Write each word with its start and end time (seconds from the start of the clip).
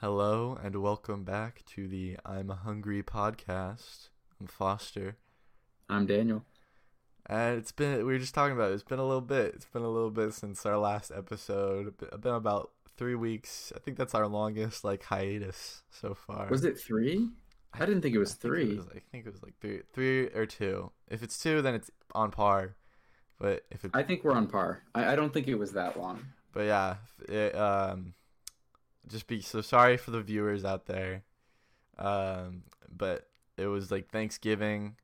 Hello 0.00 0.56
and 0.62 0.76
welcome 0.76 1.24
back 1.24 1.64
to 1.74 1.88
the 1.88 2.18
I'm 2.24 2.50
a 2.50 2.54
Hungry 2.54 3.02
podcast. 3.02 4.10
I'm 4.40 4.46
Foster. 4.46 5.16
I'm 5.88 6.06
Daniel. 6.06 6.44
And 7.26 7.58
it's 7.58 7.72
been, 7.72 7.98
we 7.98 8.04
were 8.12 8.18
just 8.20 8.32
talking 8.32 8.54
about 8.54 8.70
it. 8.70 8.74
It's 8.74 8.84
been 8.84 9.00
a 9.00 9.04
little 9.04 9.20
bit. 9.20 9.54
It's 9.56 9.66
been 9.66 9.82
a 9.82 9.90
little 9.90 10.12
bit 10.12 10.34
since 10.34 10.64
our 10.64 10.78
last 10.78 11.10
episode. 11.10 11.94
It's 12.00 12.16
been 12.16 12.32
about 12.32 12.70
three 12.96 13.16
weeks. 13.16 13.72
I 13.74 13.80
think 13.80 13.96
that's 13.96 14.14
our 14.14 14.28
longest, 14.28 14.84
like, 14.84 15.02
hiatus 15.02 15.82
so 15.90 16.14
far. 16.14 16.46
Was 16.48 16.64
it 16.64 16.78
three? 16.78 17.30
I 17.74 17.80
didn't 17.80 18.02
think 18.02 18.14
it 18.14 18.18
was 18.18 18.30
I 18.30 18.34
think 18.34 18.40
three. 18.42 18.70
it 18.74 18.76
was, 18.76 18.86
I 18.86 19.00
think 19.10 19.26
it 19.26 19.32
was 19.32 19.42
like 19.42 19.54
three, 19.60 19.80
three 19.92 20.26
or 20.28 20.46
two. 20.46 20.92
If 21.08 21.24
it's 21.24 21.42
two, 21.42 21.60
then 21.60 21.74
it's 21.74 21.90
on 22.14 22.30
par. 22.30 22.76
But 23.40 23.64
if 23.72 23.84
it, 23.84 23.90
I 23.94 24.04
think 24.04 24.22
we're 24.22 24.36
on 24.36 24.46
par. 24.46 24.84
I, 24.94 25.14
I 25.14 25.16
don't 25.16 25.34
think 25.34 25.48
it 25.48 25.56
was 25.56 25.72
that 25.72 25.98
long. 25.98 26.24
But 26.52 26.66
yeah, 26.66 26.96
it, 27.28 27.56
um, 27.56 28.14
just 29.08 29.26
be 29.26 29.40
so 29.40 29.60
sorry 29.60 29.96
for 29.96 30.10
the 30.10 30.20
viewers 30.22 30.64
out 30.64 30.86
there. 30.86 31.24
Um, 31.98 32.62
but 32.94 33.28
it 33.56 33.66
was 33.66 33.90
like 33.90 34.10
Thanksgiving 34.10 34.96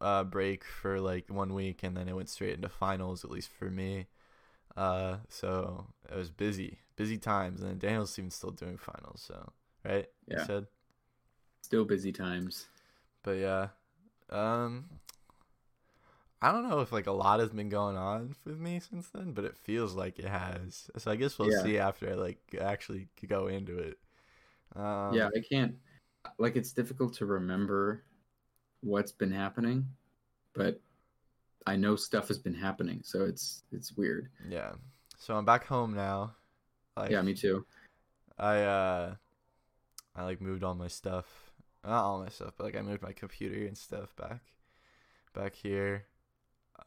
uh 0.00 0.24
break 0.24 0.64
for 0.64 1.00
like 1.00 1.26
one 1.28 1.54
week, 1.54 1.82
and 1.82 1.96
then 1.96 2.08
it 2.08 2.16
went 2.16 2.28
straight 2.28 2.54
into 2.54 2.68
finals. 2.68 3.24
At 3.24 3.30
least 3.30 3.50
for 3.50 3.70
me. 3.70 4.06
Uh, 4.76 5.18
so 5.28 5.86
it 6.10 6.16
was 6.16 6.30
busy, 6.30 6.78
busy 6.96 7.18
times, 7.18 7.62
and 7.62 7.78
Daniel's 7.78 8.18
even 8.18 8.30
still 8.30 8.50
doing 8.50 8.76
finals. 8.76 9.22
So 9.26 9.52
right, 9.84 10.08
Yeah. 10.26 10.44
said. 10.46 10.66
Still 11.62 11.84
busy 11.84 12.12
times. 12.12 12.68
But 13.22 13.38
yeah, 13.38 13.68
um, 14.30 14.86
I 16.44 16.52
don't 16.52 16.68
know 16.68 16.80
if 16.80 16.92
like 16.92 17.06
a 17.06 17.12
lot 17.12 17.40
has 17.40 17.50
been 17.50 17.68
going 17.70 17.96
on 17.96 18.34
with 18.44 18.58
me 18.58 18.80
since 18.80 19.08
then, 19.08 19.32
but 19.32 19.44
it 19.44 19.56
feels 19.56 19.94
like 19.94 20.18
it 20.18 20.26
has. 20.26 20.90
So 20.98 21.10
I 21.10 21.16
guess 21.16 21.38
we'll 21.38 21.50
Yeah. 21.50 21.62
see 21.62 21.78
after 21.78 22.10
I 22.10 22.14
like 22.14 22.38
actually 22.60 23.08
go 23.26 23.46
into 23.46 23.78
it. 23.78 23.98
Um, 24.76 25.14
yeah, 25.14 25.28
I 25.34 25.40
can't. 25.40 25.74
Like, 26.38 26.56
it's 26.56 26.72
difficult 26.72 27.14
to 27.14 27.26
remember 27.26 28.04
what's 28.82 29.12
been 29.12 29.32
happening, 29.32 29.86
but 30.54 30.80
I 31.66 31.76
know 31.76 31.96
stuff 31.96 32.28
has 32.28 32.38
been 32.38 32.54
happening, 32.54 33.00
so 33.04 33.24
it's 33.24 33.64
it's 33.72 33.92
weird. 33.96 34.28
yeah. 34.48 34.72
So 35.18 35.36
I'm 35.36 35.44
back 35.44 35.64
home 35.66 35.94
now. 35.94 36.34
Like, 36.96 37.10
yeah, 37.10 37.22
me 37.22 37.34
too. 37.34 37.64
I 38.38 38.60
uh, 38.62 39.14
I 40.16 40.24
like 40.24 40.40
moved 40.40 40.64
all 40.64 40.74
my 40.74 40.88
stuff, 40.88 41.52
not 41.84 42.04
all 42.04 42.20
my 42.20 42.28
stuff, 42.28 42.54
but 42.56 42.64
like 42.64 42.76
I 42.76 42.82
moved 42.82 43.02
my 43.02 43.12
computer 43.12 43.66
and 43.66 43.76
stuff 43.76 44.14
back, 44.16 44.40
back 45.34 45.54
here. 45.54 46.06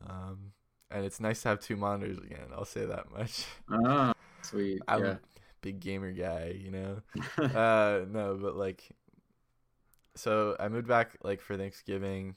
Um, 0.05 0.51
and 0.91 1.05
it's 1.05 1.19
nice 1.19 1.41
to 1.43 1.49
have 1.49 1.59
two 1.59 1.75
monitors 1.75 2.17
again. 2.17 2.47
I'll 2.53 2.65
say 2.65 2.85
that 2.85 3.11
much. 3.11 3.45
Ah, 3.69 4.13
sweet. 4.41 4.81
I'm 4.87 5.03
yeah. 5.03 5.11
a 5.11 5.19
big 5.61 5.79
gamer 5.79 6.11
guy, 6.11 6.55
you 6.59 6.71
know. 6.71 7.01
uh 7.43 8.05
no 8.09 8.37
but 8.41 8.55
like 8.55 8.83
so 10.15 10.55
i 10.59 10.67
moved 10.67 10.87
back 10.87 11.15
like 11.23 11.41
for 11.41 11.55
thanksgiving 11.57 12.35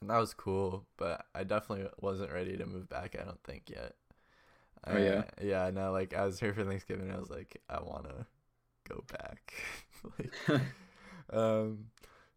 and 0.00 0.10
that 0.10 0.18
was 0.18 0.34
cool 0.34 0.84
but 0.96 1.24
i 1.34 1.44
definitely 1.44 1.86
wasn't 2.00 2.30
ready 2.32 2.56
to 2.56 2.66
move 2.66 2.88
back 2.88 3.16
i 3.20 3.24
don't 3.24 3.42
think 3.44 3.70
yet 3.70 3.94
Oh, 4.86 4.96
yeah? 4.96 5.24
I- 5.38 5.44
yeah 5.44 5.70
no 5.70 5.92
like 5.92 6.14
i 6.14 6.24
was 6.24 6.40
here 6.40 6.54
for 6.54 6.64
thanksgiving 6.64 7.10
i 7.12 7.18
was 7.18 7.30
like 7.30 7.60
i 7.68 7.80
want 7.80 8.04
to 8.04 8.26
go 8.88 9.04
back 9.12 9.52
like 10.18 10.60
um 11.32 11.86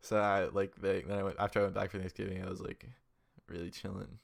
so 0.02 0.17
i 0.19 0.45
like 0.45 0.75
they, 0.75 1.02
then 1.02 1.17
i 1.17 1.23
went 1.23 1.38
after 1.39 1.59
i 1.59 1.63
went 1.63 1.73
back 1.75 1.89
for 1.89 2.00
thanksgiving 2.00 2.44
i 2.44 2.50
was 2.50 2.59
like 2.59 2.85
really 3.54 3.70
chilling 3.72 4.20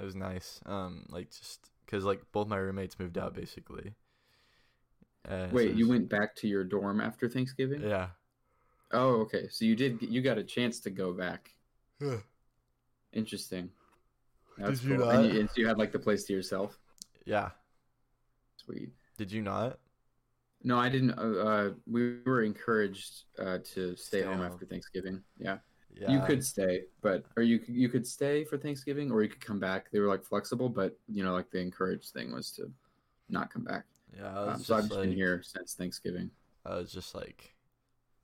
it 0.00 0.04
was 0.04 0.14
nice 0.14 0.60
um 0.66 1.06
like 1.08 1.30
just 1.30 1.70
because 1.86 2.04
like 2.04 2.20
both 2.32 2.48
my 2.48 2.56
roommates 2.56 2.98
moved 2.98 3.16
out 3.18 3.34
basically 3.34 3.94
uh, 5.30 5.46
Wait, 5.52 5.70
it 5.70 5.76
you 5.76 5.88
went 5.88 6.08
back 6.10 6.34
to 6.36 6.48
your 6.48 6.64
dorm 6.64 7.00
after 7.00 7.28
Thanksgiving? 7.28 7.82
yeah 7.82 8.08
Oh, 8.92 9.22
okay. 9.22 9.48
So 9.48 9.64
you 9.64 9.74
did. 9.74 10.00
You 10.02 10.22
got 10.22 10.38
a 10.38 10.44
chance 10.44 10.80
to 10.80 10.90
go 10.90 11.12
back. 11.12 11.50
Interesting. 13.12 13.70
That's 14.58 14.80
Did 14.80 14.90
you 14.90 14.96
cool. 14.96 15.10
And, 15.10 15.24
not? 15.24 15.34
you, 15.34 15.40
and 15.40 15.48
so 15.48 15.54
you 15.60 15.66
had 15.66 15.78
like 15.78 15.92
the 15.92 15.98
place 15.98 16.24
to 16.24 16.32
yourself. 16.32 16.78
yeah 17.24 17.50
Sweet. 18.64 18.90
did 19.18 19.32
you 19.32 19.42
not 19.42 19.78
No, 20.62 20.78
I 20.78 20.88
didn't. 20.88 21.12
Uh, 21.18 21.22
uh, 21.22 21.70
we 21.86 22.20
were 22.24 22.42
encouraged 22.42 23.24
uh, 23.38 23.58
to 23.74 23.96
stay, 23.96 24.20
Stay 24.20 24.22
home, 24.22 24.38
home. 24.38 24.52
after 24.52 24.66
Thanksgiving. 24.66 25.22
Yeah. 25.38 25.58
Yeah 25.94 26.10
you 26.12 26.20
could 26.20 26.44
stay, 26.44 26.82
but 27.02 27.24
or 27.36 27.42
you 27.42 27.60
you 27.68 27.88
could 27.88 28.06
stay 28.06 28.44
for 28.44 28.58
Thanksgiving, 28.58 29.10
or 29.10 29.22
you 29.22 29.28
could 29.28 29.40
come 29.44 29.60
back. 29.60 29.90
They 29.90 30.00
were 30.00 30.08
like 30.08 30.24
flexible, 30.24 30.68
but 30.68 30.96
you 31.08 31.24
know, 31.24 31.32
like 31.32 31.50
the 31.50 31.60
encouraged 31.60 32.10
thing 32.10 32.32
was 32.32 32.50
to 32.52 32.70
not 33.28 33.52
come 33.52 33.64
back. 33.64 33.84
yeah 34.16 34.28
I 34.38 34.44
was 34.44 34.54
Um, 34.54 34.56
just 34.58 34.68
so 34.68 34.76
I've 34.76 34.90
like, 34.90 35.00
been 35.02 35.12
here 35.12 35.42
since 35.42 35.74
Thanksgiving. 35.74 36.30
i 36.66 36.74
was 36.76 36.90
just 36.92 37.14
like 37.14 37.54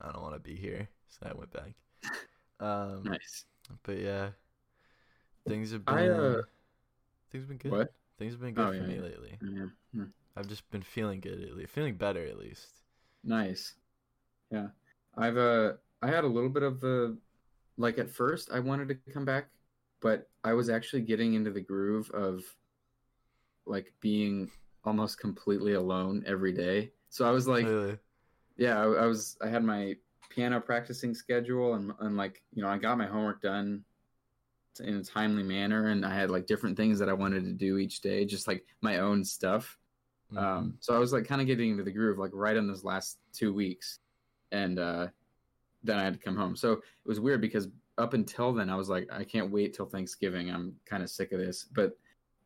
i 0.01 0.11
don't 0.11 0.21
want 0.21 0.33
to 0.33 0.39
be 0.39 0.55
here 0.55 0.87
so 1.09 1.27
i 1.29 1.33
went 1.33 1.51
back 1.53 1.73
um 2.59 3.03
Nice. 3.05 3.45
but 3.83 3.97
yeah 3.99 4.29
things 5.47 5.71
have 5.71 5.85
been 5.85 5.97
I, 5.97 6.07
uh, 6.09 6.41
things 7.31 7.43
have 7.43 7.49
been 7.49 7.57
good 7.57 7.71
What? 7.71 7.93
things 8.17 8.33
have 8.33 8.41
been 8.41 8.53
good 8.53 8.67
Oh, 8.67 8.71
for 8.71 8.83
yeah, 8.83 8.87
me 8.87 8.95
yeah. 8.95 9.01
lately 9.01 9.39
Yeah. 9.41 9.65
Hmm. 9.93 10.03
i've 10.35 10.47
just 10.47 10.69
been 10.71 10.81
feeling 10.83 11.19
good 11.19 11.41
at 11.41 11.55
least 11.55 11.71
feeling 11.71 11.95
better 11.95 12.25
at 12.25 12.37
least 12.39 12.67
Nice. 13.23 13.75
Yeah. 14.51 14.67
I've 15.17 15.37
uh 15.37 15.73
I 16.01 16.07
had 16.07 16.23
a 16.23 16.27
little 16.27 16.49
bit 16.49 16.63
of 16.63 16.79
the 16.81 17.17
like 17.77 17.97
at 17.97 18.09
first 18.09 18.49
I 18.51 18.59
wanted 18.59 18.87
to 18.89 18.95
come 19.13 19.25
back, 19.25 19.47
but 20.01 20.29
I 20.43 20.53
was 20.53 20.69
actually 20.69 21.01
getting 21.01 21.33
into 21.33 21.51
the 21.51 21.61
groove 21.61 22.09
of 22.11 22.43
like 23.65 23.93
being 23.99 24.49
almost 24.83 25.19
completely 25.19 25.73
alone 25.73 26.23
every 26.25 26.51
day. 26.51 26.91
So 27.09 27.27
I 27.27 27.31
was 27.31 27.47
like 27.47 27.65
really 27.65 27.97
yeah, 28.57 28.79
I, 28.79 28.83
I 28.83 29.05
was 29.05 29.37
I 29.41 29.47
had 29.47 29.63
my 29.63 29.95
piano 30.29 30.59
practicing 30.59 31.13
schedule 31.13 31.73
and 31.75 31.91
and 31.99 32.17
like, 32.17 32.43
you 32.53 32.61
know, 32.61 32.69
I 32.69 32.77
got 32.77 32.97
my 32.97 33.07
homework 33.07 33.41
done 33.41 33.83
in 34.79 34.95
a 34.95 35.03
timely 35.03 35.43
manner 35.43 35.87
and 35.87 36.05
I 36.05 36.13
had 36.13 36.31
like 36.31 36.47
different 36.47 36.77
things 36.77 36.97
that 36.99 37.09
I 37.09 37.13
wanted 37.13 37.43
to 37.43 37.53
do 37.53 37.77
each 37.77 38.01
day, 38.01 38.25
just 38.25 38.47
like 38.47 38.65
my 38.81 38.99
own 38.99 39.23
stuff. 39.23 39.77
Mhm. 40.31 40.37
Um, 40.37 40.77
so 40.79 40.95
I 40.95 40.99
was 40.99 41.11
like 41.11 41.25
kind 41.25 41.41
of 41.41 41.47
getting 41.47 41.71
into 41.71 41.83
the 41.83 41.91
groove 41.91 42.17
like 42.17 42.31
right 42.33 42.55
in 42.55 42.67
those 42.67 42.83
last 42.83 43.19
two 43.33 43.53
weeks, 43.53 43.99
and 44.51 44.79
uh, 44.79 45.07
then 45.83 45.97
I 45.97 46.03
had 46.03 46.13
to 46.13 46.19
come 46.19 46.35
home. 46.35 46.55
So 46.55 46.73
it 46.73 46.81
was 47.05 47.19
weird 47.19 47.41
because 47.41 47.67
up 47.97 48.13
until 48.13 48.53
then 48.53 48.69
I 48.69 48.75
was 48.75 48.89
like, 48.89 49.07
I 49.11 49.23
can't 49.23 49.51
wait 49.51 49.73
till 49.73 49.85
Thanksgiving. 49.85 50.49
I'm 50.49 50.75
kind 50.85 51.03
of 51.03 51.09
sick 51.09 51.31
of 51.31 51.39
this. 51.39 51.63
But 51.63 51.97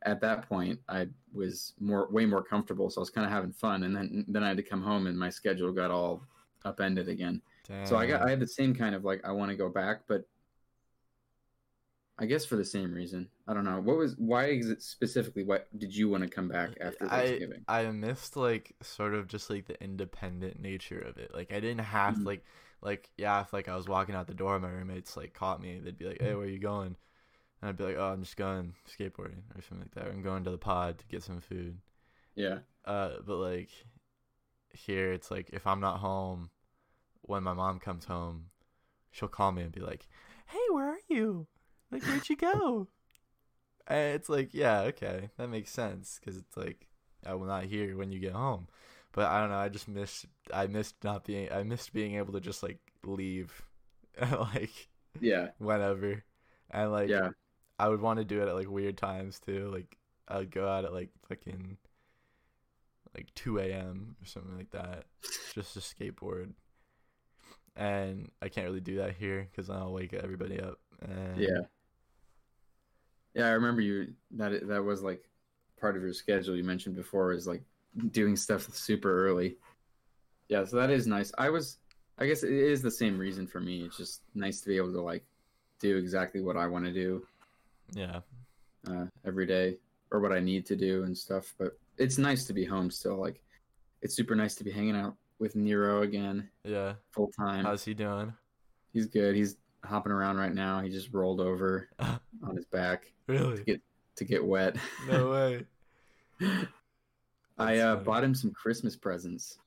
at 0.02 0.20
that 0.20 0.48
point, 0.48 0.78
I 0.88 1.08
was 1.32 1.72
more 1.80 2.08
way 2.10 2.26
more 2.26 2.42
comfortable, 2.42 2.90
so 2.90 3.00
I 3.00 3.02
was 3.02 3.10
kind 3.10 3.26
of 3.26 3.32
having 3.32 3.52
fun. 3.52 3.82
And 3.84 3.96
then 3.96 4.24
then 4.28 4.42
I 4.42 4.48
had 4.48 4.56
to 4.58 4.62
come 4.62 4.82
home, 4.82 5.06
and 5.06 5.18
my 5.18 5.30
schedule 5.30 5.72
got 5.72 5.90
all 5.90 6.22
upended 6.64 7.08
again. 7.08 7.42
So 7.84 7.96
I 7.96 8.06
got 8.06 8.22
I 8.22 8.30
had 8.30 8.40
the 8.40 8.46
same 8.46 8.74
kind 8.74 8.94
of 8.94 9.04
like 9.04 9.24
I 9.24 9.32
want 9.32 9.50
to 9.50 9.56
go 9.56 9.68
back, 9.68 10.02
but 10.06 10.24
I 12.18 12.24
guess 12.26 12.46
for 12.46 12.56
the 12.56 12.64
same 12.64 12.94
reason. 12.94 13.28
I 13.46 13.54
don't 13.54 13.64
know. 13.64 13.80
What 13.80 13.98
was 13.98 14.14
why 14.16 14.46
is 14.46 14.70
it 14.70 14.82
specifically 14.82 15.44
what 15.44 15.66
did 15.78 15.94
you 15.94 16.08
want 16.08 16.22
to 16.22 16.30
come 16.30 16.48
back 16.48 16.70
after 16.80 17.08
Thanksgiving? 17.08 17.64
I 17.68 17.86
I 17.86 17.90
missed 17.90 18.36
like 18.36 18.74
sort 18.82 19.14
of 19.14 19.26
just 19.28 19.50
like 19.50 19.66
the 19.66 19.82
independent 19.82 20.60
nature 20.60 21.00
of 21.00 21.18
it. 21.18 21.34
Like 21.34 21.52
I 21.52 21.60
didn't 21.60 21.84
have 21.84 22.16
Mhm. 22.16 22.24
like 22.24 22.44
like 22.82 23.10
yeah, 23.16 23.40
if 23.40 23.52
like 23.52 23.68
I 23.68 23.76
was 23.76 23.88
walking 23.88 24.14
out 24.14 24.26
the 24.26 24.34
door, 24.34 24.58
my 24.58 24.70
roommates 24.70 25.16
like 25.16 25.34
caught 25.34 25.60
me. 25.60 25.78
They'd 25.78 25.98
be 25.98 26.06
like, 26.06 26.20
"Hey, 26.20 26.34
where 26.34 26.46
are 26.46 26.48
you 26.48 26.58
going?" 26.58 26.96
And 27.60 27.68
I'd 27.68 27.76
be 27.76 27.84
like, 27.84 27.96
"Oh, 27.96 28.12
I'm 28.12 28.22
just 28.22 28.36
going 28.36 28.74
skateboarding 28.88 29.42
or 29.54 29.62
something 29.62 29.80
like 29.80 29.94
that. 29.94 30.08
Or 30.08 30.10
I'm 30.10 30.22
going 30.22 30.44
to 30.44 30.50
the 30.50 30.58
pod 30.58 30.98
to 30.98 31.06
get 31.06 31.22
some 31.22 31.40
food." 31.40 31.78
Yeah. 32.34 32.58
Uh, 32.84 33.14
but 33.26 33.36
like 33.36 33.70
here, 34.72 35.12
it's 35.12 35.30
like 35.30 35.50
if 35.52 35.66
I'm 35.66 35.80
not 35.80 35.98
home 35.98 36.50
when 37.22 37.42
my 37.42 37.54
mom 37.54 37.80
comes 37.80 38.04
home, 38.04 38.46
she'll 39.10 39.28
call 39.28 39.52
me 39.52 39.62
and 39.62 39.72
be 39.72 39.80
like, 39.80 40.06
"Hey, 40.46 40.58
where 40.70 40.88
are 40.90 41.00
you? 41.08 41.46
Like, 41.90 42.04
where'd 42.04 42.28
you 42.28 42.36
go?" 42.36 42.88
and 43.86 44.14
it's 44.14 44.28
like, 44.28 44.52
yeah, 44.52 44.80
okay, 44.80 45.30
that 45.36 45.48
makes 45.48 45.70
sense 45.70 46.18
because 46.18 46.36
it's 46.36 46.56
like 46.56 46.88
I 47.24 47.34
will 47.34 47.46
not 47.46 47.64
hear 47.64 47.96
when 47.96 48.10
you 48.10 48.18
get 48.18 48.32
home. 48.32 48.68
But 49.16 49.30
I 49.30 49.40
don't 49.40 49.48
know. 49.48 49.56
I 49.56 49.70
just 49.70 49.88
miss. 49.88 50.26
I 50.52 50.66
missed 50.66 51.02
not 51.02 51.24
being. 51.24 51.50
I 51.50 51.62
missed 51.62 51.94
being 51.94 52.16
able 52.16 52.34
to 52.34 52.40
just 52.40 52.62
like 52.62 52.78
leave, 53.02 53.50
like 54.30 54.88
Yeah. 55.20 55.48
whenever, 55.58 56.22
and 56.70 56.92
like 56.92 57.08
Yeah. 57.08 57.30
I 57.78 57.88
would 57.88 58.02
want 58.02 58.18
to 58.18 58.26
do 58.26 58.42
it 58.42 58.48
at 58.48 58.54
like 58.54 58.68
weird 58.68 58.98
times 58.98 59.40
too. 59.40 59.70
Like 59.72 59.96
I 60.28 60.36
would 60.36 60.50
go 60.50 60.68
out 60.68 60.84
at 60.84 60.92
like 60.92 61.08
fucking 61.30 61.78
like 63.16 63.34
two 63.34 63.58
a.m. 63.58 64.16
or 64.22 64.26
something 64.26 64.54
like 64.54 64.70
that, 64.72 65.06
just 65.54 65.72
to 65.72 65.80
skateboard. 65.80 66.52
And 67.74 68.30
I 68.42 68.50
can't 68.50 68.66
really 68.66 68.80
do 68.80 68.96
that 68.96 69.16
here 69.16 69.48
because 69.50 69.70
I'll 69.70 69.92
wake 69.94 70.12
everybody 70.12 70.60
up. 70.60 70.78
And 71.00 71.38
Yeah. 71.40 71.60
Yeah, 73.34 73.46
I 73.48 73.52
remember 73.52 73.80
you 73.80 74.12
that 74.32 74.68
that 74.68 74.84
was 74.84 75.02
like 75.02 75.24
part 75.80 75.96
of 75.96 76.02
your 76.02 76.12
schedule 76.12 76.54
you 76.54 76.64
mentioned 76.64 76.96
before 76.96 77.32
is 77.32 77.46
like 77.46 77.62
doing 78.10 78.36
stuff 78.36 78.68
super 78.74 79.26
early. 79.28 79.56
Yeah, 80.48 80.64
so 80.64 80.76
that 80.76 80.90
is 80.90 81.06
nice. 81.06 81.32
I 81.38 81.50
was 81.50 81.78
I 82.18 82.26
guess 82.26 82.42
it 82.42 82.52
is 82.52 82.80
the 82.82 82.90
same 82.90 83.18
reason 83.18 83.46
for 83.46 83.60
me. 83.60 83.82
It's 83.82 83.96
just 83.96 84.22
nice 84.34 84.60
to 84.62 84.68
be 84.68 84.76
able 84.76 84.92
to 84.92 85.00
like 85.00 85.24
do 85.80 85.96
exactly 85.98 86.40
what 86.40 86.56
I 86.56 86.66
want 86.66 86.84
to 86.86 86.92
do 86.92 87.26
yeah, 87.92 88.20
uh, 88.88 89.04
every 89.26 89.46
day 89.46 89.76
or 90.10 90.20
what 90.20 90.32
I 90.32 90.40
need 90.40 90.64
to 90.66 90.76
do 90.76 91.04
and 91.04 91.16
stuff. 91.16 91.54
But 91.58 91.78
it's 91.98 92.16
nice 92.18 92.44
to 92.46 92.52
be 92.52 92.64
home 92.64 92.90
still. 92.90 93.16
Like 93.16 93.42
it's 94.02 94.14
super 94.14 94.34
nice 94.34 94.54
to 94.56 94.64
be 94.64 94.70
hanging 94.70 94.96
out 94.96 95.14
with 95.38 95.56
Nero 95.56 96.02
again, 96.02 96.48
Yeah. 96.64 96.94
full 97.12 97.30
time. 97.38 97.64
How's 97.64 97.84
he 97.84 97.92
doing? 97.92 98.32
He's 98.94 99.06
good. 99.06 99.34
He's 99.36 99.56
hopping 99.84 100.12
around 100.12 100.38
right 100.38 100.54
now. 100.54 100.80
He 100.80 100.88
just 100.88 101.12
rolled 101.12 101.40
over 101.40 101.88
on 101.98 102.56
his 102.56 102.64
back 102.66 103.12
really? 103.26 103.80
to 104.16 104.24
get 104.24 104.44
wet. 104.44 104.76
No 105.06 105.30
way. 105.30 105.66
I 107.58 107.78
uh, 107.78 107.96
bought 107.96 108.24
him 108.24 108.34
some 108.34 108.52
Christmas 108.52 108.96
presents 108.96 109.58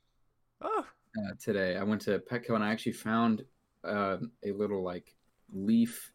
Oh, 0.62 0.86
uh, 1.18 1.32
today. 1.40 1.78
I 1.78 1.84
went 1.84 2.02
to 2.02 2.20
Petco 2.20 2.56
and 2.56 2.64
I 2.64 2.72
actually 2.72 2.94
found 2.94 3.44
um 3.86 4.32
a 4.44 4.52
little 4.52 4.84
like 4.84 5.16
leaf 5.54 6.12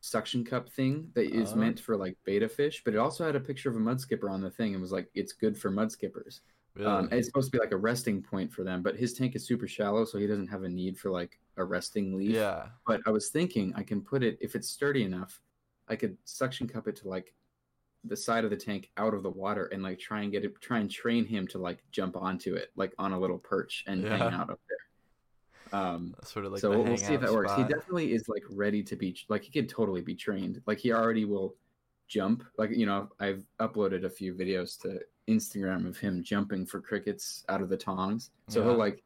suction 0.00 0.44
cup 0.44 0.68
thing 0.68 1.08
that 1.14 1.30
is 1.32 1.52
Oh. 1.52 1.56
meant 1.56 1.78
for 1.78 1.96
like 1.96 2.16
betta 2.24 2.48
fish, 2.48 2.82
but 2.84 2.94
it 2.94 2.98
also 2.98 3.24
had 3.24 3.36
a 3.36 3.40
picture 3.40 3.68
of 3.70 3.76
a 3.76 3.80
mud 3.80 4.00
skipper 4.00 4.28
on 4.30 4.40
the 4.40 4.50
thing 4.50 4.72
and 4.72 4.80
was 4.82 4.90
like, 4.92 5.08
it's 5.14 5.32
good 5.32 5.56
for 5.56 5.70
mud 5.70 5.92
skippers. 5.92 6.40
really? 6.74 6.90
Um, 6.90 7.08
it's 7.12 7.28
supposed 7.28 7.52
to 7.52 7.56
be 7.56 7.62
like 7.62 7.70
a 7.72 7.76
resting 7.76 8.20
point 8.22 8.52
for 8.52 8.64
them, 8.64 8.82
but 8.82 8.96
his 8.96 9.12
tank 9.12 9.36
is 9.36 9.46
super 9.46 9.68
shallow, 9.68 10.04
so 10.04 10.18
he 10.18 10.26
doesn't 10.26 10.48
have 10.48 10.64
a 10.64 10.68
need 10.68 10.98
for 10.98 11.10
like 11.10 11.38
a 11.56 11.62
resting 11.64 12.16
leaf. 12.16 12.34
yeah. 12.34 12.66
But 12.86 13.00
I 13.06 13.10
was 13.10 13.28
thinking 13.28 13.72
I 13.76 13.84
can 13.84 14.00
put 14.00 14.24
it 14.24 14.38
if 14.40 14.56
it's 14.56 14.68
sturdy 14.68 15.04
enough, 15.04 15.40
I 15.86 15.94
could 15.94 16.16
suction 16.24 16.66
cup 16.66 16.88
it 16.88 16.96
to 16.96 17.08
like 17.08 17.32
the 18.04 18.16
side 18.16 18.44
of 18.44 18.50
the 18.50 18.56
tank 18.56 18.90
out 18.96 19.14
of 19.14 19.22
the 19.22 19.30
water 19.30 19.66
and 19.66 19.82
like 19.82 19.98
try 19.98 20.22
and 20.22 20.32
get 20.32 20.44
it 20.44 20.60
try 20.60 20.78
and 20.80 20.90
train 20.90 21.24
him 21.24 21.46
to 21.46 21.58
like 21.58 21.82
jump 21.92 22.16
onto 22.16 22.54
it 22.54 22.70
like 22.74 22.92
on 22.98 23.12
a 23.12 23.18
little 23.18 23.38
perch 23.38 23.84
and 23.86 24.04
hang 24.04 24.22
out 24.22 24.50
up 24.50 24.60
there. 24.68 25.80
Um 25.80 26.14
Sort 26.24 26.46
of 26.46 26.52
like 26.52 26.60
so 26.60 26.70
we'll, 26.70 26.84
we'll 26.84 26.96
see 26.96 27.14
if 27.14 27.20
that 27.20 27.32
works. 27.32 27.52
He 27.56 27.62
definitely 27.62 28.12
is 28.12 28.28
like 28.28 28.42
ready 28.50 28.82
to 28.82 28.96
be 28.96 29.16
like 29.28 29.42
he 29.42 29.50
could 29.52 29.68
totally 29.68 30.02
be 30.02 30.14
trained. 30.14 30.60
Like 30.66 30.78
he 30.78 30.92
already 30.92 31.24
will 31.24 31.54
jump. 32.08 32.44
Like 32.58 32.70
you 32.70 32.86
know, 32.86 33.08
I've 33.20 33.44
uploaded 33.60 34.04
a 34.04 34.10
few 34.10 34.34
videos 34.34 34.80
to 34.82 35.00
Instagram 35.28 35.86
of 35.86 35.96
him 35.96 36.22
jumping 36.22 36.66
for 36.66 36.80
crickets 36.80 37.44
out 37.48 37.62
of 37.62 37.68
the 37.68 37.76
tongs. 37.76 38.30
So 38.48 38.60
Yeah. 38.60 38.66
he'll 38.66 38.78
like 38.78 39.02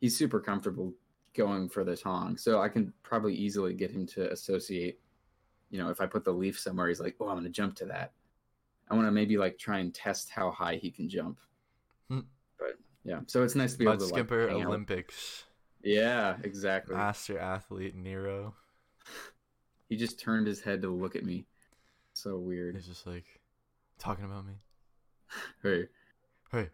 he's 0.00 0.16
super 0.16 0.40
comfortable 0.40 0.92
going 1.34 1.68
for 1.68 1.84
the 1.84 1.96
tong. 1.96 2.36
So 2.36 2.60
I 2.60 2.68
can 2.68 2.92
probably 3.02 3.34
easily 3.34 3.74
get 3.74 3.90
him 3.90 4.06
to 4.08 4.30
associate. 4.32 5.00
You 5.70 5.78
know, 5.78 5.90
if 5.90 6.00
I 6.00 6.06
put 6.06 6.24
the 6.24 6.32
leaf 6.32 6.58
somewhere, 6.58 6.88
he's 6.88 7.00
like, 7.00 7.16
"Oh, 7.20 7.28
I'm 7.28 7.36
gonna 7.36 7.48
jump 7.48 7.74
to 7.76 7.86
that." 7.86 8.12
I 8.90 8.94
want 8.94 9.06
to 9.06 9.12
maybe 9.12 9.36
like 9.36 9.58
try 9.58 9.78
and 9.78 9.94
test 9.94 10.30
how 10.30 10.50
high 10.50 10.76
he 10.76 10.90
can 10.90 11.08
jump. 11.08 11.38
Hmm. 12.08 12.20
But 12.58 12.74
yeah, 13.04 13.20
so 13.26 13.42
it's 13.42 13.54
nice 13.54 13.72
to 13.72 13.78
be 13.78 13.84
Mud 13.84 13.94
able 13.94 14.06
to 14.06 14.14
skipper 14.14 14.42
like, 14.42 14.50
hang 14.50 14.62
out. 14.62 14.68
Olympics. 14.68 15.44
Yeah, 15.82 16.36
exactly. 16.42 16.96
Master 16.96 17.38
athlete 17.38 17.94
Nero. 17.94 18.54
He 19.90 19.96
just 19.96 20.18
turned 20.18 20.46
his 20.46 20.62
head 20.62 20.80
to 20.82 20.88
look 20.88 21.14
at 21.14 21.26
me. 21.26 21.44
So 22.14 22.38
weird. 22.38 22.74
He's 22.74 22.86
just 22.86 23.06
like 23.06 23.26
talking 23.98 24.24
about 24.24 24.46
me. 24.46 24.54
Hey, 25.62 25.88
Hey. 26.50 26.70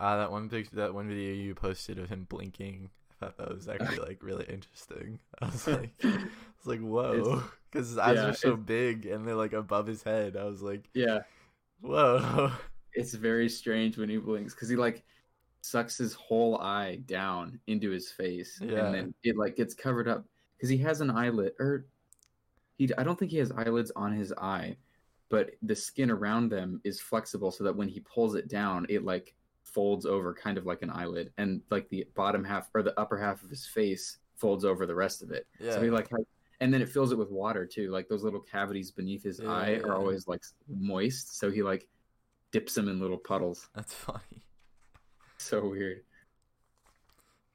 Uh, 0.00 0.16
that 0.16 0.32
one 0.32 0.48
big 0.48 0.70
that 0.72 0.94
one 0.94 1.08
video 1.08 1.32
you 1.32 1.54
posted 1.54 1.98
of 1.98 2.08
him 2.08 2.26
blinking. 2.28 2.90
I 3.10 3.14
thought 3.14 3.38
that 3.38 3.54
was 3.54 3.68
actually 3.68 3.98
like 3.98 4.22
really 4.22 4.44
interesting. 4.46 5.20
I 5.40 5.46
was 5.46 5.66
like, 5.66 5.90
I 6.66 6.70
was 6.70 6.80
like, 6.80 6.88
whoa, 6.88 7.42
because 7.70 7.88
his 7.90 7.98
eyes 7.98 8.16
yeah, 8.16 8.26
are 8.26 8.34
so 8.34 8.56
big 8.56 9.06
and 9.06 9.26
they're 9.26 9.34
like 9.34 9.52
above 9.52 9.86
his 9.86 10.02
head. 10.02 10.36
I 10.36 10.44
was 10.44 10.62
like, 10.62 10.88
yeah, 10.94 11.20
whoa. 11.80 12.52
it's 12.94 13.14
very 13.14 13.48
strange 13.48 13.98
when 13.98 14.08
he 14.08 14.16
blinks 14.16 14.54
because 14.54 14.68
he 14.68 14.76
like 14.76 15.04
sucks 15.60 15.98
his 15.98 16.14
whole 16.14 16.58
eye 16.58 16.96
down 17.06 17.60
into 17.66 17.90
his 17.90 18.10
face, 18.10 18.58
Yeah. 18.62 18.86
and 18.86 18.94
then 18.94 19.14
it 19.22 19.36
like 19.36 19.56
gets 19.56 19.74
covered 19.74 20.08
up 20.08 20.24
because 20.56 20.68
he 20.68 20.78
has 20.78 21.00
an 21.00 21.10
eyelid 21.10 21.52
or 21.60 21.86
he. 22.78 22.90
I 22.98 23.04
don't 23.04 23.18
think 23.18 23.30
he 23.30 23.38
has 23.38 23.52
eyelids 23.52 23.92
on 23.94 24.12
his 24.12 24.32
eye, 24.32 24.76
but 25.28 25.50
the 25.62 25.76
skin 25.76 26.10
around 26.10 26.50
them 26.50 26.80
is 26.84 27.00
flexible 27.00 27.50
so 27.50 27.64
that 27.64 27.76
when 27.76 27.88
he 27.88 28.00
pulls 28.00 28.34
it 28.34 28.48
down, 28.48 28.86
it 28.88 29.04
like 29.04 29.34
folds 29.62 30.06
over 30.06 30.32
kind 30.32 30.56
of 30.56 30.66
like 30.66 30.82
an 30.82 30.90
eyelid, 30.90 31.32
and 31.38 31.60
like 31.70 31.88
the 31.90 32.06
bottom 32.14 32.42
half 32.44 32.70
or 32.74 32.82
the 32.82 32.98
upper 32.98 33.18
half 33.18 33.42
of 33.42 33.50
his 33.50 33.66
face 33.66 34.18
folds 34.36 34.64
over 34.64 34.86
the 34.86 34.94
rest 34.94 35.22
of 35.22 35.30
it. 35.30 35.46
Yeah. 35.60 35.72
So 35.72 35.82
he 35.82 35.90
like, 35.90 36.08
has- 36.10 36.26
and 36.60 36.72
then 36.72 36.80
it 36.82 36.88
fills 36.88 37.12
it 37.12 37.18
with 37.18 37.30
water 37.30 37.66
too. 37.66 37.90
Like 37.90 38.08
those 38.08 38.22
little 38.22 38.40
cavities 38.40 38.90
beneath 38.90 39.22
his 39.22 39.40
Yeah, 39.42 39.50
eye 39.50 39.80
are 39.84 39.94
always 39.94 40.26
like 40.26 40.42
moist. 40.68 41.38
So 41.38 41.50
he 41.50 41.62
like 41.62 41.86
dips 42.52 42.74
them 42.74 42.88
in 42.88 43.00
little 43.00 43.18
puddles. 43.18 43.68
That's 43.74 43.94
funny. 43.94 44.20
So 45.38 45.68
weird. 45.68 46.00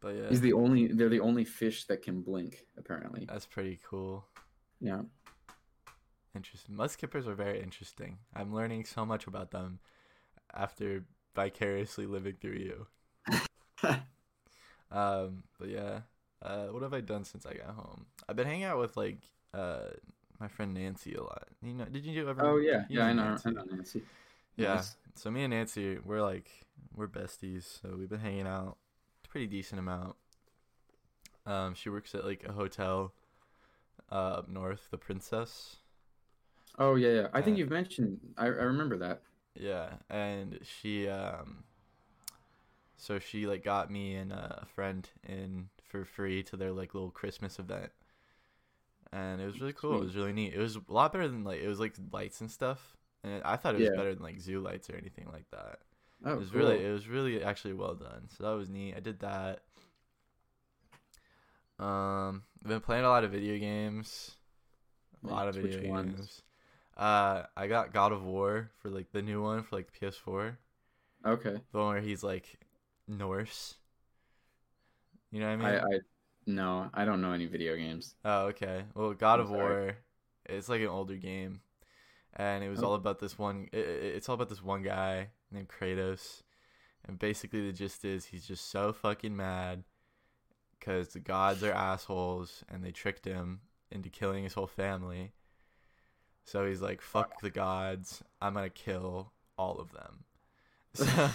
But 0.02 0.16
yeah, 0.16 0.30
He's 0.30 0.40
the 0.40 0.54
only. 0.54 0.88
They're 0.88 1.10
the 1.10 1.20
only 1.20 1.44
fish 1.44 1.86
that 1.86 2.04
can 2.04 2.22
blink. 2.22 2.66
Apparently. 2.78 3.26
that's 3.28 3.48
pretty 3.48 3.80
cool. 3.90 4.28
Yeah. 4.80 5.02
Interesting. 6.36 6.76
Mud 6.76 6.92
skippers 6.92 7.28
are 7.28 7.34
very 7.34 7.62
interesting. 7.62 8.20
I'm 8.36 8.54
learning 8.54 8.86
so 8.86 9.04
much 9.06 9.26
about 9.26 9.50
them 9.50 9.80
after 10.54 11.04
vicariously 11.36 12.06
living 12.06 12.36
through 12.40 12.60
you. 12.60 12.88
Um, 14.92 15.44
but 15.58 15.70
yeah, 15.70 16.02
uh, 16.42 16.68
what 16.68 16.84
have 16.84 16.94
I 16.94 17.02
done 17.02 17.24
since 17.24 17.46
I 17.46 17.54
got 17.54 17.76
home? 17.76 18.06
I've 18.28 18.36
been 18.36 18.48
hanging 18.48 18.64
out 18.66 18.80
with 18.80 18.98
like 18.98 19.20
uh 19.54 19.90
my 20.40 20.48
friend 20.48 20.74
Nancy 20.74 21.14
a 21.16 21.22
lot. 21.24 21.48
You 21.62 21.74
know, 21.74 21.86
did 21.86 22.06
you 22.06 22.28
ever? 22.30 22.42
oh 22.44 22.58
yeah. 22.58 22.84
Yeah, 22.90 23.06
I 23.06 23.14
know. 23.14 23.24
Nancy. 23.24 23.50
I 23.50 23.52
know 23.52 23.64
Nancy. 23.64 24.02
Yeah. 24.58 24.68
Nice. 24.76 24.96
So 25.16 25.32
me 25.32 25.44
and 25.44 25.52
Nancy, 25.54 25.98
we're 26.04 26.22
like 26.22 26.50
we're 26.96 27.08
besties. 27.08 27.64
So 27.82 27.96
we've 27.98 28.10
been 28.10 28.20
hanging 28.20 28.48
out 28.48 28.78
a 29.26 29.28
pretty 29.28 29.48
decent 29.48 29.80
amount. 29.80 30.16
Um, 31.46 31.74
she 31.76 31.90
works 31.90 32.14
at 32.16 32.26
like 32.26 32.44
a 32.44 32.52
hotel 32.54 33.14
uh, 34.12 34.16
up 34.40 34.50
north, 34.50 34.90
the 34.92 34.98
Princess. 34.98 35.78
Oh 36.78 36.96
yeah, 36.96 37.10
yeah. 37.10 37.28
I 37.34 37.42
think 37.42 37.58
Uh, 37.58 37.58
you've 37.58 37.70
mentioned. 37.70 38.20
I, 38.38 38.46
I 38.46 38.50
remember 38.50 38.98
that. 38.98 39.22
Yeah, 39.56 39.98
and 40.10 40.60
she 40.64 41.08
um 41.08 41.64
so 42.98 43.20
she 43.20 43.48
like 43.48 43.64
got 43.64 43.92
me 43.92 44.16
and 44.16 44.32
uh, 44.32 44.60
a 44.62 44.66
friend 44.66 45.10
in 45.28 45.70
for 45.92 46.06
free 46.06 46.42
to 46.44 46.58
their 46.58 46.72
like 46.72 46.94
little 46.94 47.12
Christmas 47.12 47.60
event. 47.60 47.92
And 49.14 49.42
it 49.42 49.46
was 49.46 49.60
really 49.60 49.74
cool. 49.74 49.98
It 50.02 50.06
was 50.06 50.16
really 50.16 50.32
neat. 50.34 50.54
It 50.54 50.60
was 50.60 50.78
a 50.78 50.82
lot 50.88 51.12
better 51.12 51.28
than 51.28 51.44
like 51.44 51.62
it 51.62 51.68
was 51.68 51.80
like 51.80 51.94
lights 52.12 52.40
and 52.42 52.50
stuff. 52.50 52.96
And 53.24 53.44
I 53.44 53.58
thought 53.58 53.76
it 53.76 53.80
was 53.82 53.90
Yeah. 53.90 53.96
better 53.98 54.14
than 54.16 54.24
like 54.24 54.40
zoo 54.40 54.62
lights 54.62 54.90
or 54.90 54.96
anything 54.96 55.28
like 55.32 55.50
that. 55.52 55.80
Oh, 56.26 56.34
it 56.34 56.40
was 56.40 56.50
cool. 56.50 56.60
really 56.60 56.86
it 56.86 56.92
was 56.92 57.08
really 57.08 57.44
actually 57.44 57.74
well 57.74 57.94
done. 57.96 58.30
So 58.36 58.44
that 58.46 58.58
was 58.58 58.70
neat. 58.70 58.96
I 58.96 59.00
did 59.02 59.20
that. 59.20 59.64
Um 61.80 62.44
I've 62.64 62.70
been 62.70 62.80
playing 62.82 63.06
a 63.06 63.10
lot 63.10 63.24
of 63.24 63.32
video 63.32 63.58
games. 63.58 64.32
A 65.24 65.28
lot 65.28 65.48
of. 65.48 65.56
Which 65.58 65.76
video 65.76 65.92
ones? 65.92 66.16
games. 66.16 66.42
Uh 66.98 67.44
I 67.58 67.68
got 67.68 67.94
God 67.94 68.12
of 68.12 68.24
War 68.24 68.72
for 68.82 68.90
like 68.90 69.12
the 69.12 69.22
new 69.22 69.42
one 69.42 69.64
for 69.64 69.76
like 69.76 69.90
PS4. 70.00 70.58
Okay. 71.26 71.60
The 71.72 71.78
one 71.78 71.88
where 71.88 72.02
he's 72.02 72.24
like 72.24 72.60
Norse. 73.08 73.76
You 75.32 75.40
know 75.40 75.48
what 75.48 75.54
I 75.54 75.56
mean? 75.58 75.68
I, 75.68 75.78
I 75.80 76.00
no, 76.46 76.90
I 76.94 77.06
don't 77.06 77.22
know 77.22 77.32
any 77.34 77.46
video 77.48 77.76
games. 77.76 78.16
Oh, 78.26 78.48
okay. 78.48 78.84
Well, 78.96 79.14
God 79.14 79.40
I'm 79.40 79.42
of 79.42 79.48
sorry. 79.48 79.78
War, 79.86 79.98
it's 80.46 80.70
like 80.70 80.82
an 80.82 80.88
older 80.88 81.16
game, 81.18 81.62
and 82.36 82.64
it 82.64 82.70
was 82.70 82.84
Oh. 82.84 82.88
all 82.88 82.96
about 82.96 83.20
this 83.20 83.38
one. 83.40 83.70
It, 83.74 83.80
it- 83.80 84.16
it's 84.16 84.30
all 84.30 84.36
about 84.36 84.50
this 84.50 84.64
one 84.64 84.84
guy 84.84 85.30
named 85.52 85.70
Kratos, 85.70 86.44
and 87.08 87.20
basically 87.20 87.66
the 87.66 87.74
gist 87.74 88.06
is 88.06 88.26
he's 88.28 88.48
just 88.48 88.70
so 88.72 88.94
fucking 88.94 89.36
mad 89.36 89.84
because 90.80 91.10
the 91.10 91.20
gods 91.20 91.64
are 91.64 91.74
assholes 91.74 92.64
and 92.70 92.84
they 92.84 92.92
tricked 92.92 93.26
him 93.26 93.62
into 93.92 94.10
killing 94.10 94.44
his 94.44 94.54
whole 94.56 94.68
family. 94.68 95.34
So 96.44 96.66
he's 96.68 96.82
like, 96.82 97.02
"Fuck 97.02 97.40
the 97.42 97.50
gods! 97.50 98.22
I'm 98.42 98.54
gonna 98.54 98.70
kill 98.70 99.32
all 99.58 99.80
of 99.80 99.92
them." 99.92 100.26
So, 100.94 101.32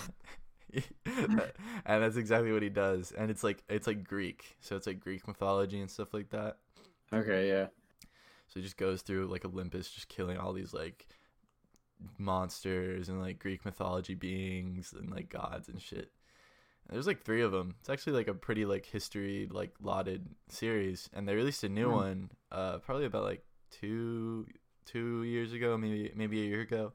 and 1.07 2.03
that's 2.03 2.17
exactly 2.17 2.53
what 2.53 2.63
he 2.63 2.69
does. 2.69 3.13
And 3.13 3.31
it's 3.31 3.45
like 3.45 3.63
it's 3.69 3.87
like 3.87 4.05
Greek, 4.05 4.57
so 4.61 4.77
it's 4.77 4.87
like 4.87 5.01
Greek 5.01 5.27
mythology 5.27 5.81
and 5.81 5.91
stuff 5.91 6.13
like 6.15 6.31
that. 6.31 6.59
Okay, 7.13 7.49
yeah. 7.49 7.67
So 8.49 8.61
he 8.61 8.63
just 8.63 8.77
goes 8.77 9.03
through 9.03 9.27
like 9.27 9.45
Olympus, 9.45 9.91
just 9.91 10.09
killing 10.09 10.39
all 10.39 10.53
these 10.53 10.73
like 10.75 11.07
monsters 12.19 13.09
and 13.09 13.21
like 13.21 13.39
Greek 13.39 13.65
mythology 13.65 14.15
beings 14.15 14.95
and 14.99 15.11
like 15.11 15.29
gods 15.29 15.69
and 15.69 15.81
shit. 15.81 16.11
And 16.89 16.95
there's 16.95 17.07
like 17.07 17.25
three 17.25 17.43
of 17.43 17.53
them. 17.53 17.75
It's 17.81 17.91
actually 17.91 18.13
like 18.13 18.29
a 18.29 18.35
pretty 18.35 18.65
like 18.65 18.87
history 18.87 19.49
like 19.51 19.75
lauded 19.81 20.29
series, 20.49 21.11
and 21.13 21.27
they 21.29 21.35
released 21.35 21.65
a 21.65 21.69
new 21.69 21.91
Hmm. 21.91 21.95
one 21.95 22.31
uh 22.53 22.79
probably 22.79 23.07
about 23.07 23.25
like 23.25 23.45
two 23.71 24.47
two 24.85 25.25
years 25.25 25.53
ago, 25.53 25.77
maybe 25.77 26.13
maybe 26.15 26.43
a 26.43 26.47
year 26.47 26.61
ago, 26.61 26.93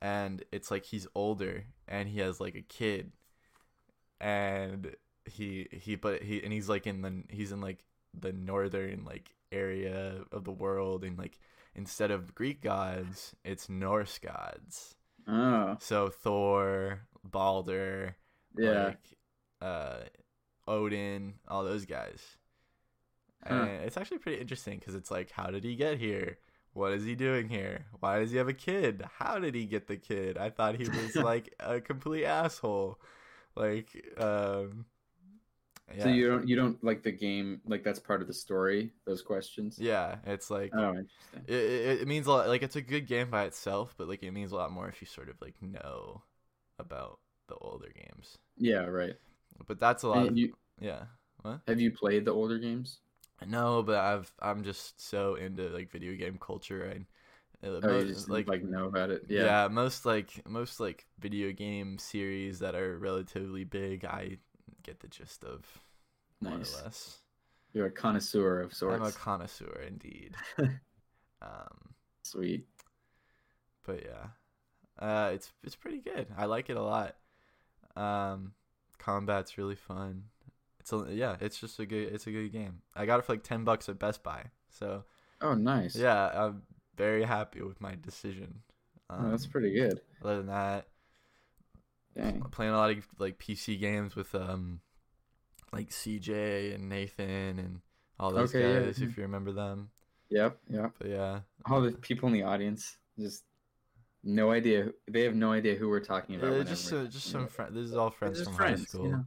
and 0.00 0.44
it's 0.52 0.70
like 0.70 0.84
he's 0.84 1.06
older 1.14 1.64
and 1.88 2.08
he 2.08 2.20
has 2.20 2.40
like 2.40 2.54
a 2.54 2.62
kid, 2.62 3.12
and 4.20 4.94
he 5.24 5.68
he 5.72 5.96
but 5.96 6.22
he 6.22 6.42
and 6.42 6.52
he's 6.52 6.68
like 6.68 6.86
in 6.86 7.02
the 7.02 7.22
he's 7.28 7.52
in 7.52 7.60
like 7.60 7.84
the 8.18 8.32
northern 8.32 9.04
like 9.04 9.34
area 9.52 10.22
of 10.32 10.44
the 10.44 10.52
world 10.52 11.04
and 11.04 11.18
like 11.18 11.38
instead 11.74 12.10
of 12.10 12.34
Greek 12.34 12.62
gods, 12.62 13.34
it's 13.44 13.68
Norse 13.68 14.18
gods. 14.18 14.94
Oh, 15.28 15.76
So 15.80 16.08
Thor, 16.08 17.00
Baldur, 17.24 18.16
yeah. 18.56 18.84
like 18.86 19.18
uh 19.60 19.98
Odin, 20.66 21.34
all 21.48 21.64
those 21.64 21.86
guys. 21.86 22.20
Huh. 23.46 23.54
And 23.54 23.68
it's 23.84 23.96
actually 23.96 24.18
pretty 24.18 24.40
interesting 24.40 24.80
cuz 24.80 24.94
it's 24.94 25.10
like 25.10 25.30
how 25.30 25.50
did 25.50 25.64
he 25.64 25.76
get 25.76 25.98
here? 25.98 26.38
What 26.76 26.92
is 26.92 27.04
he 27.04 27.14
doing 27.14 27.48
here? 27.48 27.86
Why 28.00 28.20
does 28.20 28.30
he 28.30 28.36
have 28.36 28.48
a 28.48 28.52
kid? 28.52 29.02
How 29.18 29.38
did 29.38 29.54
he 29.54 29.64
get 29.64 29.86
the 29.86 29.96
kid? 29.96 30.36
I 30.36 30.50
thought 30.50 30.76
he 30.76 30.88
was 30.88 31.16
like 31.16 31.54
a 31.58 31.80
complete 31.80 32.26
asshole. 32.26 33.00
Like, 33.54 33.88
um, 34.18 34.84
yeah. 35.94 36.02
So 36.02 36.08
you 36.10 36.28
don't 36.28 36.48
you 36.48 36.56
don't 36.56 36.82
like 36.84 37.02
the 37.02 37.12
game 37.12 37.60
like 37.64 37.82
that's 37.82 37.98
part 37.98 38.20
of 38.20 38.26
the 38.28 38.34
story. 38.34 38.92
Those 39.06 39.22
questions. 39.22 39.78
yeah, 39.80 40.16
it's 40.26 40.50
like 40.50 40.70
Oh, 40.74 40.90
interesting. 40.90 41.44
it, 41.46 41.54
it, 41.54 42.00
it 42.02 42.08
means 42.08 42.26
a 42.26 42.32
lot. 42.32 42.48
Like, 42.48 42.62
it's 42.62 42.76
a 42.76 42.82
good 42.82 43.06
game 43.06 43.30
by 43.30 43.44
itself, 43.44 43.94
but 43.96 44.08
like, 44.08 44.22
it 44.22 44.32
means 44.32 44.52
a 44.52 44.56
lot 44.56 44.70
more 44.70 44.88
if 44.88 45.00
you 45.00 45.06
sort 45.06 45.30
of 45.30 45.40
like 45.40 45.54
know 45.62 46.22
about 46.78 47.20
the 47.48 47.54
older 47.54 47.88
games. 47.94 48.36
Yeah, 48.58 48.84
right. 48.84 49.14
But 49.66 49.80
that's 49.80 50.02
a 50.02 50.08
lot. 50.08 50.26
Of, 50.26 50.36
you, 50.36 50.52
yeah. 50.78 51.04
What? 51.40 51.60
have 51.68 51.80
you 51.80 51.90
played 51.92 52.24
the 52.24 52.32
older 52.32 52.58
games? 52.58 52.98
No, 53.44 53.82
but 53.82 53.98
I've 53.98 54.32
I'm 54.40 54.62
just 54.64 55.00
so 55.00 55.34
into 55.34 55.68
like 55.68 55.90
video 55.90 56.14
game 56.16 56.38
culture 56.38 56.82
and 56.84 57.06
uh, 57.64 57.80
Oh, 57.82 57.92
most- 57.92 58.06
just 58.06 58.28
like, 58.30 58.46
know 58.64 58.86
about 58.86 59.10
it. 59.10 59.24
yeah. 59.28 59.44
Yeah. 59.44 59.68
most 59.68 60.06
like 60.06 60.46
most 60.48 60.80
like 60.80 61.06
video 61.18 61.52
game 61.52 61.98
series 61.98 62.58
that 62.60 62.74
are 62.74 62.98
relatively 62.98 63.64
big, 63.64 64.04
I 64.04 64.38
get 64.82 65.00
the 65.00 65.08
gist 65.08 65.44
of 65.44 65.64
more 66.40 66.58
Nice. 66.58 66.80
or 66.80 66.84
less. 66.84 67.18
You're 67.72 67.86
a 67.86 67.90
connoisseur 67.90 68.60
of 68.60 68.72
sorts. 68.72 69.00
I'm 69.00 69.06
a 69.06 69.12
connoisseur 69.12 69.82
indeed. 69.86 70.34
um, 71.42 71.94
Sweet. 72.22 72.66
but 73.86 74.02
yeah, 74.04 74.28
uh, 74.98 75.30
it's 75.32 75.52
it's 75.62 75.76
pretty 75.76 75.98
good. 76.00 76.26
I 76.36 76.46
like 76.46 76.70
it 76.70 76.76
a 76.76 76.82
lot. 76.82 77.16
Um, 77.96 78.52
combat's 78.98 79.58
really 79.58 79.74
fun. 79.76 80.24
It's 80.86 80.92
a, 80.92 81.04
yeah, 81.10 81.34
it's 81.40 81.58
just 81.58 81.80
a 81.80 81.84
good 81.86 82.12
it's 82.14 82.28
a 82.28 82.30
good 82.30 82.52
game. 82.52 82.82
I 82.94 83.06
got 83.06 83.18
it 83.18 83.24
for 83.24 83.32
like 83.32 83.42
ten 83.42 83.64
bucks 83.64 83.88
at 83.88 83.98
Best 83.98 84.22
Buy, 84.22 84.44
so 84.70 85.02
Oh, 85.40 85.54
nice. 85.54 85.96
yeah, 85.96 86.30
I'm 86.32 86.62
very 86.96 87.24
happy 87.24 87.60
with 87.62 87.80
my 87.80 87.96
decision. 88.00 88.62
Oh, 89.10 89.30
that's 89.30 89.46
Um, 89.46 89.50
pretty 89.50 89.72
good. 89.74 90.00
Other 90.22 90.36
than 90.36 90.46
that, 90.46 90.86
Dang. 92.16 92.40
Playing 92.52 92.72
a 92.72 92.76
lot 92.76 92.90
of 92.92 93.04
like 93.18 93.38
PC 93.38 93.80
games 93.80 94.14
with 94.14 94.32
um 94.36 94.80
like 95.72 95.90
CJ 95.90 96.74
and 96.76 96.88
Nathan 96.88 97.58
and 97.58 97.80
all 98.20 98.30
those 98.30 98.54
Okay, 98.54 98.84
guys 98.86 98.98
yeah. 99.00 99.08
if 99.08 99.16
you 99.16 99.24
remember 99.24 99.50
them. 99.52 99.90
Yep. 100.30 100.56
Yep. 100.70 100.92
But 100.98 101.08
yeah, 101.08 101.40
All 101.68 101.80
the 101.82 101.92
people 101.92 102.28
in 102.28 102.32
the 102.32 102.44
audience 102.44 102.96
just 103.18 103.42
no 104.24 104.52
idea. 104.52 104.92
They 105.10 105.22
have 105.22 105.34
no 105.34 105.50
idea 105.52 105.74
who 105.74 105.88
we're 105.88 106.00
talking 106.00 106.36
about. 106.36 106.46
Uh, 106.46 106.50
whenever 106.52 106.68
just 106.70 106.84
so, 106.86 107.06
just 107.06 107.26
some 107.26 107.48
friends. 107.48 107.74
This 107.74 107.84
is 107.86 107.96
all 107.96 108.10
friends 108.10 108.42
from 108.42 108.54
friends, 108.54 108.78
high 108.78 108.82
you 108.82 108.86
school. 108.86 109.10
know? 109.10 109.24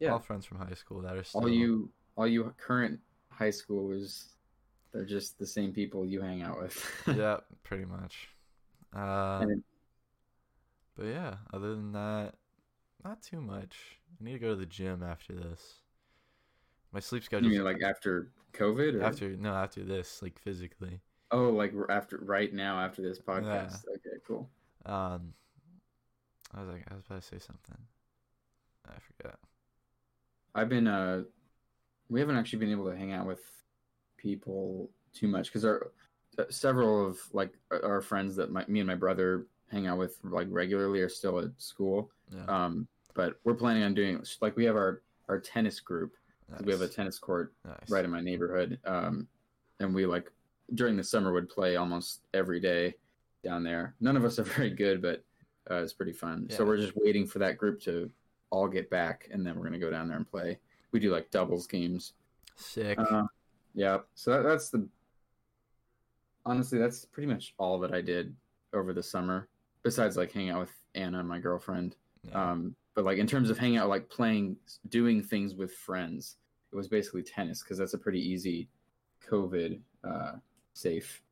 Yeah. 0.00 0.10
All 0.12 0.18
friends 0.18 0.44
from 0.44 0.58
high 0.58 0.74
school 0.74 1.00
that 1.02 1.16
are 1.16 1.24
still 1.24 1.42
all 1.42 1.48
you, 1.48 1.90
all 2.16 2.26
you 2.26 2.52
current 2.58 2.98
high 3.30 3.48
schoolers, 3.50 4.24
they're 4.92 5.04
just 5.04 5.38
the 5.38 5.46
same 5.46 5.72
people 5.72 6.04
you 6.06 6.20
hang 6.20 6.42
out 6.42 6.60
with. 6.60 6.84
yeah, 7.16 7.38
pretty 7.62 7.84
much. 7.84 8.28
Uh, 8.94 9.38
And 9.42 9.50
it- 9.52 9.64
but 10.96 11.06
yeah, 11.06 11.36
other 11.52 11.74
than 11.74 11.92
that, 11.92 12.34
not 13.04 13.20
too 13.22 13.40
much. 13.40 13.76
I 14.20 14.24
need 14.24 14.32
to 14.34 14.38
go 14.38 14.50
to 14.50 14.56
the 14.56 14.66
gym 14.66 15.02
after 15.02 15.32
this. 15.34 15.80
My 16.92 17.00
sleep 17.00 17.24
schedule. 17.24 17.50
you 17.50 17.56
mean 17.58 17.64
like 17.64 17.82
after 17.82 18.28
COVID? 18.52 19.00
Or? 19.00 19.02
after 19.02 19.36
no 19.36 19.52
after 19.54 19.82
this 19.82 20.22
like 20.22 20.38
physically. 20.38 21.00
Oh, 21.32 21.48
like 21.50 21.72
after 21.90 22.18
right 22.18 22.52
now 22.54 22.78
after 22.78 23.02
this 23.02 23.18
podcast. 23.18 23.42
Yeah. 23.88 23.94
Okay, 23.96 24.16
cool. 24.26 24.48
Um, 24.86 25.34
I 26.54 26.60
was 26.60 26.68
like 26.68 26.84
I 26.88 26.94
was 26.94 27.02
about 27.06 27.22
to 27.22 27.26
say 27.26 27.38
something. 27.40 27.78
I 28.86 28.92
forgot. 29.00 29.40
I've 30.54 30.68
been 30.68 30.86
uh, 30.86 31.22
we 32.08 32.20
haven't 32.20 32.36
actually 32.36 32.60
been 32.60 32.70
able 32.70 32.90
to 32.90 32.96
hang 32.96 33.12
out 33.12 33.26
with 33.26 33.40
people 34.16 34.90
too 35.12 35.28
much 35.28 35.46
because 35.46 35.64
our 35.64 35.90
uh, 36.38 36.44
several 36.50 37.06
of 37.06 37.18
like 37.32 37.52
our- 37.70 37.84
our 37.84 38.00
friends 38.00 38.36
that 38.36 38.50
my, 38.50 38.64
me 38.66 38.80
and 38.80 38.86
my 38.86 38.94
brother 38.94 39.46
hang 39.70 39.86
out 39.86 39.98
with 39.98 40.18
like 40.24 40.46
regularly 40.50 41.00
are 41.00 41.08
still 41.08 41.38
at 41.38 41.50
school. 41.58 42.10
Yeah, 42.34 42.44
Um, 42.46 42.86
but 43.14 43.34
we're 43.44 43.54
planning 43.54 43.82
on 43.82 43.94
doing 43.94 44.22
like 44.40 44.56
we 44.56 44.64
have 44.64 44.76
our 44.76 45.02
our 45.28 45.40
tennis 45.40 45.80
group. 45.80 46.14
Nice. 46.50 46.60
We 46.62 46.72
have 46.72 46.82
a 46.82 46.88
tennis 46.88 47.18
court 47.18 47.54
nice. 47.64 47.88
right 47.88 48.04
in 48.04 48.10
my 48.10 48.20
neighborhood. 48.20 48.78
Um, 48.84 49.26
and 49.80 49.94
we 49.94 50.04
like 50.06 50.30
during 50.74 50.96
the 50.96 51.04
summer 51.04 51.32
would 51.32 51.48
play 51.48 51.76
almost 51.76 52.20
every 52.34 52.60
day 52.60 52.94
down 53.42 53.62
there. 53.64 53.94
None 54.00 54.16
of 54.16 54.24
us 54.24 54.38
are 54.38 54.42
very 54.58 54.70
good, 54.70 55.00
but 55.02 55.24
uh, 55.70 55.76
it's 55.82 55.92
pretty 55.94 56.12
fun. 56.12 56.46
Yeah. 56.50 56.56
So 56.56 56.64
we're 56.64 56.76
just 56.76 56.92
waiting 56.96 57.26
for 57.26 57.38
that 57.38 57.56
group 57.56 57.80
to 57.82 58.10
all 58.54 58.68
get 58.68 58.88
back, 58.88 59.28
and 59.32 59.44
then 59.44 59.56
we're 59.56 59.64
gonna 59.64 59.78
go 59.78 59.90
down 59.90 60.08
there 60.08 60.16
and 60.16 60.30
play. 60.30 60.58
We 60.92 61.00
do 61.00 61.10
like 61.10 61.30
doubles 61.30 61.66
games. 61.66 62.12
Sick. 62.54 62.98
Uh, 62.98 63.24
yeah. 63.74 63.98
So 64.14 64.30
that, 64.30 64.48
that's 64.48 64.70
the 64.70 64.86
honestly 66.46 66.78
that's 66.78 67.04
pretty 67.04 67.26
much 67.26 67.54
all 67.58 67.80
that 67.80 67.92
I 67.92 68.00
did 68.00 68.34
over 68.72 68.92
the 68.92 69.02
summer. 69.02 69.48
Besides 69.82 70.16
like 70.16 70.32
hanging 70.32 70.50
out 70.50 70.60
with 70.60 70.72
Anna, 70.94 71.22
my 71.22 71.38
girlfriend. 71.38 71.96
Yeah. 72.28 72.50
Um, 72.52 72.76
but 72.94 73.04
like 73.04 73.18
in 73.18 73.26
terms 73.26 73.50
of 73.50 73.58
hanging 73.58 73.78
out, 73.78 73.88
like 73.88 74.08
playing, 74.08 74.56
doing 74.88 75.22
things 75.22 75.54
with 75.54 75.72
friends, 75.72 76.36
it 76.72 76.76
was 76.76 76.88
basically 76.88 77.22
tennis 77.22 77.62
because 77.62 77.76
that's 77.76 77.94
a 77.94 77.98
pretty 77.98 78.20
easy 78.20 78.68
COVID 79.28 79.80
uh, 80.04 80.32
safe 80.74 81.22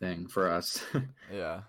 thing 0.00 0.26
for 0.26 0.50
us. 0.50 0.84
yeah. 1.32 1.60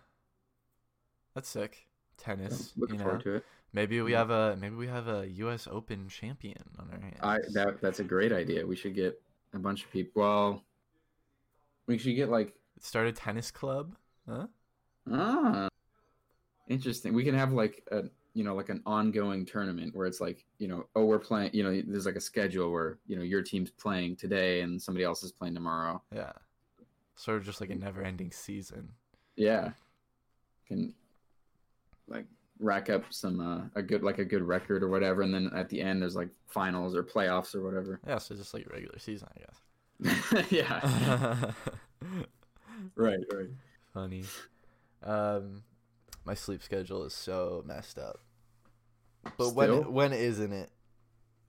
That's 1.35 1.47
sick. 1.47 1.87
Tennis. 2.17 2.73
Looking 2.75 2.95
you 2.95 2.99
know? 2.99 3.05
forward 3.05 3.23
to 3.23 3.35
it. 3.35 3.45
Maybe 3.71 4.01
we 4.01 4.13
have 4.13 4.31
a 4.31 4.57
maybe 4.59 4.75
we 4.75 4.87
have 4.87 5.07
a 5.07 5.27
U.S. 5.29 5.67
Open 5.69 6.07
champion 6.09 6.63
on 6.79 6.89
our 6.91 6.99
hands. 6.99 7.19
I 7.21 7.37
that 7.53 7.81
that's 7.81 7.99
a 7.99 8.03
great 8.03 8.31
idea. 8.31 8.65
We 8.65 8.75
should 8.75 8.95
get 8.95 9.21
a 9.53 9.59
bunch 9.59 9.83
of 9.83 9.91
people. 9.91 10.21
Well, 10.21 10.63
we 11.85 11.97
should 11.97 12.15
get 12.15 12.29
like 12.29 12.53
Start 12.81 13.07
a 13.07 13.11
tennis 13.11 13.51
club. 13.51 13.95
Huh? 14.27 14.47
ah, 15.11 15.67
interesting. 16.67 17.13
We 17.13 17.23
can 17.23 17.35
have 17.35 17.51
like 17.51 17.83
a 17.91 18.03
you 18.33 18.43
know 18.43 18.55
like 18.55 18.69
an 18.69 18.81
ongoing 18.85 19.45
tournament 19.45 19.95
where 19.95 20.07
it's 20.07 20.21
like 20.21 20.45
you 20.59 20.67
know 20.67 20.85
oh 20.95 21.05
we're 21.05 21.19
playing 21.19 21.49
you 21.53 21.63
know 21.63 21.81
there's 21.85 22.05
like 22.05 22.15
a 22.15 22.21
schedule 22.21 22.71
where 22.71 22.99
you 23.05 23.15
know 23.15 23.23
your 23.23 23.41
team's 23.41 23.71
playing 23.71 24.15
today 24.15 24.61
and 24.61 24.81
somebody 24.81 25.03
else 25.03 25.23
is 25.23 25.31
playing 25.31 25.55
tomorrow. 25.55 26.01
Yeah. 26.13 26.31
Sort 27.15 27.37
of 27.37 27.43
just 27.45 27.59
like 27.59 27.69
a 27.69 27.75
never-ending 27.75 28.31
season. 28.31 28.93
Yeah. 29.35 29.71
Can 30.67 30.93
like 32.07 32.25
rack 32.59 32.89
up 32.89 33.03
some 33.09 33.39
uh, 33.39 33.61
a 33.75 33.81
good 33.81 34.03
like 34.03 34.19
a 34.19 34.25
good 34.25 34.41
record 34.41 34.83
or 34.83 34.89
whatever 34.89 35.21
and 35.21 35.33
then 35.33 35.49
at 35.55 35.69
the 35.69 35.81
end 35.81 36.01
there's 36.01 36.15
like 36.15 36.29
finals 36.45 36.95
or 36.95 37.03
playoffs 37.03 37.55
or 37.55 37.63
whatever. 37.63 37.99
Yeah, 38.07 38.17
so 38.17 38.35
just 38.35 38.53
like 38.53 38.69
regular 38.71 38.99
season, 38.99 39.29
I 39.35 39.39
guess. 39.39 40.51
yeah. 40.51 41.51
Right, 42.95 43.19
right. 43.33 43.49
Funny. 43.93 44.23
Um, 45.03 45.63
my 46.25 46.33
sleep 46.33 46.63
schedule 46.63 47.03
is 47.03 47.13
so 47.13 47.63
messed 47.65 47.97
up. 47.97 48.19
But 49.37 49.49
Still? 49.49 49.53
when 49.53 49.93
when 49.93 50.13
isn't 50.13 50.53
it? 50.53 50.69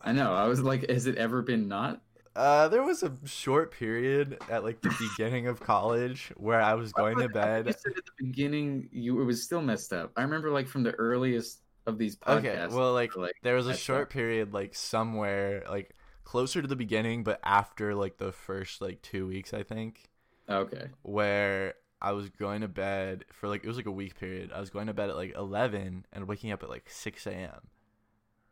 I 0.01 0.13
know. 0.13 0.35
I 0.35 0.49
was 0.49 0.61
like 0.61 0.89
has 0.91 1.07
it 1.07 1.17
ever 1.17 1.43
been 1.43 1.69
not? 1.69 2.01
Uh, 2.37 2.69
there 2.69 2.83
was 2.83 3.03
a 3.03 3.13
short 3.25 3.73
period 3.73 4.39
at 4.49 4.63
like 4.63 4.81
the 4.83 4.91
beginning 4.91 5.49
of 5.49 5.61
college 5.61 6.33
where 6.37 6.61
I 6.63 6.75
was 6.75 6.93
going 6.93 7.19
to 7.19 7.29
bed. 7.29 7.67
You 7.67 7.73
said 7.73 7.93
at 7.97 8.05
the 8.07 8.13
beginning 8.19 8.89
you 8.93 9.21
it 9.21 9.25
was 9.25 9.43
still 9.43 9.61
messed 9.63 9.93
up. 9.93 10.13
I 10.17 10.23
remember 10.23 10.51
like 10.51 10.69
from 10.69 10.83
the 10.85 10.93
earliest 10.93 11.61
of 11.87 11.99
these 11.99 12.17
podcasts. 12.17 12.39
Okay, 12.39 12.75
well, 12.75 12.93
like 12.93 13.17
like 13.17 13.35
there 13.43 13.57
was 13.57 13.67
a 13.67 13.75
short 13.75 14.03
up. 14.05 14.11
period 14.11 14.53
like 14.55 14.75
somewhere 14.75 15.65
like 15.69 15.95
closer 16.25 16.63
to 16.63 16.69
the 16.69 16.77
beginning, 16.77 17.25
but 17.25 17.41
after 17.43 17.95
like 17.95 18.19
the 18.19 18.33
first 18.33 18.81
like 18.81 19.03
two 19.03 19.27
weeks, 19.27 19.53
I 19.53 19.63
think, 19.65 20.11
Okay. 20.49 20.91
where 21.03 21.75
I 22.03 22.13
was 22.13 22.31
going 22.31 22.63
to 22.63 22.69
bed 22.69 23.25
for 23.33 23.49
like 23.49 23.65
it 23.65 23.69
was 23.69 23.77
like 23.77 23.87
a 23.87 23.91
week 23.93 24.17
period. 24.19 24.53
I 24.53 24.61
was 24.61 24.71
going 24.71 24.87
to 24.89 24.95
bed 24.95 25.11
at 25.11 25.17
like 25.17 25.35
eleven 25.37 26.07
and 26.13 26.29
waking 26.29 26.53
up 26.53 26.63
at 26.63 26.71
like 26.71 26.89
six 26.91 27.27
a.m. 27.27 27.69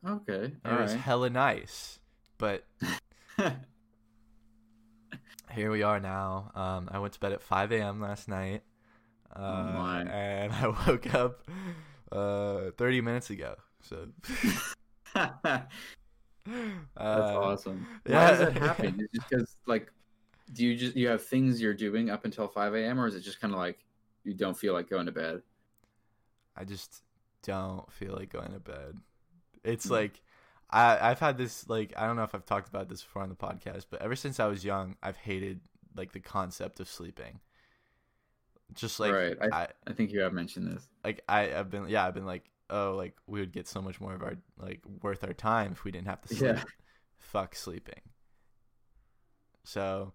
Okay. 0.07 0.53
And 0.65 0.75
it 0.75 0.79
was 0.79 0.95
hella 0.95 1.31
nice, 1.31 2.01
but 2.39 2.65
here 5.53 5.71
we 5.71 5.83
are 5.83 6.01
now. 6.01 6.51
Um, 6.55 6.89
I 6.91 6.99
went 6.99 7.15
to 7.15 7.21
bed 7.21 7.33
at 7.33 7.43
5 7.43 7.73
a.m. 7.73 8.01
last 8.01 8.29
night. 8.29 8.63
Uh, 9.35 9.63
my. 9.77 10.03
and 10.03 10.53
I 10.53 10.69
woke 10.89 11.15
up 11.15 11.49
uh 12.11 12.71
30 12.79 13.01
minutes 13.03 13.31
ago. 13.31 13.57
So 13.83 14.09
That's 15.15 15.71
uh, 16.97 17.37
awesome. 17.37 17.87
Why 18.07 18.25
yeah. 18.25 18.31
does 18.31 18.39
that 18.41 18.53
happen? 18.55 19.01
Is 19.01 19.09
because 19.29 19.57
like 19.67 19.93
do 20.53 20.65
you 20.65 20.77
just 20.77 20.97
you 20.97 21.09
have 21.09 21.25
things 21.25 21.61
you're 21.61 21.75
doing 21.75 22.11
up 22.11 22.25
until 22.25 22.49
five 22.49 22.75
AM 22.75 22.99
or 22.99 23.07
is 23.07 23.15
it 23.15 23.21
just 23.21 23.41
kinda 23.41 23.57
like 23.57 23.85
you 24.25 24.35
don't 24.35 24.57
feel 24.57 24.73
like 24.73 24.89
going 24.91 25.07
to 25.07 25.13
bed? 25.13 25.43
I 26.57 26.65
just 26.65 27.03
don't 27.43 27.91
feel 27.93 28.15
like 28.15 28.31
going 28.31 28.53
to 28.53 28.61
bed. 28.61 28.99
It's 29.65 29.85
Hmm. 29.85 29.91
like 29.91 30.21
I 30.71 31.11
I've 31.11 31.19
had 31.21 31.39
this 31.39 31.69
like 31.69 31.93
I 31.97 32.07
don't 32.07 32.17
know 32.17 32.25
if 32.25 32.35
I've 32.35 32.45
talked 32.47 32.69
about 32.69 32.89
this 32.89 33.03
before 33.03 33.23
on 33.23 33.29
the 33.29 33.35
podcast, 33.35 33.87
but 33.91 34.03
ever 34.03 34.17
since 34.17 34.39
I 34.41 34.47
was 34.47 34.65
young, 34.65 34.97
I've 35.03 35.17
hated 35.17 35.61
like 35.97 36.13
the 36.13 36.21
concept 36.21 36.81
of 36.81 36.89
sleeping. 36.89 37.41
Just 38.75 39.01
like 39.01 39.13
Right, 39.13 39.37
I 39.51 39.69
I 39.87 39.93
think 39.95 40.13
you 40.13 40.21
have 40.21 40.33
mentioned 40.35 40.69
this. 40.69 40.87
like 41.05 41.23
I 41.29 41.55
I've 41.55 41.71
been 41.71 41.89
yeah 41.89 42.07
I've 42.07 42.15
been 42.15 42.27
like 42.27 42.51
oh 42.71 42.95
like 42.97 43.17
we 43.27 43.41
would 43.41 43.53
get 43.53 43.67
so 43.67 43.81
much 43.81 44.01
more 44.01 44.15
of 44.15 44.23
our 44.23 44.35
like 44.59 44.83
worth 45.03 45.25
our 45.25 45.33
time 45.33 45.73
if 45.73 45.85
we 45.85 45.91
didn't 45.91 46.09
have 46.09 46.21
to 46.23 46.29
sleep. 46.29 46.57
Yeah. 46.57 46.63
Fuck 47.19 47.55
sleeping. 47.55 48.01
So 49.65 50.13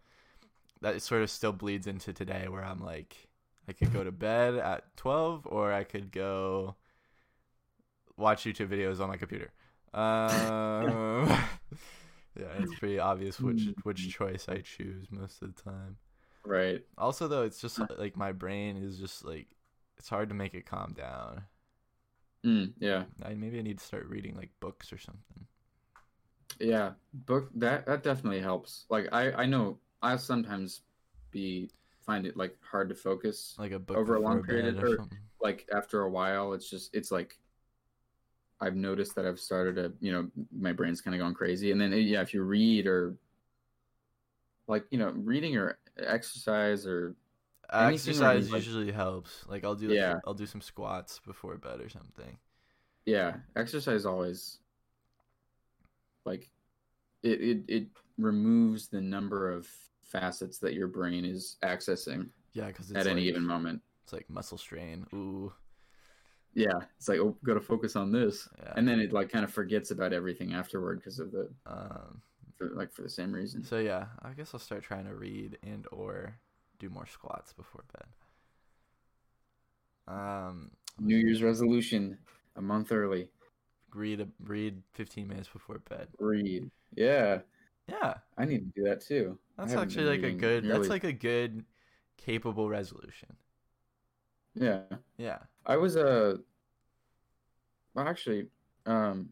that 0.81 1.01
sort 1.01 1.21
of 1.23 1.29
still 1.31 1.53
bleeds 1.53 1.87
into 1.87 2.13
today 2.13 2.47
where 2.47 2.63
I'm 2.63 2.79
like 2.79 3.27
I 3.67 3.73
could 3.73 3.91
go 3.93 4.03
to 4.03 4.11
bed 4.11 4.55
at 4.55 4.95
12 4.97 5.47
or 5.47 5.71
I 5.73 5.83
could 5.83 6.11
go 6.11 6.75
watch 8.17 8.43
YouTube 8.43 8.67
videos 8.67 8.99
on 8.99 9.09
my 9.09 9.17
computer. 9.17 9.51
Um, 9.93 11.27
yeah, 12.39 12.47
it's 12.59 12.77
pretty 12.79 12.99
obvious 12.99 13.39
which 13.39 13.69
which 13.83 14.09
choice 14.09 14.47
I 14.49 14.59
choose 14.59 15.07
most 15.11 15.41
of 15.41 15.55
the 15.55 15.61
time. 15.61 15.97
Right. 16.45 16.83
Also 16.97 17.27
though, 17.27 17.43
it's 17.43 17.61
just 17.61 17.79
like 17.97 18.17
my 18.17 18.31
brain 18.31 18.77
is 18.77 18.97
just 18.97 19.23
like 19.23 19.47
it's 19.97 20.09
hard 20.09 20.29
to 20.29 20.35
make 20.35 20.53
it 20.53 20.65
calm 20.65 20.93
down. 20.93 21.43
Mm, 22.45 22.73
yeah. 22.79 23.03
I 23.23 23.33
maybe 23.35 23.59
I 23.59 23.61
need 23.61 23.79
to 23.79 23.85
start 23.85 24.07
reading 24.07 24.35
like 24.35 24.49
books 24.59 24.91
or 24.91 24.97
something. 24.97 25.45
Yeah. 26.59 26.91
Book 27.13 27.49
that 27.55 27.85
that 27.85 28.03
definitely 28.03 28.41
helps. 28.41 28.85
Like 28.89 29.07
I 29.11 29.31
I 29.31 29.45
know 29.45 29.77
I 30.01 30.17
sometimes 30.17 30.81
be 31.31 31.69
find 32.05 32.25
it 32.25 32.35
like 32.35 32.57
hard 32.61 32.89
to 32.89 32.95
focus. 32.95 33.55
Like 33.57 33.71
a 33.71 33.79
book 33.79 33.97
Over 33.97 34.15
a 34.15 34.19
long 34.19 34.43
period 34.43 34.75
bed 34.75 34.83
or- 34.83 35.07
Like 35.41 35.67
after 35.73 36.01
a 36.01 36.09
while, 36.09 36.53
it's 36.53 36.69
just 36.69 36.93
it's 36.93 37.11
like 37.11 37.37
I've 38.61 38.75
noticed 38.75 39.15
that 39.15 39.25
I've 39.25 39.39
started 39.39 39.75
to 39.75 39.93
you 39.99 40.11
know 40.11 40.29
my 40.57 40.71
brain's 40.73 41.01
kind 41.01 41.15
of 41.15 41.19
gone 41.21 41.33
crazy, 41.33 41.71
and 41.71 41.79
then 41.81 41.93
eh, 41.93 41.97
yeah, 41.97 42.21
if 42.21 42.33
you 42.33 42.43
read 42.43 42.87
or 42.87 43.15
like 44.67 44.85
you 44.91 44.97
know 44.97 45.11
reading 45.15 45.57
or 45.57 45.77
exercise 45.97 46.85
or 46.87 47.15
Exercise 47.71 48.51
like- 48.51 48.63
usually 48.65 48.91
helps. 48.91 49.45
Like 49.47 49.63
I'll 49.63 49.73
do 49.75 49.87
like, 49.87 49.95
Yeah. 49.97 50.19
I'll 50.27 50.33
do 50.35 50.45
some 50.45 50.61
squats 50.61 51.19
before 51.25 51.57
bed 51.57 51.81
or 51.81 51.89
something. 51.89 52.37
yeah, 53.05 53.37
exercise 53.55 54.05
always 54.05 54.59
like 56.25 56.49
it 57.23 57.41
it 57.41 57.63
it 57.67 57.87
removes 58.17 58.87
the 58.89 59.01
number 59.01 59.49
of 59.51 59.67
facets 60.03 60.59
that 60.59 60.73
your 60.73 60.87
brain 60.87 61.25
is 61.25 61.57
accessing 61.63 62.29
Yeah, 62.53 62.67
because 62.67 62.91
it's 62.91 62.99
at 62.99 63.07
any 63.07 63.21
like, 63.21 63.29
given 63.29 63.45
moment. 63.45 63.81
It's 64.03 64.13
like 64.13 64.29
muscle 64.29 64.57
strain. 64.57 65.07
Ooh. 65.13 65.51
Yeah, 66.55 66.79
it's 66.97 67.07
like 67.09 67.19
oh, 67.19 67.35
got 67.43 67.55
to 67.55 67.61
focus 67.61 67.95
on 67.95 68.11
this, 68.11 68.47
Yeah. 68.59 68.73
and 68.75 68.87
then 68.87 68.99
it 68.99 69.11
like 69.11 69.29
kind 69.31 69.43
of 69.43 69.51
forgets 69.51 69.91
about 69.91 70.13
everything 70.13 70.53
afterward 70.53 70.99
because 70.99 71.19
of 71.19 71.31
the 71.31 71.49
Um. 71.65 72.21
for, 72.57 72.69
like 72.75 72.91
for 72.93 73.01
the 73.01 73.09
same 73.09 73.31
reason. 73.33 73.63
So 73.63 73.79
yeah, 73.79 74.05
I 74.21 74.33
guess 74.33 74.53
I'll 74.53 74.59
start 74.59 74.83
trying 74.83 75.05
to 75.05 75.15
read 75.15 75.57
and 75.63 75.87
or 75.91 76.35
do 76.79 76.89
more 76.89 77.07
squats 77.07 77.53
before 77.53 77.83
bed. 77.93 78.07
Um. 80.07 80.71
New 80.99 81.17
Year's 81.17 81.41
resolution 81.41 82.19
a 82.55 82.61
month 82.61 82.91
early. 82.91 83.29
Read 83.95 84.21
a, 84.21 84.27
read 84.43 84.81
15 84.93 85.27
minutes 85.27 85.49
before 85.49 85.79
bed. 85.89 86.07
Read. 86.19 86.69
Yeah, 86.95 87.39
Yeah, 87.87 88.15
I 88.37 88.45
need 88.45 88.59
to 88.73 88.81
do 88.81 88.87
that 88.89 89.01
too. 89.01 89.37
That's 89.57 89.73
actually 89.73 90.05
like 90.05 90.23
a 90.23 90.31
good. 90.31 90.65
That's 90.65 90.87
like 90.89 91.03
a 91.03 91.13
good, 91.13 91.65
capable 92.17 92.69
resolution. 92.69 93.35
Yeah. 94.55 94.81
Yeah. 95.17 95.39
I 95.65 95.77
was 95.77 95.97
uh 95.97 96.37
well 97.93 98.07
actually 98.07 98.47
um 98.85 99.29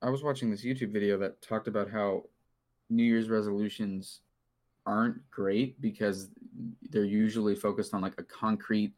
I 0.00 0.10
was 0.10 0.22
watching 0.22 0.50
this 0.50 0.64
YouTube 0.64 0.92
video 0.92 1.18
that 1.18 1.40
talked 1.42 1.66
about 1.66 1.90
how 1.90 2.24
New 2.90 3.02
Year's 3.02 3.28
resolutions 3.28 4.20
aren't 4.86 5.28
great 5.30 5.80
because 5.80 6.30
they're 6.90 7.04
usually 7.04 7.54
focused 7.54 7.94
on 7.94 8.00
like 8.00 8.14
a 8.18 8.22
concrete 8.22 8.92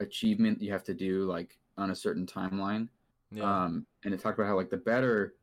achievement 0.00 0.60
you 0.60 0.72
have 0.72 0.84
to 0.84 0.94
do 0.94 1.24
like 1.24 1.58
on 1.76 1.90
a 1.90 1.94
certain 1.94 2.26
timeline. 2.26 2.88
Yeah. 3.30 3.64
Um, 3.64 3.86
and 4.04 4.12
it 4.12 4.20
talked 4.20 4.38
about 4.38 4.48
how 4.48 4.56
like 4.56 4.70
the 4.70 4.76
better 4.76 5.34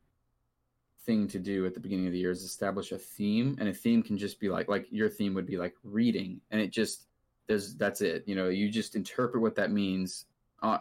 thing 1.05 1.27
to 1.29 1.39
do 1.39 1.65
at 1.65 1.73
the 1.73 1.79
beginning 1.79 2.07
of 2.07 2.11
the 2.11 2.19
year 2.19 2.31
is 2.31 2.43
establish 2.43 2.91
a 2.91 2.97
theme, 2.97 3.55
and 3.59 3.69
a 3.69 3.73
theme 3.73 4.03
can 4.03 4.17
just 4.17 4.39
be 4.39 4.49
like 4.49 4.67
like 4.67 4.87
your 4.91 5.09
theme 5.09 5.33
would 5.33 5.45
be 5.45 5.57
like 5.57 5.75
reading, 5.83 6.41
and 6.51 6.59
it 6.59 6.71
just 6.71 7.07
there's 7.47 7.75
that's 7.75 8.01
it. 8.01 8.23
You 8.27 8.35
know, 8.35 8.49
you 8.49 8.69
just 8.69 8.95
interpret 8.95 9.41
what 9.41 9.55
that 9.55 9.71
means 9.71 10.25
uh, 10.63 10.77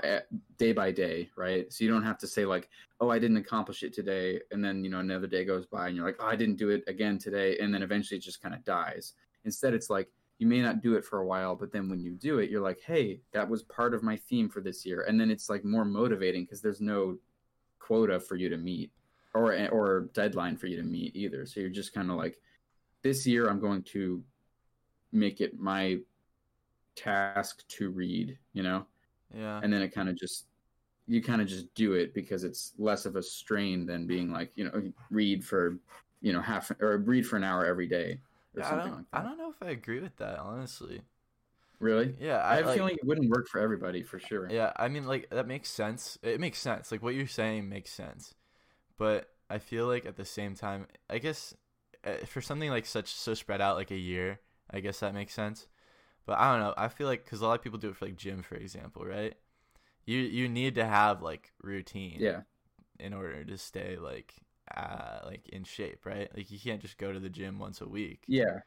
day 0.56 0.72
by 0.72 0.90
day, 0.90 1.30
right? 1.36 1.72
So 1.72 1.84
you 1.84 1.90
don't 1.90 2.02
have 2.02 2.18
to 2.18 2.26
say 2.26 2.44
like, 2.44 2.68
oh, 3.00 3.10
I 3.10 3.18
didn't 3.18 3.36
accomplish 3.36 3.82
it 3.82 3.92
today, 3.92 4.40
and 4.50 4.64
then 4.64 4.84
you 4.84 4.90
know 4.90 5.00
another 5.00 5.26
day 5.26 5.44
goes 5.44 5.66
by, 5.66 5.88
and 5.88 5.96
you're 5.96 6.06
like, 6.06 6.16
oh, 6.18 6.26
I 6.26 6.36
didn't 6.36 6.56
do 6.56 6.70
it 6.70 6.84
again 6.86 7.18
today, 7.18 7.58
and 7.58 7.72
then 7.72 7.82
eventually 7.82 8.18
it 8.18 8.24
just 8.24 8.42
kind 8.42 8.54
of 8.54 8.64
dies. 8.64 9.14
Instead, 9.44 9.74
it's 9.74 9.90
like 9.90 10.08
you 10.38 10.46
may 10.46 10.60
not 10.60 10.82
do 10.82 10.94
it 10.94 11.04
for 11.04 11.20
a 11.20 11.26
while, 11.26 11.54
but 11.54 11.72
then 11.72 11.88
when 11.88 12.00
you 12.00 12.12
do 12.12 12.38
it, 12.40 12.50
you're 12.50 12.62
like, 12.62 12.80
hey, 12.80 13.20
that 13.32 13.48
was 13.48 13.62
part 13.62 13.94
of 13.94 14.02
my 14.02 14.16
theme 14.16 14.48
for 14.48 14.60
this 14.60 14.84
year, 14.84 15.02
and 15.02 15.20
then 15.20 15.30
it's 15.30 15.48
like 15.48 15.64
more 15.64 15.84
motivating 15.84 16.44
because 16.44 16.60
there's 16.60 16.80
no 16.80 17.16
quota 17.78 18.18
for 18.18 18.36
you 18.36 18.48
to 18.48 18.56
meet 18.56 18.90
or 19.34 19.52
or 19.68 20.08
deadline 20.14 20.56
for 20.56 20.66
you 20.66 20.76
to 20.76 20.82
meet 20.82 21.14
either. 21.14 21.46
So 21.46 21.60
you're 21.60 21.68
just 21.68 21.92
kind 21.92 22.10
of 22.10 22.16
like, 22.16 22.38
this 23.02 23.26
year 23.26 23.48
I'm 23.48 23.60
going 23.60 23.82
to 23.84 24.22
make 25.12 25.40
it 25.40 25.58
my 25.58 25.98
task 26.96 27.66
to 27.68 27.90
read, 27.90 28.38
you 28.52 28.62
know, 28.62 28.86
yeah. 29.34 29.60
and 29.62 29.72
then 29.72 29.82
it 29.82 29.94
kind 29.94 30.08
of 30.08 30.16
just 30.16 30.46
you 31.06 31.22
kind 31.22 31.40
of 31.40 31.46
just 31.46 31.72
do 31.74 31.92
it 31.92 32.14
because 32.14 32.42
it's 32.44 32.72
less 32.78 33.06
of 33.06 33.16
a 33.16 33.22
strain 33.22 33.86
than 33.86 34.06
being 34.06 34.32
like 34.32 34.50
you 34.56 34.64
know 34.64 34.82
read 35.10 35.44
for 35.44 35.78
you 36.20 36.32
know 36.32 36.40
half 36.40 36.70
or 36.80 36.98
read 36.98 37.26
for 37.26 37.36
an 37.36 37.44
hour 37.44 37.64
every 37.64 37.86
day 37.86 38.18
or 38.56 38.60
Yeah, 38.60 38.70
something 38.70 38.92
like 38.92 39.04
that. 39.12 39.20
I 39.20 39.22
don't 39.22 39.38
know 39.38 39.50
if 39.50 39.62
I 39.62 39.70
agree 39.70 40.00
with 40.00 40.16
that 40.16 40.38
honestly. 40.38 41.02
Really, 41.78 42.14
Yeah. 42.18 42.38
I, 42.38 42.54
I, 42.54 42.56
have 42.56 42.64
a 42.64 42.68
like, 42.68 42.76
feeling 42.76 42.96
it 42.96 43.06
wouldn't 43.06 43.30
work 43.30 43.48
for 43.48 43.60
everybody 43.60 44.02
for 44.02 44.18
sure. 44.18 44.48
Yeah, 44.50 44.72
I 44.76 44.88
mean, 44.88 45.06
like 45.06 45.28
that 45.30 45.46
makes 45.46 45.70
sense. 45.70 46.18
It 46.22 46.40
makes 46.40 46.58
sense. 46.58 46.90
Like 46.90 47.02
what 47.02 47.14
you're 47.14 47.26
saying 47.26 47.68
makes 47.68 47.90
sense, 47.90 48.34
but 48.96 49.28
I 49.50 49.58
feel 49.58 49.86
like 49.86 50.06
at 50.06 50.16
the 50.16 50.24
same 50.24 50.54
time, 50.54 50.86
I 51.10 51.18
guess 51.18 51.54
uh, 52.04 52.24
for 52.26 52.40
something 52.40 52.70
like 52.70 52.86
such 52.86 53.12
so 53.12 53.34
spread 53.34 53.60
out 53.60 53.76
like 53.76 53.90
a 53.90 53.96
year, 53.96 54.40
I 54.70 54.80
guess 54.80 55.00
that 55.00 55.14
makes 55.14 55.34
sense. 55.34 55.66
But 56.26 56.38
I 56.38 56.52
don't 56.52 56.60
know. 56.60 56.74
I 56.76 56.88
feel 56.88 57.06
like 57.06 57.24
because 57.24 57.40
a 57.40 57.46
lot 57.46 57.54
of 57.58 57.62
people 57.62 57.78
do 57.78 57.90
it 57.90 57.96
for 57.96 58.06
like 58.06 58.16
gym, 58.16 58.42
for 58.42 58.56
example, 58.56 59.04
right? 59.04 59.34
You 60.06 60.18
you 60.20 60.48
need 60.48 60.76
to 60.76 60.84
have 60.86 61.22
like 61.22 61.52
routine, 61.62 62.20
Yeah, 62.20 62.40
in 63.00 63.14
order 63.14 63.44
to 63.44 63.58
stay 63.58 63.98
like 63.98 64.34
uh 64.76 65.20
like 65.26 65.48
in 65.50 65.64
shape, 65.64 66.06
right? 66.06 66.30
Like 66.36 66.50
you 66.50 66.58
can't 66.60 66.82
just 66.82 66.98
go 66.98 67.12
to 67.12 67.20
the 67.20 67.30
gym 67.30 67.58
once 67.58 67.80
a 67.80 67.88
week, 67.88 68.28
yeah, 68.28 68.60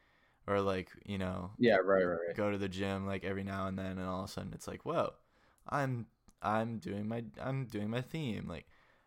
or 0.48 0.62
like 0.62 0.90
you 1.06 1.18
know 1.18 1.52
yeah. 1.58 1.76
Right, 1.78 2.04
right, 2.04 2.18
right. 2.28 2.36
go 2.36 2.52
to 2.52 2.58
the 2.58 2.70
gym 2.70 3.06
like 3.08 3.24
every 3.24 3.44
now 3.44 3.68
and 3.68 3.78
then 3.78 3.98
and 3.98 4.08
all 4.08 4.24
of 4.24 4.30
a 4.30 4.32
sudden 4.32 4.54
it's 4.54 4.68
like 4.68 4.86
whoa 4.86 5.14
i'm 5.70 6.06
i'm 6.42 6.78
doing 6.78 7.08
my 7.08 7.24
i'm 7.42 7.66
doing 7.66 7.90
my 7.90 8.02
theme 8.02 8.46
like 8.48 8.66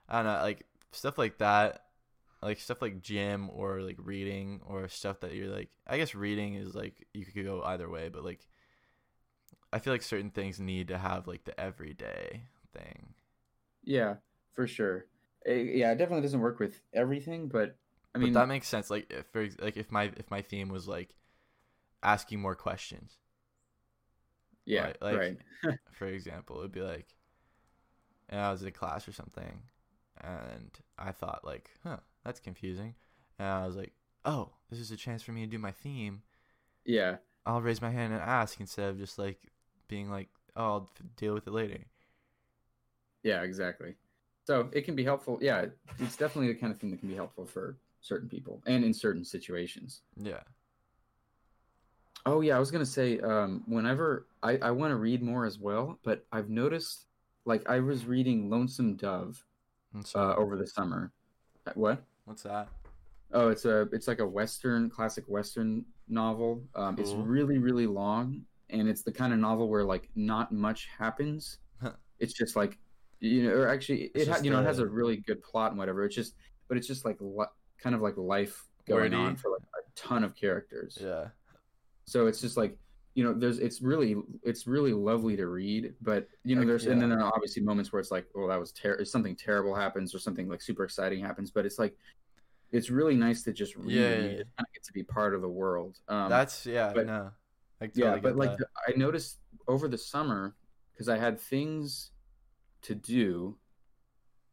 i 0.08 0.16
don't 0.22 0.26
know 0.32 0.42
like 0.42 0.66
stuff 0.92 1.18
like 1.18 1.38
that 1.38 1.86
like 2.42 2.60
stuff 2.60 2.82
like 2.82 3.00
gym 3.02 3.48
or 3.52 3.80
like 3.82 3.96
reading 3.98 4.60
or 4.66 4.88
stuff 4.88 5.20
that 5.20 5.34
you're 5.34 5.48
like 5.54 5.70
i 5.86 5.96
guess 5.96 6.14
reading 6.14 6.54
is 6.54 6.74
like 6.74 7.06
you 7.14 7.24
could 7.24 7.44
go 7.44 7.62
either 7.64 7.88
way 7.88 8.08
but 8.08 8.24
like 8.24 8.46
i 9.72 9.78
feel 9.78 9.92
like 9.92 10.02
certain 10.02 10.30
things 10.30 10.60
need 10.60 10.88
to 10.88 10.98
have 10.98 11.26
like 11.26 11.44
the 11.44 11.58
everyday 11.60 12.44
thing 12.72 13.14
Yeah, 13.84 14.16
for 14.54 14.66
sure. 14.66 15.06
Eh, 15.46 15.54
yeah, 15.74 15.92
it 15.92 15.96
definitely 15.98 16.22
doesn't 16.22 16.40
work 16.40 16.58
with 16.58 16.80
everything, 16.92 17.48
but 17.48 17.76
I 18.14 18.18
mean, 18.18 18.32
but 18.34 18.40
that 18.40 18.48
makes 18.48 18.68
sense 18.68 18.90
like 18.90 19.10
if 19.10 19.26
for 19.26 19.48
like 19.60 19.76
if 19.76 19.90
my 19.90 20.04
if 20.16 20.30
my 20.30 20.42
theme 20.42 20.68
was 20.68 20.86
like 20.86 21.14
asking 22.02 22.40
more 22.40 22.54
questions 22.56 23.18
yeah, 24.64 24.82
right, 24.82 24.96
like- 25.00 25.18
right. 25.18 25.38
for 25.92 26.06
example, 26.06 26.58
it'd 26.58 26.72
be 26.72 26.80
like, 26.80 27.06
and 28.28 28.40
I 28.40 28.50
was 28.50 28.62
in 28.62 28.72
class 28.72 29.06
or 29.08 29.12
something, 29.12 29.62
and 30.20 30.70
I 30.98 31.12
thought 31.12 31.44
like, 31.44 31.70
huh, 31.82 31.98
that's 32.24 32.40
confusing, 32.40 32.94
and 33.38 33.48
I 33.48 33.66
was 33.66 33.76
like, 33.76 33.92
oh, 34.24 34.50
this 34.70 34.78
is 34.80 34.90
a 34.90 34.96
chance 34.96 35.22
for 35.22 35.32
me 35.32 35.42
to 35.42 35.50
do 35.50 35.58
my 35.58 35.72
theme. 35.72 36.22
Yeah, 36.84 37.16
I'll 37.46 37.62
raise 37.62 37.82
my 37.82 37.90
hand 37.90 38.12
and 38.12 38.22
ask 38.22 38.60
instead 38.60 38.90
of 38.90 38.98
just 38.98 39.18
like 39.18 39.38
being 39.88 40.10
like, 40.10 40.28
oh, 40.56 40.64
I'll 40.64 40.90
deal 41.16 41.34
with 41.34 41.46
it 41.46 41.52
later. 41.52 41.78
yeah, 43.22 43.42
exactly. 43.42 43.94
So 44.46 44.68
it 44.72 44.82
can 44.82 44.94
be 44.96 45.04
helpful. 45.04 45.38
Yeah, 45.40 45.66
it's 45.98 46.16
definitely 46.16 46.52
the 46.52 46.58
kind 46.58 46.72
of 46.72 46.80
thing 46.80 46.90
that 46.90 47.00
can 47.00 47.08
be 47.08 47.14
helpful 47.14 47.46
for 47.46 47.76
certain 48.00 48.28
people 48.28 48.60
and 48.66 48.84
in 48.84 48.92
certain 48.92 49.24
situations. 49.24 50.02
Yeah, 50.16 50.42
Oh 52.24 52.40
yeah, 52.40 52.56
I 52.56 52.58
was 52.60 52.70
gonna 52.70 52.86
say, 52.86 53.18
um, 53.20 53.64
whenever 53.66 54.26
I, 54.42 54.56
I 54.58 54.70
want 54.70 54.92
to 54.92 54.96
read 54.96 55.22
more 55.22 55.44
as 55.44 55.58
well, 55.58 55.98
but 56.04 56.24
I've 56.32 56.48
noticed, 56.50 57.06
like 57.44 57.68
I 57.68 57.80
was 57.80 58.06
reading 58.06 58.48
Lonesome 58.48 58.96
Dove 58.96 59.44
uh, 60.14 60.34
over 60.36 60.56
the 60.56 60.66
summer. 60.66 61.12
Uh, 61.66 61.72
What? 61.74 62.04
What's 62.24 62.42
that? 62.42 62.68
Oh, 63.32 63.48
it's 63.48 63.64
a 63.64 63.82
it's 63.92 64.08
like 64.08 64.18
a 64.20 64.26
western 64.26 64.90
classic 64.90 65.24
western 65.26 65.84
novel. 66.08 66.62
Um, 66.74 66.96
It's 66.98 67.12
really 67.12 67.58
really 67.58 67.86
long, 67.86 68.42
and 68.70 68.88
it's 68.88 69.02
the 69.02 69.12
kind 69.12 69.32
of 69.32 69.38
novel 69.38 69.68
where 69.68 69.84
like 69.84 70.08
not 70.14 70.52
much 70.52 70.88
happens. 70.98 71.58
It's 72.18 72.32
just 72.34 72.54
like 72.56 72.78
you 73.20 73.44
know, 73.44 73.50
or 73.54 73.68
actually, 73.68 74.10
it 74.14 74.28
ha- 74.28 74.38
you 74.42 74.50
know 74.50 74.60
it 74.60 74.64
has 74.64 74.78
a- 74.78 74.84
a 74.84 74.88
really 74.88 75.16
good 75.18 75.42
plot 75.42 75.70
and 75.72 75.78
whatever. 75.78 76.04
It's 76.04 76.14
just, 76.14 76.34
but 76.68 76.76
it's 76.76 76.86
just 76.86 77.04
like 77.04 77.16
li- 77.20 77.46
kind 77.78 77.94
of 77.96 78.00
like 78.02 78.16
life 78.16 78.64
going 78.86 79.12
Wordy. 79.12 79.16
on 79.16 79.36
for 79.36 79.50
like 79.50 79.62
a 79.62 79.90
ton 79.96 80.22
of 80.24 80.34
characters. 80.36 80.98
Yeah, 81.00 81.28
So 82.04 82.26
it's 82.26 82.40
just 82.40 82.56
like 82.56 82.76
you 83.14 83.24
know, 83.24 83.34
there's 83.34 83.58
it's 83.58 83.82
really 83.82 84.16
it's 84.42 84.66
really 84.66 84.92
lovely 84.92 85.36
to 85.36 85.46
read, 85.46 85.94
but 86.00 86.28
you 86.44 86.56
know, 86.56 86.64
there's 86.64 86.86
and 86.86 87.00
then 87.00 87.10
there 87.10 87.20
are 87.20 87.32
obviously 87.34 87.62
moments 87.62 87.92
where 87.92 88.00
it's 88.00 88.10
like, 88.10 88.26
oh, 88.34 88.48
that 88.48 88.58
was 88.58 88.72
ter- 88.72 89.04
something 89.04 89.36
terrible 89.36 89.74
happens 89.74 90.14
or 90.14 90.18
something 90.18 90.48
like 90.48 90.62
super 90.62 90.84
exciting 90.84 91.22
happens, 91.22 91.50
but 91.50 91.66
it's 91.66 91.78
like 91.78 91.94
it's 92.70 92.88
really 92.88 93.14
nice 93.14 93.42
to 93.42 93.52
just 93.52 93.76
read. 93.76 93.90
Yeah, 93.90 94.00
yeah, 94.00 94.16
yeah. 94.16 94.28
just 94.38 94.56
kind 94.56 94.66
of 94.66 94.72
get 94.72 94.84
to 94.84 94.92
be 94.92 95.02
part 95.02 95.34
of 95.34 95.42
the 95.42 95.48
world. 95.48 95.98
Um, 96.08 96.30
That's 96.30 96.64
yeah, 96.66 96.92
but- 96.94 97.06
no. 97.06 97.30
I 97.82 97.90
yeah, 97.94 98.16
but 98.16 98.36
like 98.36 98.56
the, 98.56 98.66
I 98.86 98.96
noticed 98.96 99.38
over 99.66 99.88
the 99.88 99.98
summer 99.98 100.54
because 100.92 101.08
I 101.08 101.18
had 101.18 101.40
things 101.40 102.12
to 102.82 102.94
do 102.94 103.56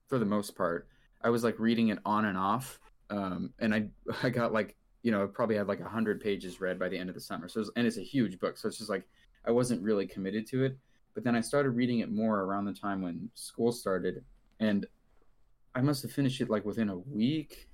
for 0.07 0.17
the 0.17 0.25
most 0.25 0.57
part. 0.57 0.87
I 1.21 1.29
was 1.29 1.43
like 1.43 1.59
reading 1.59 1.89
it 1.89 1.99
on 2.05 2.25
and 2.25 2.35
off, 2.35 2.79
um, 3.11 3.53
and 3.59 3.73
I 3.73 3.89
I 4.23 4.29
got 4.29 4.51
like 4.51 4.75
you 5.03 5.11
know 5.11 5.23
I 5.23 5.27
probably 5.27 5.55
had 5.55 5.67
like 5.67 5.79
a 5.79 5.87
hundred 5.87 6.21
pages 6.21 6.61
read 6.61 6.79
by 6.79 6.89
the 6.89 6.97
end 6.97 7.09
of 7.09 7.15
the 7.15 7.21
summer. 7.21 7.47
So 7.47 7.59
it 7.59 7.61
was, 7.61 7.71
and 7.75 7.87
it's 7.87 7.97
a 7.97 8.03
huge 8.03 8.39
book, 8.39 8.57
so 8.57 8.67
it's 8.67 8.77
just 8.77 8.89
like 8.89 9.07
I 9.45 9.51
wasn't 9.51 9.81
really 9.81 10.07
committed 10.07 10.47
to 10.47 10.63
it. 10.63 10.77
But 11.13 11.23
then 11.23 11.35
I 11.35 11.41
started 11.41 11.71
reading 11.71 11.99
it 11.99 12.11
more 12.11 12.41
around 12.41 12.65
the 12.65 12.73
time 12.73 13.01
when 13.01 13.29
school 13.33 13.71
started, 13.71 14.23
and 14.59 14.85
I 15.75 15.81
must 15.81 16.01
have 16.03 16.11
finished 16.11 16.41
it 16.41 16.49
like 16.49 16.65
within 16.65 16.89
a 16.89 16.97
week. 16.97 17.67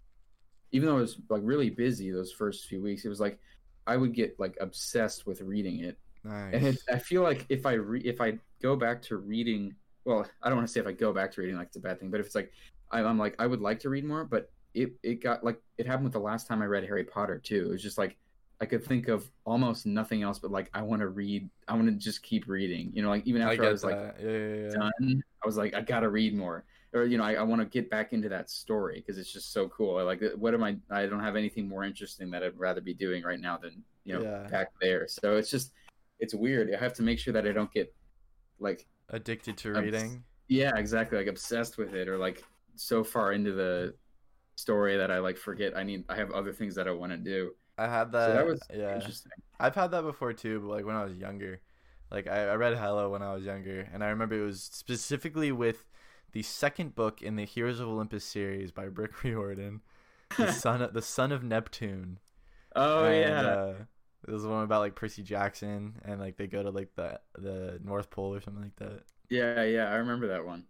Even 0.71 0.89
though 0.89 0.97
I 0.97 1.01
was 1.01 1.17
like 1.29 1.41
really 1.43 1.69
busy 1.69 2.11
those 2.11 2.31
first 2.31 2.67
few 2.67 2.81
weeks, 2.81 3.05
it 3.05 3.09
was 3.09 3.19
like 3.19 3.39
I 3.88 3.97
would 3.97 4.13
get 4.13 4.39
like 4.39 4.57
obsessed 4.59 5.25
with 5.25 5.41
reading 5.41 5.79
it 5.79 5.97
and 6.25 6.63
nice. 6.63 6.75
it, 6.75 6.79
I 6.91 6.97
feel 6.97 7.21
like 7.21 7.45
if 7.49 7.65
I 7.65 7.73
re- 7.73 8.01
if 8.01 8.19
I 8.19 8.39
go 8.61 8.75
back 8.75 9.01
to 9.03 9.17
reading, 9.17 9.75
well, 10.05 10.25
I 10.41 10.49
don't 10.49 10.57
want 10.57 10.67
to 10.67 10.73
say 10.73 10.79
if 10.79 10.88
I 10.88 10.91
go 10.91 11.13
back 11.13 11.31
to 11.33 11.41
reading 11.41 11.57
like 11.57 11.67
it's 11.67 11.77
a 11.77 11.81
bad 11.81 11.99
thing, 11.99 12.09
but 12.09 12.19
if 12.19 12.25
it's 12.25 12.35
like 12.35 12.51
I, 12.91 13.01
I'm 13.01 13.19
like 13.19 13.35
I 13.39 13.47
would 13.47 13.61
like 13.61 13.79
to 13.81 13.89
read 13.89 14.05
more, 14.05 14.25
but 14.25 14.51
it 14.75 14.93
it 15.03 15.21
got 15.21 15.43
like 15.43 15.59
it 15.77 15.88
happened 15.88 16.05
with 16.05 16.13
the 16.13 16.19
last 16.19 16.47
time 16.47 16.61
I 16.61 16.65
read 16.65 16.83
Harry 16.83 17.03
Potter 17.03 17.39
too. 17.39 17.67
It 17.67 17.71
was 17.71 17.81
just 17.81 17.97
like 17.97 18.17
I 18.61 18.65
could 18.65 18.85
think 18.85 19.07
of 19.07 19.29
almost 19.45 19.85
nothing 19.85 20.23
else 20.23 20.39
but 20.39 20.51
like 20.51 20.69
I 20.73 20.81
want 20.81 21.01
to 21.01 21.07
read. 21.07 21.49
I 21.67 21.73
want 21.73 21.88
to 21.88 21.93
just 21.93 22.23
keep 22.23 22.47
reading. 22.47 22.91
You 22.93 23.01
know, 23.01 23.09
like 23.09 23.25
even 23.25 23.41
after 23.41 23.61
I, 23.61 23.65
get 23.65 23.71
was 23.71 23.83
like 23.83 23.95
yeah, 23.95 24.29
yeah, 24.29 24.55
yeah. 24.55 24.69
done, 24.69 25.23
I 25.43 25.47
was 25.47 25.57
like 25.57 25.73
I 25.73 25.81
gotta 25.81 26.09
read 26.09 26.35
more. 26.35 26.65
Or 26.93 27.03
you 27.03 27.17
know, 27.17 27.25
I, 27.25 27.33
I 27.33 27.43
want 27.43 27.61
to 27.61 27.65
get 27.65 27.89
back 27.89 28.13
into 28.13 28.29
that 28.29 28.49
story 28.49 29.01
because 29.01 29.17
it's 29.17 29.31
just 29.31 29.51
so 29.51 29.67
cool. 29.69 29.97
I 29.97 30.03
like 30.03 30.21
what 30.38 30.53
am 30.53 30.63
I? 30.63 30.77
I 30.89 31.05
don't 31.07 31.19
have 31.19 31.35
anything 31.35 31.67
more 31.67 31.83
interesting 31.83 32.31
that 32.31 32.43
I'd 32.43 32.57
rather 32.57 32.81
be 32.81 32.93
doing 32.93 33.23
right 33.23 33.39
now 33.39 33.57
than 33.57 33.83
you 34.05 34.13
know 34.13 34.47
back 34.49 34.69
there. 34.81 35.07
So 35.07 35.35
it's 35.35 35.49
just 35.49 35.73
it's 36.19 36.33
weird. 36.33 36.73
I 36.73 36.79
have 36.79 36.93
to 36.93 37.03
make 37.03 37.19
sure 37.19 37.33
that 37.33 37.45
I 37.45 37.51
don't 37.51 37.71
get 37.71 37.93
like 38.59 38.85
Addicted 39.09 39.57
to 39.57 39.73
reading. 39.73 40.23
yeah, 40.47 40.71
exactly, 40.75 41.17
like 41.17 41.27
obsessed 41.27 41.77
with 41.77 41.93
it 41.93 42.07
or 42.07 42.17
like 42.17 42.43
so 42.75 43.03
far 43.03 43.33
into 43.33 43.51
the 43.51 43.93
story 44.55 44.97
that 44.97 45.11
I 45.11 45.19
like 45.19 45.37
forget 45.37 45.75
I 45.77 45.83
need 45.83 46.05
I 46.09 46.15
have 46.15 46.31
other 46.31 46.53
things 46.53 46.75
that 46.75 46.87
I 46.87 46.91
want 46.91 47.11
to 47.11 47.17
do. 47.17 47.53
I 47.77 47.87
had 47.87 48.11
So 48.17 48.33
that. 48.33 48.33
that 48.33 48.45
was 48.45 48.69
yeah. 48.73 48.95
interesting. 48.95 49.31
I've 49.59 49.75
had 49.75 49.91
that 49.91 50.01
before 50.03 50.33
too, 50.33 50.59
but 50.61 50.67
like 50.67 50.85
when 50.85 50.95
I 50.95 51.03
was 51.03 51.17
younger. 51.17 51.61
Like 52.11 52.27
I, 52.27 52.49
I 52.49 52.55
read 52.55 52.77
Hello 52.77 53.09
when 53.09 53.21
I 53.23 53.33
was 53.33 53.43
younger, 53.43 53.89
and 53.91 54.03
I 54.03 54.07
remember 54.09 54.35
it 54.39 54.45
was 54.45 54.61
specifically 54.63 55.51
with 55.51 55.85
the 56.33 56.43
second 56.43 56.95
book 56.95 57.21
in 57.21 57.35
the 57.35 57.45
Heroes 57.45 57.79
of 57.79 57.87
Olympus 57.87 58.23
series 58.23 58.71
by 58.71 58.83
Rick 58.83 59.23
Riordan, 59.23 59.81
the 60.37 60.47
son 60.47 60.81
of 60.81 60.93
the 60.93 61.01
son 61.01 61.31
of 61.31 61.43
Neptune. 61.43 62.19
Oh 62.75 63.07
And, 63.23 63.41
yeah. 63.41 63.45
uh, 63.45 63.73
was 64.27 64.45
one 64.45 64.63
about 64.63 64.81
like 64.81 64.95
Percy 64.95 65.23
Jackson, 65.23 66.01
and 66.05 66.19
like 66.21 66.37
they 66.37 66.47
go 66.47 66.63
to 66.63 66.71
like 66.71 66.95
the 66.95 67.19
the 67.37 67.79
North 67.83 68.09
Pole 68.11 68.35
or 68.35 68.41
something 68.41 68.63
like 68.63 68.75
that. 68.77 69.03
yeah, 69.29 69.63
yeah, 69.63 69.89
I 69.89 69.95
remember 69.95 70.27
that 70.27 70.45
one. 70.45 70.65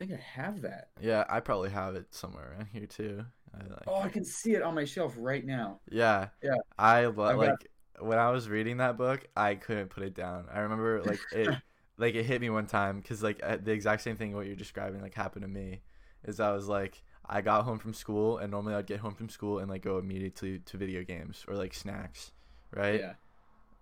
I 0.00 0.04
think 0.04 0.18
I 0.18 0.22
have 0.40 0.62
that. 0.62 0.88
Yeah, 1.00 1.24
I 1.28 1.40
probably 1.40 1.70
have 1.70 1.94
it 1.94 2.06
somewhere 2.12 2.52
around 2.52 2.68
here 2.72 2.86
too. 2.86 3.24
I, 3.54 3.58
like, 3.68 3.84
Oh, 3.86 4.00
I 4.00 4.08
can 4.08 4.24
see 4.24 4.54
it 4.54 4.62
on 4.62 4.74
my 4.74 4.84
shelf 4.84 5.14
right 5.16 5.44
now. 5.44 5.80
Yeah. 5.90 6.28
Yeah. 6.42 6.56
I 6.78 7.06
lo- 7.06 7.24
I've 7.24 7.36
got- 7.36 7.38
like 7.38 7.70
when 8.00 8.18
I 8.18 8.30
was 8.30 8.48
reading 8.48 8.78
that 8.78 8.96
book, 8.96 9.24
I 9.36 9.54
couldn't 9.54 9.90
put 9.90 10.02
it 10.02 10.14
down. 10.14 10.46
I 10.52 10.60
remember 10.60 11.02
like 11.04 11.20
it 11.32 11.48
like 11.96 12.14
it 12.16 12.24
hit 12.24 12.40
me 12.40 12.50
one 12.50 12.66
time 12.66 13.02
cuz 13.02 13.22
like 13.22 13.38
the 13.38 13.70
exact 13.70 14.02
same 14.02 14.16
thing 14.16 14.34
what 14.34 14.46
you're 14.46 14.56
describing 14.56 15.00
like 15.00 15.14
happened 15.14 15.42
to 15.42 15.48
me 15.48 15.82
is 16.24 16.40
I 16.40 16.52
was 16.52 16.66
like 16.66 17.02
I 17.24 17.40
got 17.40 17.64
home 17.64 17.78
from 17.78 17.94
school 17.94 18.38
and 18.38 18.50
normally 18.50 18.74
I'd 18.74 18.86
get 18.86 19.00
home 19.00 19.14
from 19.14 19.28
school 19.28 19.60
and 19.60 19.70
like 19.70 19.82
go 19.82 19.98
immediately 19.98 20.58
to 20.58 20.76
video 20.76 21.04
games 21.04 21.44
or 21.46 21.54
like 21.54 21.72
snacks, 21.72 22.32
right? 22.72 22.98
Yeah. 23.00 23.12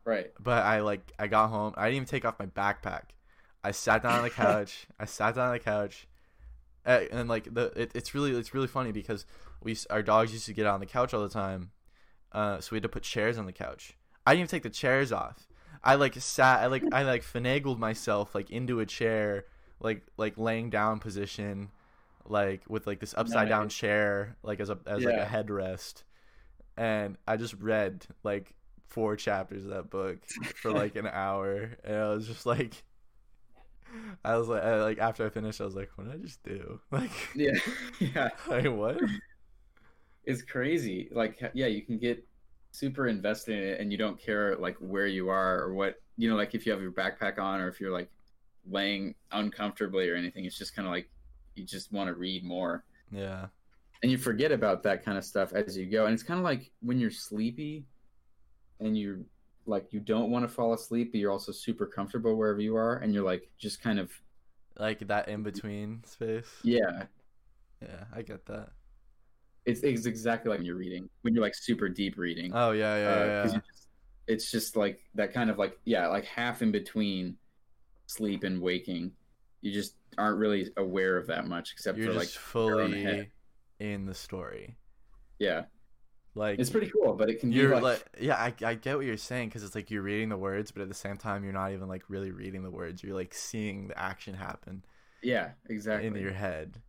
Right. 0.04 0.30
But 0.38 0.64
I 0.64 0.80
like 0.80 1.10
I 1.18 1.26
got 1.26 1.48
home, 1.48 1.72
I 1.76 1.86
didn't 1.86 1.96
even 1.96 2.06
take 2.08 2.24
off 2.26 2.38
my 2.38 2.46
backpack. 2.46 3.04
I 3.64 3.70
sat 3.70 4.02
down 4.02 4.16
on 4.16 4.22
the 4.22 4.30
couch. 4.30 4.86
I 5.00 5.04
sat 5.04 5.34
down 5.34 5.48
on 5.48 5.52
the 5.52 5.58
couch. 5.58 6.06
uh, 6.86 7.00
And 7.10 7.28
like 7.28 7.52
the 7.52 7.72
it, 7.80 7.92
it's 7.94 8.14
really 8.14 8.32
it's 8.32 8.54
really 8.54 8.66
funny 8.66 8.92
because 8.92 9.24
we 9.62 9.76
our 9.90 10.02
dogs 10.02 10.32
used 10.32 10.46
to 10.46 10.52
get 10.52 10.66
on 10.66 10.80
the 10.80 10.86
couch 10.86 11.14
all 11.14 11.22
the 11.22 11.28
time. 11.28 11.70
Uh, 12.32 12.60
so 12.60 12.70
we 12.72 12.76
had 12.76 12.82
to 12.82 12.88
put 12.88 13.02
chairs 13.02 13.38
on 13.38 13.46
the 13.46 13.52
couch. 13.52 13.96
I 14.26 14.32
didn't 14.32 14.40
even 14.40 14.50
take 14.50 14.62
the 14.62 14.70
chairs 14.70 15.12
off. 15.12 15.46
I 15.84 15.96
like 15.96 16.14
sat 16.16 16.60
I 16.60 16.66
like 16.66 16.84
I 16.92 17.02
like 17.02 17.22
finagled 17.22 17.78
myself 17.78 18.34
like 18.34 18.50
into 18.50 18.80
a 18.80 18.86
chair 18.86 19.46
like 19.80 20.02
like 20.16 20.38
laying 20.38 20.70
down 20.70 21.00
position 21.00 21.70
like 22.24 22.62
with 22.68 22.86
like 22.86 23.00
this 23.00 23.14
upside 23.16 23.48
down 23.48 23.68
chair 23.68 24.36
like 24.44 24.60
as 24.60 24.70
a 24.70 24.78
as 24.86 25.02
like 25.04 25.16
a 25.16 25.24
headrest 25.26 26.04
and 26.76 27.16
I 27.26 27.36
just 27.36 27.54
read 27.54 28.06
like 28.22 28.54
four 28.86 29.16
chapters 29.16 29.64
of 29.64 29.70
that 29.70 29.90
book 29.90 30.18
for 30.54 30.70
like 30.70 30.94
an 30.94 31.08
hour 31.08 31.76
and 31.82 31.96
I 31.96 32.08
was 32.14 32.28
just 32.28 32.46
like 32.46 32.84
I 34.24 34.36
was 34.36 34.48
like 34.48 34.62
I, 34.62 34.82
like 34.82 34.98
after 34.98 35.26
I 35.26 35.30
finished 35.30 35.60
I 35.60 35.64
was 35.64 35.74
like 35.74 35.90
what 35.96 36.04
did 36.10 36.14
I 36.14 36.18
just 36.18 36.42
do 36.42 36.80
like 36.90 37.10
Yeah. 37.34 37.52
yeah. 38.00 38.30
like 38.48 38.66
what 38.66 38.98
It's 40.24 40.42
crazy. 40.42 41.08
Like 41.12 41.40
yeah, 41.54 41.66
you 41.66 41.82
can 41.82 41.98
get 41.98 42.26
super 42.70 43.06
invested 43.08 43.58
in 43.58 43.64
it 43.74 43.80
and 43.80 43.92
you 43.92 43.98
don't 43.98 44.18
care 44.20 44.56
like 44.56 44.76
where 44.78 45.06
you 45.06 45.28
are 45.28 45.60
or 45.62 45.74
what 45.74 45.96
you 46.16 46.28
know, 46.30 46.36
like 46.36 46.54
if 46.54 46.64
you 46.66 46.72
have 46.72 46.80
your 46.80 46.92
backpack 46.92 47.38
on 47.38 47.60
or 47.60 47.68
if 47.68 47.80
you're 47.80 47.92
like 47.92 48.08
laying 48.70 49.14
uncomfortably 49.32 50.08
or 50.08 50.14
anything. 50.16 50.44
It's 50.44 50.56
just 50.58 50.74
kinda 50.74 50.88
like 50.90 51.10
you 51.54 51.64
just 51.64 51.92
want 51.92 52.08
to 52.08 52.14
read 52.14 52.44
more. 52.44 52.84
yeah 53.10 53.46
and 54.02 54.10
you 54.10 54.18
forget 54.18 54.50
about 54.52 54.82
that 54.82 55.04
kind 55.04 55.16
of 55.18 55.24
stuff 55.24 55.52
as 55.52 55.76
you 55.76 55.86
go 55.86 56.06
and 56.06 56.14
it's 56.14 56.22
kind 56.24 56.38
of 56.38 56.44
like 56.44 56.72
when 56.80 56.98
you're 56.98 57.10
sleepy 57.10 57.84
and 58.80 58.96
you're 58.98 59.20
like 59.66 59.92
you 59.92 60.00
don't 60.00 60.30
want 60.30 60.44
to 60.46 60.48
fall 60.48 60.72
asleep 60.74 61.12
but 61.12 61.18
you're 61.20 61.30
also 61.30 61.52
super 61.52 61.86
comfortable 61.86 62.36
wherever 62.36 62.60
you 62.60 62.76
are 62.76 62.96
and 62.96 63.14
you're 63.14 63.24
like 63.24 63.48
just 63.58 63.80
kind 63.80 63.98
of 64.00 64.10
like 64.78 65.06
that 65.08 65.28
in 65.28 65.42
between 65.42 66.02
space? 66.04 66.48
Yeah. 66.62 67.04
Yeah 67.80 68.04
I 68.14 68.22
get 68.22 68.46
that. 68.46 68.70
It's, 69.64 69.82
it's 69.82 70.06
exactly 70.06 70.50
like 70.50 70.58
when 70.58 70.66
you're 70.66 70.76
reading 70.76 71.08
when 71.22 71.34
you're 71.34 71.42
like 71.42 71.54
super 71.54 71.88
deep 71.88 72.16
reading. 72.18 72.52
Oh 72.54 72.72
yeah 72.72 72.96
yeah 72.96 73.08
Uh, 73.22 73.26
yeah, 73.26 73.42
just- 73.52 73.88
it's 74.28 74.50
just 74.52 74.76
like 74.76 75.00
that 75.16 75.32
kind 75.34 75.50
of 75.50 75.58
like 75.58 75.78
yeah 75.84 76.06
like 76.06 76.24
half 76.24 76.62
in 76.62 76.70
between 76.72 77.36
sleep 78.06 78.44
and 78.44 78.60
waking. 78.60 79.12
You 79.60 79.72
just 79.72 79.94
aren't 80.18 80.38
really 80.38 80.70
aware 80.76 81.16
of 81.16 81.26
that 81.28 81.46
much 81.46 81.72
except 81.72 81.98
you're 81.98 82.08
for 82.08 82.14
just 82.14 82.36
like 82.36 82.42
fully 82.42 83.30
in 83.80 84.06
the 84.06 84.14
story. 84.14 84.76
Yeah 85.38 85.64
like 86.34 86.58
it's 86.58 86.70
pretty 86.70 86.90
cool 86.90 87.12
but 87.14 87.28
it 87.28 87.40
can 87.40 87.52
you're 87.52 87.74
like, 87.74 87.82
like, 87.82 88.04
yeah 88.20 88.36
I, 88.36 88.54
I 88.64 88.74
get 88.74 88.96
what 88.96 89.04
you're 89.04 89.16
saying 89.16 89.48
because 89.48 89.62
it's 89.62 89.74
like 89.74 89.90
you're 89.90 90.02
reading 90.02 90.30
the 90.30 90.36
words 90.36 90.70
but 90.70 90.82
at 90.82 90.88
the 90.88 90.94
same 90.94 91.16
time 91.16 91.44
you're 91.44 91.52
not 91.52 91.72
even 91.72 91.88
like 91.88 92.04
really 92.08 92.30
reading 92.30 92.62
the 92.62 92.70
words. 92.70 93.02
You're 93.02 93.14
like 93.14 93.34
seeing 93.34 93.88
the 93.88 93.98
action 93.98 94.34
happen 94.34 94.84
yeah 95.22 95.50
exactly. 95.68 96.08
in 96.08 96.16
your 96.16 96.32
head. 96.32 96.80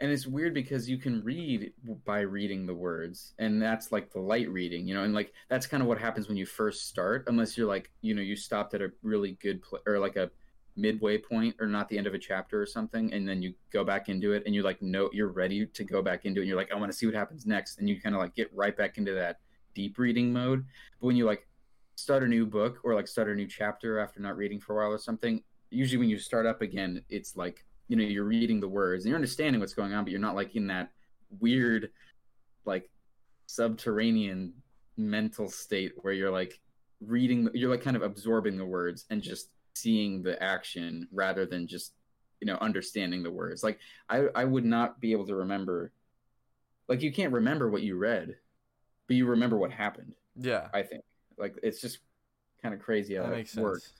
And 0.00 0.10
it's 0.10 0.26
weird 0.26 0.52
because 0.52 0.88
you 0.90 0.98
can 0.98 1.22
read 1.22 1.72
by 2.04 2.20
reading 2.20 2.66
the 2.66 2.74
words 2.74 3.34
and 3.38 3.62
that's 3.62 3.92
like 3.92 4.12
the 4.12 4.20
light 4.20 4.48
reading 4.50 4.86
you 4.86 4.94
know 4.94 5.04
and 5.04 5.14
like 5.14 5.32
that's 5.48 5.66
kind 5.66 5.82
of 5.82 5.88
what 5.88 5.98
happens 5.98 6.28
when 6.28 6.36
you 6.36 6.46
first 6.46 6.88
start 6.88 7.24
unless 7.28 7.56
you're 7.56 7.68
like 7.68 7.90
you 8.00 8.14
know 8.14 8.22
you 8.22 8.34
stopped 8.34 8.74
at 8.74 8.82
a 8.82 8.90
really 9.02 9.32
good 9.40 9.62
pl- 9.62 9.80
or 9.86 9.98
like 9.98 10.16
a 10.16 10.30
midway 10.74 11.18
point 11.18 11.54
or 11.60 11.66
not 11.66 11.88
the 11.88 11.98
end 11.98 12.06
of 12.06 12.14
a 12.14 12.18
chapter 12.18 12.60
or 12.60 12.64
something 12.64 13.12
and 13.12 13.28
then 13.28 13.42
you 13.42 13.52
go 13.72 13.84
back 13.84 14.08
into 14.08 14.32
it 14.32 14.42
and 14.46 14.54
you're 14.54 14.64
like 14.64 14.80
no 14.80 15.10
you're 15.12 15.28
ready 15.28 15.66
to 15.66 15.84
go 15.84 16.00
back 16.00 16.24
into 16.24 16.40
it 16.40 16.44
and 16.44 16.48
you're 16.48 16.56
like 16.56 16.72
i 16.72 16.74
want 16.74 16.90
to 16.90 16.96
see 16.96 17.04
what 17.04 17.14
happens 17.14 17.44
next 17.44 17.78
and 17.78 17.88
you 17.88 18.00
kind 18.00 18.14
of 18.14 18.20
like 18.22 18.34
get 18.34 18.50
right 18.54 18.74
back 18.74 18.96
into 18.96 19.12
that 19.12 19.36
deep 19.74 19.98
reading 19.98 20.32
mode. 20.32 20.64
But 21.00 21.06
when 21.06 21.16
you 21.16 21.24
like 21.24 21.46
start 21.96 22.22
a 22.22 22.28
new 22.28 22.46
book 22.46 22.78
or 22.84 22.94
like 22.94 23.08
start 23.08 23.28
a 23.28 23.34
new 23.34 23.46
chapter 23.46 23.98
after 23.98 24.20
not 24.20 24.36
reading 24.36 24.60
for 24.60 24.74
a 24.74 24.84
while 24.84 24.94
or 24.94 24.98
something 24.98 25.42
usually 25.70 25.98
when 25.98 26.08
you 26.08 26.18
start 26.18 26.46
up 26.46 26.62
again 26.62 27.02
it's 27.10 27.36
like 27.36 27.64
you 27.88 27.96
know 27.96 28.02
you're 28.02 28.24
reading 28.24 28.60
the 28.60 28.68
words 28.68 29.04
and 29.04 29.10
you're 29.10 29.16
understanding 29.16 29.60
what's 29.60 29.74
going 29.74 29.92
on 29.92 30.02
but 30.02 30.10
you're 30.10 30.20
not 30.20 30.34
like 30.34 30.56
in 30.56 30.66
that 30.66 30.90
weird 31.38 31.90
like 32.64 32.90
subterranean 33.46 34.52
mental 34.96 35.48
state 35.48 35.92
where 36.00 36.14
you're 36.14 36.30
like 36.30 36.58
reading 37.06 37.48
you're 37.52 37.70
like 37.70 37.82
kind 37.82 37.96
of 37.96 38.02
absorbing 38.02 38.56
the 38.56 38.64
words 38.64 39.04
and 39.10 39.22
just 39.22 39.50
seeing 39.74 40.22
the 40.22 40.40
action 40.42 41.08
rather 41.12 41.46
than 41.46 41.66
just 41.66 41.94
you 42.40 42.46
know 42.46 42.58
understanding 42.60 43.22
the 43.22 43.30
words. 43.30 43.62
Like 43.62 43.78
i 44.08 44.26
i 44.34 44.44
would 44.44 44.64
not 44.64 45.00
be 45.00 45.12
able 45.12 45.26
to 45.26 45.34
remember 45.34 45.92
like 46.88 47.02
you 47.02 47.12
can't 47.12 47.32
remember 47.32 47.70
what 47.70 47.82
you 47.82 47.96
read 47.96 48.36
but 49.06 49.16
you 49.16 49.26
remember 49.26 49.56
what 49.56 49.70
happened 49.70 50.14
yeah. 50.36 50.68
I 50.72 50.82
think. 50.82 51.02
Like 51.38 51.58
it's 51.62 51.80
just 51.80 51.98
kind 52.60 52.74
of 52.74 52.80
crazy 52.80 53.14
how 53.14 53.22
that 53.22 53.30
that, 53.30 53.36
makes 53.36 53.52
sense. 53.52 53.62
works. 53.62 53.92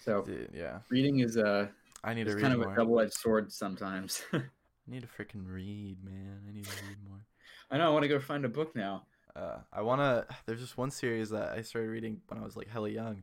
So 0.00 0.22
Dude, 0.22 0.50
yeah. 0.54 0.80
reading 0.90 1.20
is 1.20 1.36
uh 1.36 1.68
I 2.02 2.14
need 2.14 2.24
to 2.24 2.30
it's 2.30 2.36
read 2.36 2.42
kind 2.42 2.54
of 2.54 2.60
more. 2.60 2.72
a 2.72 2.76
double-edged 2.76 3.14
sword 3.14 3.50
sometimes. 3.50 4.22
I 4.32 4.42
need 4.86 5.02
to 5.02 5.08
freaking 5.08 5.46
read 5.46 6.04
man. 6.04 6.40
I 6.48 6.52
need 6.52 6.64
to 6.64 6.84
read 6.86 6.98
more. 7.08 7.24
I 7.70 7.78
know 7.78 7.86
i 7.86 7.90
want 7.90 8.02
to 8.02 8.08
go 8.08 8.20
find 8.20 8.44
a 8.44 8.48
book 8.48 8.76
now. 8.76 9.06
Uh, 9.34 9.58
I 9.72 9.82
wanna. 9.82 10.26
There's 10.46 10.60
just 10.60 10.76
one 10.76 10.90
series 10.90 11.30
that 11.30 11.52
I 11.52 11.62
started 11.62 11.88
reading 11.88 12.20
when 12.28 12.38
I 12.40 12.44
was 12.44 12.56
like 12.56 12.68
hella 12.68 12.90
young, 12.90 13.22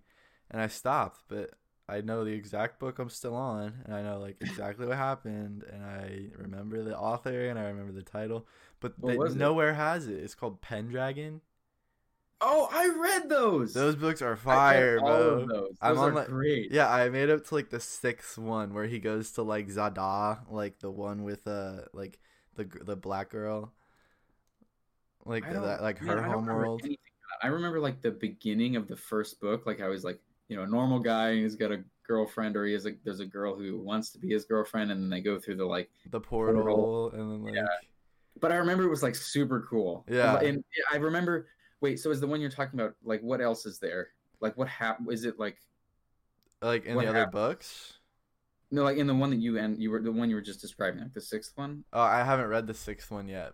and 0.51 0.61
I 0.61 0.67
stopped. 0.67 1.23
But 1.27 1.51
I 1.89 2.01
know 2.01 2.23
the 2.23 2.31
exact 2.33 2.79
book 2.79 2.99
I'm 2.99 3.09
still 3.09 3.35
on, 3.35 3.73
and 3.85 3.95
I 3.95 4.03
know 4.03 4.19
like 4.19 4.37
exactly 4.41 4.85
what 4.85 4.97
happened, 4.97 5.63
and 5.71 5.83
I 5.83 6.27
remember 6.37 6.83
the 6.83 6.97
author 6.97 7.49
and 7.49 7.57
I 7.57 7.63
remember 7.63 7.91
the 7.91 8.03
title, 8.03 8.45
but 8.79 8.93
they, 9.01 9.17
was 9.17 9.33
it? 9.35 9.39
nowhere 9.39 9.73
has 9.73 10.07
it. 10.07 10.19
It's 10.19 10.35
called 10.35 10.61
Pendragon. 10.61 11.41
Oh, 12.43 12.67
I 12.71 12.87
read 12.99 13.29
those. 13.29 13.73
Those 13.73 13.95
books 13.95 14.19
are 14.21 14.35
fire, 14.35 14.99
bro. 14.99 15.07
of 15.41 15.47
those. 15.47 15.77
I'm 15.79 15.93
Those 15.95 16.03
on, 16.05 16.11
are 16.11 16.15
like- 16.15 16.27
great. 16.27 16.71
Yeah, 16.71 16.91
I 16.91 17.07
made 17.09 17.29
up 17.29 17.45
to 17.45 17.53
like 17.55 17.69
the 17.69 17.79
sixth 17.79 18.35
one 18.37 18.73
where 18.73 18.85
he 18.87 18.97
goes 18.97 19.31
to 19.33 19.43
like 19.43 19.67
Zadaa, 19.67 20.39
like 20.49 20.79
the 20.79 20.89
one 20.89 21.23
with 21.23 21.45
uh 21.47 21.81
like 21.93 22.19
the 22.55 22.63
the 22.83 22.95
black 22.95 23.29
girl, 23.29 23.73
like 25.25 25.45
I 25.45 25.49
the, 25.49 25.53
don't- 25.55 25.63
that 25.67 25.81
like 25.83 25.99
her 25.99 26.15
don't 26.15 26.23
homeworld. 26.23 26.81
anything 26.81 26.97
about 26.97 27.43
it. 27.43 27.47
I 27.47 27.49
remember 27.53 27.79
like 27.79 28.01
the 28.01 28.11
beginning 28.11 28.75
of 28.75 28.87
the 28.87 28.95
first 28.95 29.39
book. 29.39 29.65
Like 29.67 29.79
I 29.81 29.87
was 29.87 30.03
like, 30.03 30.19
you 30.51 30.57
know, 30.57 30.63
a 30.63 30.67
normal 30.67 30.99
guy 30.99 31.33
who's 31.39 31.55
got 31.55 31.71
a 31.71 31.81
girlfriend, 32.05 32.57
or 32.57 32.65
he 32.65 32.73
has 32.73 32.85
a, 32.85 32.91
there's 33.05 33.21
a 33.21 33.25
girl 33.25 33.55
who 33.55 33.79
wants 33.79 34.09
to 34.11 34.19
be 34.19 34.27
his 34.27 34.43
girlfriend, 34.43 34.91
and 34.91 35.01
then 35.01 35.09
they 35.09 35.21
go 35.21 35.39
through 35.39 35.55
the 35.55 35.65
like. 35.65 35.89
The 36.09 36.19
portal, 36.19 36.61
Portal. 36.61 37.11
and 37.11 37.31
then 37.31 37.43
like 37.45 37.55
Yeah. 37.55 37.67
But 38.41 38.51
I 38.51 38.55
remember 38.55 38.83
it 38.83 38.89
was 38.89 39.01
like 39.01 39.15
super 39.15 39.65
cool. 39.69 40.05
Yeah. 40.09 40.37
and 40.39 40.61
I 40.91 40.97
remember. 40.97 41.47
Wait, 41.79 41.99
so 42.01 42.11
is 42.11 42.19
the 42.19 42.27
one 42.27 42.41
you're 42.41 42.49
talking 42.51 42.77
about? 42.77 42.95
Like, 43.01 43.21
what 43.21 43.39
else 43.39 43.65
is 43.65 43.79
there? 43.79 44.09
Like, 44.41 44.57
what 44.57 44.67
hap? 44.67 44.99
Is 45.09 45.23
it 45.23 45.39
like 45.39 45.55
like 46.61 46.85
in 46.85 46.97
the 46.97 47.07
other 47.07 47.19
happened? 47.19 47.31
books. 47.31 47.93
no, 48.71 48.83
like 48.83 48.97
in 48.97 49.07
the 49.07 49.15
one 49.15 49.29
that 49.29 49.39
you 49.39 49.57
and 49.57 49.81
you 49.81 49.89
were 49.89 50.01
the 50.01 50.11
one 50.11 50.29
you 50.29 50.35
were 50.35 50.41
just 50.41 50.59
describing, 50.59 50.99
like 51.01 51.13
the 51.13 51.21
sixth 51.21 51.53
one? 51.55 51.85
Oh, 51.93 52.01
I 52.01 52.23
haven't 52.25 52.47
read 52.47 52.67
the 52.67 52.73
sixth 52.73 53.09
one 53.09 53.29
yet, 53.29 53.53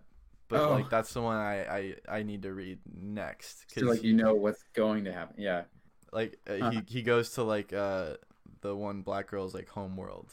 but 0.49 0.61
Oh. 0.61 0.71
like 0.71 0.89
that's 0.89 1.13
the 1.13 1.21
one 1.21 1.37
I 1.37 1.55
I, 1.63 1.95
I 2.19 2.23
need 2.23 2.41
to 2.41 2.53
read 2.53 2.79
next 2.99 3.65
So 3.71 3.85
like 3.85 4.03
you 4.03 4.13
know 4.13 4.33
what's 4.33 4.63
going 4.73 5.05
to 5.05 5.13
happen. 5.13 5.35
Yeah. 5.37 5.63
Like 6.17 6.39
uh, 6.49 6.53
Uh. 6.65 6.71
he 6.71 6.81
he 6.87 7.01
goes 7.11 7.31
to 7.37 7.43
like 7.43 7.71
uh 7.73 8.15
the 8.61 8.75
one 8.75 9.01
black 9.03 9.25
girl's 9.31 9.53
like 9.53 9.69
home 9.69 9.95
world. 9.97 10.29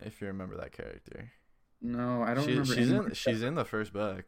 If 0.00 0.20
you 0.20 0.28
remember 0.28 0.56
that 0.56 0.72
character, 0.72 1.30
No, 1.82 2.22
I 2.22 2.34
don't 2.34 2.44
she, 2.46 2.52
remember. 2.52 2.74
she's 2.74 2.90
in 2.90 3.12
she's 3.14 3.42
in 3.42 3.54
the 3.54 3.64
first 3.64 3.92
book. 3.92 4.24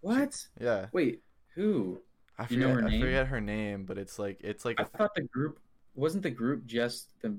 what? 0.00 0.32
Yeah, 0.60 0.86
Wait, 0.92 1.22
who? 1.54 2.00
I 2.38 2.42
You 2.44 2.48
forget 2.48 2.60
know 2.60 2.74
her 2.74 2.82
I 2.86 2.90
name? 2.90 3.00
forget 3.00 3.26
her 3.28 3.40
name, 3.40 3.84
but 3.84 3.98
it's 3.98 4.18
like 4.18 4.40
it's 4.42 4.64
like 4.64 4.80
I 4.80 4.84
thought 4.84 5.14
the 5.14 5.22
group 5.22 5.60
wasn't 5.94 6.22
the 6.24 6.30
group 6.42 6.66
just 6.66 7.08
the 7.22 7.36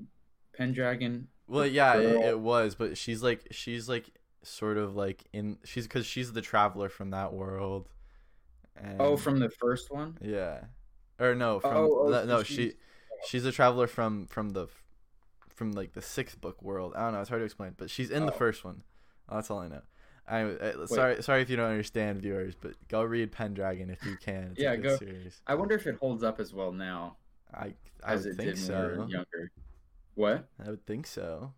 Pendragon. 0.56 1.28
well 1.46 1.66
yeah 1.66 1.96
it, 1.98 2.16
it 2.32 2.40
was, 2.40 2.74
but 2.76 2.96
she's 2.96 3.22
like 3.22 3.46
she's 3.50 3.88
like 3.88 4.06
sort 4.42 4.78
of 4.78 4.94
like 4.96 5.24
in 5.32 5.58
she's 5.64 5.86
because 5.86 6.06
she's 6.06 6.32
the 6.32 6.40
traveler 6.42 6.88
from 6.88 7.10
that 7.10 7.32
world. 7.34 7.88
And, 8.76 9.00
Oh, 9.00 9.16
from 9.16 9.38
the 9.38 9.50
first 9.50 9.90
one. 9.90 10.16
Yeah, 10.20 10.64
or 11.18 11.34
no, 11.34 11.56
oh, 11.56 11.60
from 11.60 11.76
Oh, 11.76 11.98
oh, 12.06 12.10
the- 12.10 12.26
no, 12.26 12.42
she 12.42 12.74
she's 13.26 13.44
a 13.44 13.52
traveler 13.52 13.86
from 13.86 14.26
from 14.26 14.50
the 14.50 14.68
from 15.54 15.72
like 15.72 15.92
the 15.92 16.02
sixth 16.02 16.40
book 16.40 16.62
world. 16.62 16.92
I 16.96 17.00
don't 17.04 17.12
know, 17.14 17.20
it's 17.20 17.28
hard 17.28 17.40
to 17.40 17.44
explain, 17.44 17.74
but 17.76 17.90
she's 17.90 18.10
in 18.10 18.26
the 18.26 18.32
Oh. 18.32 18.36
first 18.36 18.64
one. 18.64 18.82
That's 19.30 19.50
all 19.50 19.58
I 19.60 19.68
know. 19.68 19.82
I, 20.26 20.40
I 20.40 20.86
sorry 20.86 21.22
sorry 21.22 21.42
if 21.42 21.50
you 21.50 21.56
don't 21.56 21.70
understand, 21.70 22.22
viewers, 22.22 22.54
but 22.54 22.72
go 22.88 23.02
read 23.02 23.30
Pendragon 23.30 23.90
if 23.90 24.04
you 24.04 24.16
can. 24.16 24.52
It's 24.52 24.60
Yeah, 24.60 24.74
go- 24.76 24.96
series. 24.96 25.40
I 25.46 25.54
wonder 25.54 25.74
if 25.74 25.86
it 25.86 25.96
holds 25.96 26.22
up 26.24 26.40
as 26.40 26.52
well 26.54 26.72
now 26.72 27.16
I 27.52 27.74
I 28.02 28.14
as 28.14 28.24
would 28.26 28.36
think 28.36 28.56
did 28.56 28.68
when 28.68 28.78
we 28.82 28.86
were 28.88 28.94
so. 28.96 29.06
younger. 29.08 29.52
What? 30.14 30.48
I 30.64 30.70
would 30.70 30.86
think 30.86 31.06
so. 31.06 31.52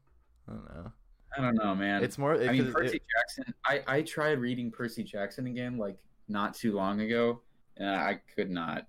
I 0.49 0.53
don't 0.53 0.75
know. 0.75 0.93
I 1.37 1.41
don't 1.43 1.55
know, 1.55 1.75
man. 1.75 2.03
It's 2.03 2.19
more. 2.19 2.35
I 2.35 2.51
mean, 2.53 2.73
Percy 2.73 2.97
it- 2.97 3.03
Jackson. 3.17 3.55
I 3.65 3.83
I 3.87 4.03
tried 4.03 4.39
reading 4.41 4.71
Percy 4.71 5.03
Jackson 5.05 5.47
again 5.47 5.77
like 5.79 5.97
not 6.29 6.55
too 6.55 6.73
long 6.75 7.01
ago, 7.01 7.43
and 7.77 7.89
I 7.89 8.21
could 8.35 8.51
not. 8.51 8.87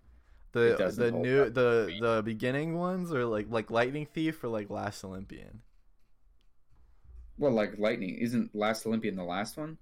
The 0.58 0.94
the 0.96 1.12
new 1.12 1.44
up 1.44 1.54
the 1.54 1.86
me. 1.88 2.00
the 2.02 2.22
beginning 2.24 2.78
ones 2.78 3.14
or 3.14 3.26
like 3.26 3.48
like 3.50 3.72
Lightning 3.72 4.06
Thief 4.06 4.44
or 4.44 4.48
like 4.48 4.70
Last 4.70 5.04
Olympian. 5.04 5.62
Well, 7.38 7.52
like 7.52 7.78
Lightning 7.78 8.16
isn't 8.16 8.56
Last 8.56 8.86
Olympian 8.86 9.16
the 9.16 9.24
last 9.24 9.58
one? 9.58 9.78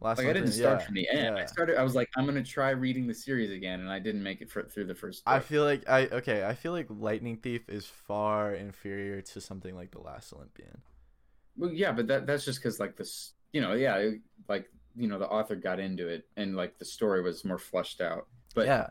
Last 0.00 0.18
Like 0.18 0.26
I 0.26 0.32
didn't 0.32 0.52
start 0.52 0.80
yeah, 0.80 0.86
from 0.86 0.94
the 0.94 1.08
end. 1.08 1.38
I 1.38 1.46
started. 1.46 1.78
I 1.78 1.82
was 1.82 1.94
like, 1.94 2.10
I'm 2.16 2.26
gonna 2.26 2.42
try 2.42 2.70
reading 2.70 3.06
the 3.06 3.14
series 3.14 3.50
again, 3.50 3.80
and 3.80 3.90
I 3.90 3.98
didn't 3.98 4.22
make 4.22 4.40
it 4.40 4.50
for, 4.50 4.62
through 4.62 4.84
the 4.84 4.94
first. 4.94 5.22
I 5.26 5.40
feel 5.40 5.64
like 5.64 5.88
I 5.88 6.06
okay. 6.06 6.44
I 6.44 6.54
feel 6.54 6.72
like 6.72 6.86
Lightning 6.90 7.38
Thief 7.38 7.68
is 7.68 7.86
far 7.86 8.52
inferior 8.54 9.22
to 9.22 9.40
something 9.40 9.74
like 9.74 9.92
the 9.92 10.00
Last 10.00 10.32
Olympian. 10.32 10.82
Well, 11.56 11.72
yeah, 11.72 11.92
but 11.92 12.06
that 12.08 12.26
that's 12.26 12.44
just 12.44 12.60
because 12.60 12.78
like 12.78 12.96
this, 12.96 13.32
you 13.52 13.60
know, 13.60 13.72
yeah, 13.72 14.10
like 14.48 14.68
you 14.96 15.08
know, 15.08 15.18
the 15.18 15.28
author 15.28 15.56
got 15.56 15.80
into 15.80 16.08
it, 16.08 16.26
and 16.36 16.56
like 16.56 16.78
the 16.78 16.84
story 16.84 17.22
was 17.22 17.44
more 17.44 17.58
fleshed 17.58 18.00
out. 18.00 18.26
But 18.54 18.66
yeah, 18.66 18.90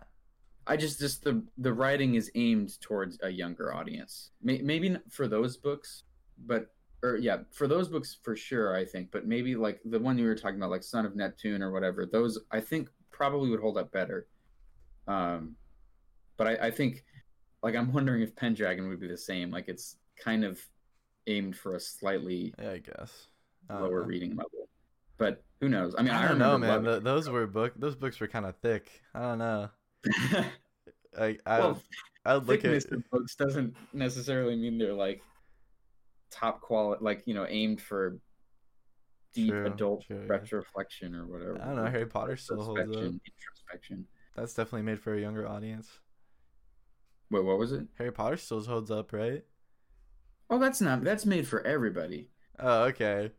I 0.65 0.77
just 0.77 0.99
just 0.99 1.23
the 1.23 1.43
the 1.57 1.73
writing 1.73 2.15
is 2.15 2.31
aimed 2.35 2.79
towards 2.81 3.19
a 3.21 3.29
younger 3.29 3.73
audience. 3.73 4.31
May, 4.41 4.59
maybe 4.59 4.89
not 4.89 5.01
for 5.09 5.27
those 5.27 5.57
books, 5.57 6.03
but 6.45 6.67
or 7.01 7.17
yeah, 7.17 7.39
for 7.51 7.67
those 7.67 7.89
books 7.89 8.17
for 8.23 8.35
sure. 8.35 8.75
I 8.75 8.85
think, 8.85 9.11
but 9.11 9.25
maybe 9.27 9.55
like 9.55 9.81
the 9.83 9.99
one 9.99 10.17
you 10.17 10.25
were 10.25 10.35
talking 10.35 10.57
about, 10.57 10.69
like 10.69 10.83
Son 10.83 11.05
of 11.05 11.15
Neptune 11.15 11.61
or 11.61 11.71
whatever. 11.71 12.05
Those 12.05 12.39
I 12.51 12.61
think 12.61 12.89
probably 13.11 13.49
would 13.49 13.59
hold 13.59 13.77
up 13.77 13.91
better. 13.91 14.27
Um, 15.07 15.55
but 16.37 16.47
I, 16.47 16.67
I 16.67 16.71
think 16.71 17.03
like 17.61 17.75
I'm 17.75 17.91
wondering 17.91 18.21
if 18.21 18.35
Pendragon 18.35 18.87
would 18.89 19.01
be 19.01 19.07
the 19.07 19.17
same. 19.17 19.51
Like 19.51 19.67
it's 19.67 19.97
kind 20.17 20.45
of 20.45 20.59
aimed 21.27 21.57
for 21.57 21.75
a 21.75 21.79
slightly 21.79 22.53
yeah. 22.61 22.71
I 22.71 22.77
guess. 22.77 23.27
Lower 23.69 24.03
reading 24.03 24.31
level. 24.31 24.69
But 25.17 25.43
who 25.61 25.69
knows? 25.69 25.95
I 25.97 26.03
mean, 26.03 26.11
I, 26.11 26.25
I 26.25 26.27
don't 26.27 26.37
know, 26.37 26.57
man. 26.57 26.69
loving 26.69 26.85
Th 26.85 27.03
those 27.03 27.29
were 27.29 27.47
book. 27.47 27.73
Those 27.77 27.95
books 27.95 28.19
were 28.19 28.27
kind 28.27 28.45
of 28.45 28.55
thick. 28.57 28.89
I 29.15 29.21
don't 29.21 29.39
know. 29.39 29.69
I 31.19 31.37
I 31.45 31.59
well, 31.59 31.81
I 32.25 32.35
look 32.35 32.47
thickness 32.61 32.85
at 32.85 32.93
of 32.93 33.09
books 33.11 33.35
doesn't 33.35 33.75
necessarily 33.93 34.55
mean 34.55 34.77
they're 34.77 34.93
like 34.93 35.21
top 36.31 36.61
quality, 36.61 37.03
like 37.03 37.23
you 37.25 37.33
know, 37.33 37.45
aimed 37.47 37.81
for 37.81 38.17
deep 39.33 39.51
True, 39.51 39.65
adult 39.67 40.05
true, 40.05 40.25
yeah. 40.27 40.37
retroflexion 40.37 41.15
or 41.15 41.25
whatever. 41.27 41.59
I 41.61 41.65
don't 41.65 41.75
know. 41.77 41.85
Harry 41.85 42.05
Potter 42.05 42.35
still 42.37 42.63
holds 42.63 42.79
up. 42.79 42.85
Introspection, 42.87 43.21
Introspection. 43.25 44.05
That's 44.35 44.53
definitely 44.53 44.83
made 44.83 44.99
for 44.99 45.13
a 45.13 45.21
younger 45.21 45.47
audience. 45.47 45.89
Wait, 47.29 47.43
what 47.43 47.57
was 47.57 47.71
it? 47.71 47.87
Harry 47.97 48.11
Potter 48.11 48.37
still 48.37 48.63
holds 48.63 48.91
up, 48.91 49.11
right? 49.13 49.43
Oh, 50.49 50.59
that's 50.59 50.81
not. 50.81 51.03
That's 51.03 51.25
made 51.25 51.47
for 51.47 51.65
everybody. 51.65 52.29
Oh, 52.59 52.83
okay. 52.85 53.31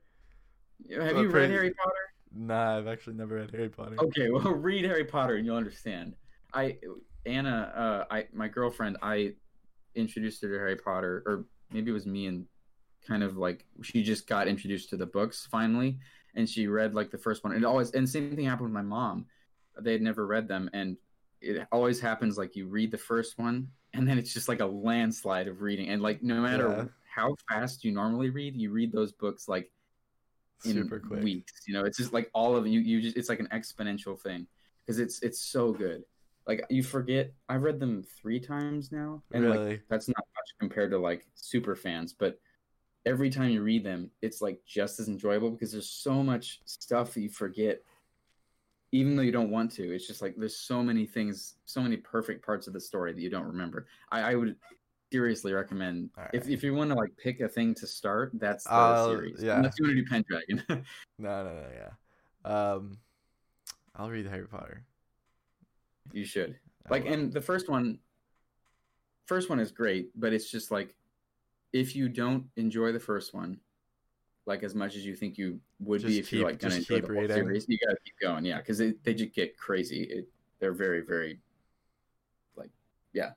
Have 0.90 0.98
Well, 1.14 1.22
you 1.22 1.22
read 1.26 1.30
pretty- 1.30 1.52
Harry 1.52 1.70
Potter? 1.74 1.96
Nah, 2.36 2.78
I've 2.78 2.88
actually 2.88 3.14
never 3.14 3.36
read 3.36 3.52
Harry 3.52 3.68
Potter. 3.68 3.94
Okay, 4.00 4.30
well, 4.32 4.52
read 4.52 4.84
Harry 4.84 5.04
Potter 5.04 5.36
and 5.36 5.46
you'll 5.46 5.56
understand. 5.56 6.16
I 6.54 6.78
Anna, 7.26 7.72
uh, 8.10 8.14
I 8.14 8.26
my 8.32 8.48
girlfriend, 8.48 8.98
I 9.02 9.34
introduced 9.94 10.42
her 10.42 10.48
to 10.48 10.54
Harry 10.54 10.76
Potter, 10.76 11.22
or 11.26 11.46
maybe 11.70 11.90
it 11.90 11.94
was 11.94 12.06
me 12.06 12.26
and 12.26 12.46
kind 13.06 13.22
of 13.22 13.36
like 13.36 13.66
she 13.82 14.02
just 14.02 14.26
got 14.26 14.48
introduced 14.48 14.90
to 14.90 14.96
the 14.96 15.06
books 15.06 15.46
finally, 15.50 15.98
and 16.34 16.48
she 16.48 16.66
read 16.66 16.94
like 16.94 17.10
the 17.10 17.18
first 17.18 17.44
one. 17.44 17.52
And 17.54 17.62
it 17.64 17.66
always 17.66 17.90
and 17.92 18.08
same 18.08 18.34
thing 18.36 18.46
happened 18.46 18.66
with 18.68 18.74
my 18.74 18.82
mom. 18.82 19.26
They 19.80 19.92
had 19.92 20.02
never 20.02 20.26
read 20.26 20.48
them, 20.48 20.70
and 20.72 20.96
it 21.40 21.66
always 21.72 22.00
happens 22.00 22.38
like 22.38 22.56
you 22.56 22.66
read 22.68 22.90
the 22.90 22.98
first 22.98 23.38
one, 23.38 23.68
and 23.92 24.06
then 24.08 24.18
it's 24.18 24.32
just 24.32 24.48
like 24.48 24.60
a 24.60 24.66
landslide 24.66 25.48
of 25.48 25.62
reading. 25.62 25.88
And 25.88 26.02
like 26.02 26.22
no 26.22 26.40
matter 26.40 26.70
Yeah. 26.70 26.84
how 27.14 27.36
fast 27.48 27.84
you 27.84 27.92
normally 27.92 28.30
read, 28.30 28.56
you 28.56 28.70
read 28.70 28.92
those 28.92 29.12
books 29.12 29.48
like 29.48 29.70
in 30.64 30.74
Super 30.74 31.00
quick. 31.00 31.22
weeks. 31.22 31.52
You 31.66 31.74
know, 31.74 31.84
it's 31.84 31.98
just 31.98 32.12
like 32.12 32.30
all 32.34 32.56
of 32.56 32.66
you. 32.66 32.80
You 32.80 33.00
just 33.02 33.16
it's 33.16 33.28
like 33.28 33.40
an 33.40 33.48
exponential 33.52 34.20
thing 34.20 34.46
because 34.84 34.98
it's 34.98 35.22
it's 35.22 35.40
so 35.40 35.72
good. 35.72 36.04
Like 36.46 36.64
you 36.68 36.82
forget. 36.82 37.32
I've 37.48 37.62
read 37.62 37.80
them 37.80 38.04
three 38.20 38.38
times 38.40 38.92
now, 38.92 39.22
and 39.32 39.48
like 39.48 39.82
that's 39.88 40.08
not 40.08 40.16
much 40.16 40.48
compared 40.60 40.90
to 40.90 40.98
like 40.98 41.26
super 41.34 41.74
fans. 41.74 42.12
But 42.12 42.38
every 43.06 43.30
time 43.30 43.50
you 43.50 43.62
read 43.62 43.84
them, 43.84 44.10
it's 44.20 44.42
like 44.42 44.60
just 44.66 45.00
as 45.00 45.08
enjoyable 45.08 45.50
because 45.50 45.72
there's 45.72 45.88
so 45.88 46.22
much 46.22 46.60
stuff 46.66 47.14
that 47.14 47.20
you 47.22 47.30
forget, 47.30 47.80
even 48.92 49.16
though 49.16 49.22
you 49.22 49.32
don't 49.32 49.50
want 49.50 49.72
to. 49.72 49.94
It's 49.94 50.06
just 50.06 50.20
like 50.20 50.34
there's 50.36 50.56
so 50.56 50.82
many 50.82 51.06
things, 51.06 51.54
so 51.64 51.80
many 51.80 51.96
perfect 51.96 52.44
parts 52.44 52.66
of 52.66 52.74
the 52.74 52.80
story 52.80 53.12
that 53.14 53.20
you 53.20 53.30
don't 53.30 53.46
remember. 53.46 53.86
I, 54.12 54.32
I 54.32 54.34
would 54.34 54.56
seriously 55.12 55.52
recommend 55.52 56.10
if, 56.32 56.48
if 56.48 56.64
you 56.64 56.74
want 56.74 56.90
to 56.90 56.96
like 56.96 57.16
pick 57.16 57.40
a 57.40 57.48
thing 57.48 57.74
to 57.76 57.86
start, 57.86 58.32
that's 58.34 58.64
the 58.64 58.72
I'll- 58.72 59.08
series. 59.08 59.42
yeah. 59.42 59.56
Unless 59.56 59.76
you 59.78 59.86
want 59.86 59.96
to 59.96 60.02
do 60.02 60.08
Pendragon. 60.08 60.84
No, 61.18 61.44
no, 61.44 61.54
no, 61.54 61.66
yeah. 61.74 62.72
Um, 62.72 62.98
I'll 63.94 64.10
read 64.10 64.26
Harry 64.26 64.48
Potter. 64.48 64.82
You 66.12 66.24
should. 66.24 66.56
Like, 66.90 67.06
and 67.06 67.32
the 67.32 67.40
first 67.40 67.68
one, 67.68 67.98
first 69.26 69.48
one 69.48 69.58
is 69.58 69.72
great, 69.72 70.08
but 70.14 70.32
it's 70.32 70.50
just 70.50 70.70
like, 70.70 70.94
if 71.72 71.96
you 71.96 72.08
don't 72.08 72.44
enjoy 72.56 72.92
the 72.92 73.00
first 73.00 73.34
one, 73.34 73.58
like 74.46 74.62
as 74.62 74.74
much 74.74 74.96
as 74.96 75.04
you 75.06 75.16
think 75.16 75.38
you 75.38 75.58
would 75.80 76.02
be 76.02 76.08
Just 76.08 76.20
if 76.20 76.32
you're 76.32 76.44
like 76.44 76.58
gonna 76.58 76.76
enjoy 76.76 76.96
keep 76.96 77.06
the 77.06 77.14
whole 77.14 77.28
series, 77.28 77.66
you 77.68 77.78
gotta 77.84 77.98
keep 78.04 78.14
going, 78.20 78.44
yeah, 78.44 78.58
because 78.58 78.78
they 78.78 79.14
just 79.14 79.34
get 79.34 79.56
crazy. 79.56 80.02
It, 80.04 80.28
they're 80.60 80.74
very, 80.74 81.00
very. 81.00 81.40
Like, 82.56 82.70
yeah. 83.12 83.30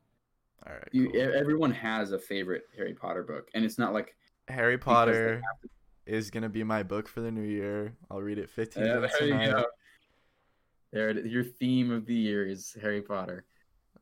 All 0.65 0.73
right. 0.73 0.87
You, 0.91 1.09
cool. 1.09 1.33
everyone 1.33 1.71
has 1.71 2.11
a 2.11 2.19
favorite 2.19 2.63
Harry 2.75 2.93
Potter 2.93 3.23
book, 3.23 3.49
and 3.53 3.63
it's 3.63 3.77
not 3.77 3.93
like 3.93 4.15
Harry 4.49 4.77
Potter 4.77 5.41
to- 5.63 5.69
is 6.05 6.29
gonna 6.29 6.49
be 6.49 6.63
my 6.63 6.83
book 6.83 7.07
for 7.07 7.21
the 7.21 7.31
new 7.31 7.41
year. 7.41 7.95
I'll 8.11 8.21
read 8.21 8.37
it 8.37 8.49
15 8.49 8.83
Yeah, 8.83 8.99
there 8.99 9.27
you 9.27 9.51
go. 9.51 9.65
There, 10.97 11.27
your 11.27 11.43
theme 11.43 11.91
of 11.91 12.07
the 12.07 12.15
year 12.15 12.43
is 12.43 12.75
Harry 12.81 13.03
Potter. 13.03 13.45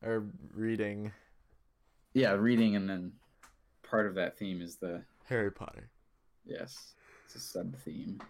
Or 0.02 0.24
reading. 0.54 1.12
yeah, 2.14 2.32
reading, 2.32 2.78
and 2.78 2.90
then 2.90 3.12
part 3.84 4.08
of 4.08 4.16
that 4.16 4.38
theme 4.38 4.62
is 4.62 4.78
the 4.78 5.04
Harry 5.26 5.52
Potter. 5.52 5.90
yes, 6.46 6.94
it's 7.26 7.36
a 7.36 7.40
sub 7.42 7.76
theme, 7.80 8.22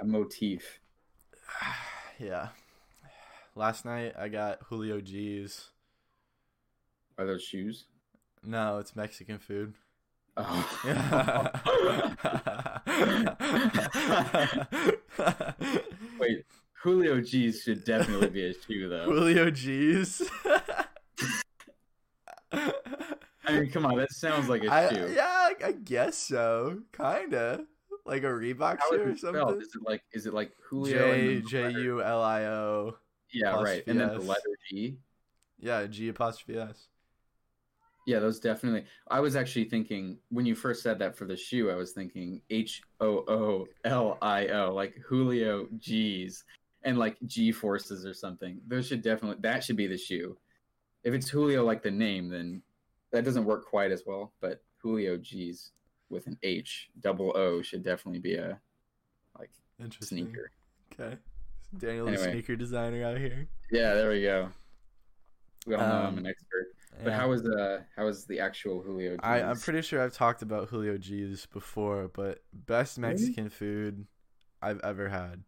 a 0.00 0.04
motif. 0.04 0.80
yeah. 2.18 2.48
Last 3.54 3.84
night 3.84 4.14
I 4.18 4.26
got 4.26 4.64
Julio 4.64 5.00
G's. 5.00 5.68
Are 7.18 7.24
those 7.24 7.44
shoes? 7.44 7.84
No, 8.42 8.78
it's 8.78 8.96
Mexican 8.96 9.38
food. 9.38 9.74
Oh. 10.36 10.80
Wait, 16.18 16.44
Julio 16.82 17.20
G's 17.20 17.62
should 17.62 17.84
definitely 17.84 18.30
be 18.30 18.46
a 18.48 18.52
shoe, 18.54 18.88
though. 18.88 19.04
Julio 19.04 19.50
G's. 19.50 20.22
I 22.52 23.60
mean, 23.60 23.70
come 23.70 23.86
on, 23.86 23.96
that 23.96 24.12
sounds 24.12 24.48
like 24.48 24.62
a 24.62 24.72
I, 24.72 24.88
shoe. 24.88 25.12
yeah, 25.14 25.48
I 25.64 25.72
guess 25.72 26.16
so. 26.16 26.80
Kinda 26.96 27.64
like 28.08 28.22
a 28.22 28.26
Reebok 28.26 28.78
How 28.80 28.90
shoe 28.90 29.02
or 29.02 29.16
spelled? 29.16 29.36
something. 29.36 29.60
Is 29.60 29.74
it 29.74 29.82
like 29.86 30.02
is 30.12 30.26
it 30.26 30.34
like 30.34 30.52
Julio? 30.68 30.98
J 30.98 31.10
and 31.10 31.28
then 31.28 31.42
the 31.42 31.48
J 31.48 31.80
U 31.80 32.02
L 32.02 32.22
I 32.22 32.44
O. 32.44 32.96
Yeah, 33.32 33.60
right, 33.60 33.82
and 33.86 34.00
then 34.00 34.08
the 34.08 34.20
letter 34.20 34.58
G. 34.68 34.96
Yeah, 35.60 35.86
G 35.86 36.08
apostrophe 36.08 36.58
S. 36.58 36.88
Yeah, 38.06 38.20
those 38.20 38.40
definitely. 38.40 38.86
I 39.10 39.20
was 39.20 39.36
actually 39.36 39.64
thinking 39.64 40.18
when 40.30 40.46
you 40.46 40.54
first 40.54 40.82
said 40.82 40.98
that 41.00 41.14
for 41.14 41.26
the 41.26 41.36
shoe, 41.36 41.70
I 41.70 41.74
was 41.74 41.92
thinking 41.92 42.40
H 42.48 42.80
O 43.00 43.24
O 43.28 43.66
L 43.84 44.16
I 44.22 44.48
O, 44.48 44.72
like 44.72 44.96
Julio 45.06 45.66
G's, 45.78 46.44
and 46.84 46.98
like 46.98 47.16
G 47.26 47.52
forces 47.52 48.06
or 48.06 48.14
something. 48.14 48.60
Those 48.66 48.86
should 48.86 49.02
definitely 49.02 49.38
that 49.42 49.64
should 49.64 49.76
be 49.76 49.86
the 49.86 49.98
shoe. 49.98 50.36
If 51.04 51.14
it's 51.14 51.28
Julio 51.28 51.64
like 51.64 51.82
the 51.82 51.90
name, 51.90 52.28
then 52.28 52.62
that 53.12 53.24
doesn't 53.24 53.44
work 53.44 53.66
quite 53.66 53.90
as 53.92 54.02
well. 54.06 54.32
But 54.40 54.62
Julio 54.78 55.16
G's 55.16 55.72
with 56.10 56.26
an 56.26 56.38
H 56.42 56.88
double 57.00 57.36
O 57.36 57.62
should 57.62 57.82
definitely 57.82 58.20
be 58.20 58.34
a 58.36 58.58
like 59.38 59.50
Interesting. 59.80 60.26
sneaker. 60.26 60.50
Okay. 60.92 61.16
Daniel, 61.76 62.06
the 62.06 62.12
Anyway. 62.12 62.32
sneaker 62.32 62.56
designer 62.56 63.04
out 63.04 63.18
here. 63.18 63.46
Yeah, 63.70 63.94
there 63.94 64.08
we 64.10 64.22
go. 64.22 64.48
We 65.66 65.74
all 65.74 65.80
know 65.82 65.94
I'm 65.94 66.06
Um, 66.06 66.18
an 66.18 66.26
expert. 66.26 66.68
But 67.04 67.10
Yeah. 67.10 67.16
how 67.16 67.28
was 67.28 67.42
the 67.42 67.84
how 67.94 68.06
was 68.06 68.24
the 68.26 68.40
actual 68.40 68.82
Julio? 68.82 69.12
G's? 69.12 69.20
I, 69.22 69.40
I'm 69.42 69.58
pretty 69.58 69.82
sure 69.82 70.02
I've 70.02 70.14
talked 70.14 70.42
about 70.42 70.68
Julio 70.70 70.96
G's 70.98 71.46
before, 71.46 72.08
but 72.08 72.42
best 72.52 72.96
Really? 72.98 73.10
Mexican 73.12 73.48
food 73.50 74.06
I've 74.62 74.80
ever 74.80 75.08
had. 75.08 75.44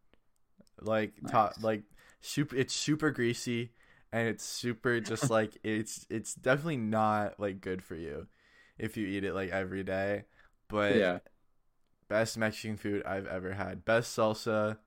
Like 0.83 1.13
top, 1.29 1.53
Nice. 1.57 1.65
like 1.65 1.83
super. 2.21 2.57
It's 2.57 2.75
super 2.75 3.11
greasy, 3.11 3.73
and 4.13 4.29
it's 4.29 4.45
super 4.45 5.01
just 5.01 5.31
like 5.39 5.57
it's 5.63 6.07
it's 6.11 6.35
definitely 6.35 6.79
not 6.79 7.39
like 7.39 7.61
good 7.61 7.83
for 7.83 7.95
you 7.97 8.27
if 8.79 8.97
you 8.97 9.07
eat 9.07 9.25
it 9.25 9.35
like 9.35 9.51
every 9.51 9.83
day. 9.85 10.25
But 10.69 10.97
yeah. 10.97 11.19
best 12.09 12.39
Mexican 12.39 12.77
food 12.77 13.03
I've 13.05 13.27
ever 13.27 13.53
had. 13.53 13.85
Best 13.85 14.17
salsa. 14.17 14.79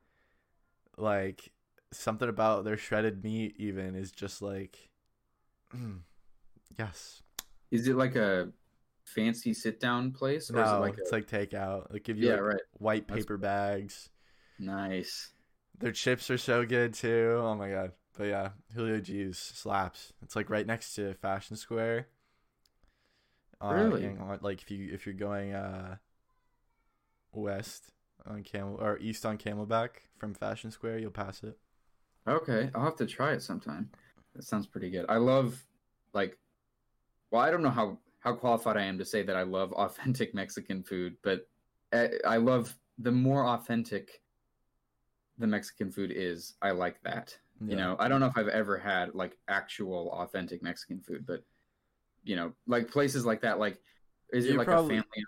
Like 0.98 1.52
something 1.92 2.30
about 2.30 2.64
their 2.66 2.78
shredded 2.78 3.24
meat 3.24 3.56
even 3.58 3.96
is 3.96 4.12
just 4.12 4.42
like, 4.42 4.78
mm, 5.76 6.00
yes. 6.80 7.22
Is 7.72 7.88
it 7.88 7.96
like 7.96 8.16
a 8.16 8.50
fancy 9.06 9.54
sit 9.54 9.80
down 9.80 10.12
place 10.12 10.50
or 10.50 10.62
is 10.62 10.70
it 10.70 10.74
No, 10.74 10.80
like 10.80 10.98
it's 10.98 11.12
a, 11.12 11.16
like 11.16 11.28
takeout. 11.28 11.92
Like 11.92 12.04
give 12.04 12.18
you 12.18 12.28
yeah 12.30 12.36
like 12.36 12.42
right 12.44 12.62
white 12.78 13.08
That's- 13.08 13.26
paper 13.26 13.38
bags. 13.38 14.10
nice 14.60 15.33
Their 15.80 15.92
chips 15.92 16.30
are 16.30 16.38
so 16.38 16.66
good 16.66 16.94
too. 16.94 17.40
Oh 17.42 17.56
my 17.56 17.70
god. 17.70 17.92
But 18.18 18.26
yeah, 18.26 18.50
Julio 18.76 19.00
G's 19.00 19.38
slaps. 19.38 20.14
It's 20.22 20.36
like 20.36 20.50
right 20.50 20.68
next 20.68 20.94
to 20.96 21.14
Fashion 21.16 21.56
Square. 21.58 22.08
Uh, 23.60 23.74
Really? 23.74 24.06
on- 24.08 24.40
like 24.42 24.62
if 24.62 24.70
you 24.72 24.90
if 24.94 25.06
you're 25.06 25.16
going 25.16 25.54
uh 25.54 25.96
west 27.32 27.92
on 28.26 28.44
Camel 28.44 28.78
or 28.80 28.98
east 29.00 29.26
on 29.26 29.38
Camelback 29.38 29.90
from 30.18 30.34
Fashion 30.34 30.70
Square, 30.72 31.00
you'll 31.00 31.12
pass 31.12 31.44
it. 31.44 31.58
okay 32.28 32.70
I'll 32.76 32.84
have 32.86 32.96
to 32.98 33.06
try 33.06 33.34
it 33.34 33.42
sometime 33.42 33.90
that 34.36 34.44
sounds 34.44 34.68
pretty 34.68 34.90
good 34.90 35.06
I 35.10 35.18
love 35.18 35.62
like 36.14 36.38
well 37.32 37.42
I 37.42 37.52
don't 37.52 37.64
know 37.64 37.70
how 37.70 37.98
how 38.20 38.34
qualified 38.34 38.78
I 38.78 38.84
am 38.84 38.98
to 39.00 39.06
say 39.06 39.24
that 39.24 39.36
I 39.36 39.44
love 39.44 39.74
authentic 39.86 40.34
Mexican 40.36 40.84
food 40.84 41.16
but 41.24 41.48
I, 41.92 42.10
I 42.26 42.38
love 42.38 42.76
the 42.98 43.12
more 43.12 43.46
authentic 43.48 44.22
the 45.38 45.48
Mexican 45.48 45.92
food 45.92 46.12
is 46.16 46.54
I 46.62 46.72
like 46.72 47.02
that 47.04 47.36
Yeah. 47.62 47.70
you 47.72 47.76
know 47.76 47.96
i 48.00 48.08
don't 48.08 48.20
know 48.20 48.28
if 48.28 48.38
i've 48.38 48.48
ever 48.50 48.78
had 48.78 49.14
like 49.16 49.38
actual 49.48 50.12
authentic 50.12 50.62
mexican 50.64 51.00
food 51.02 51.26
but 51.26 51.44
you 52.24 52.36
know 52.36 52.52
like 52.68 52.90
places 52.92 53.26
like 53.26 53.42
that 53.42 53.58
like 53.60 53.80
is 54.32 54.46
You 54.46 54.54
it 54.54 54.58
like 54.58 54.68
probably- 54.68 54.98
a 54.98 55.02
family 55.02 55.26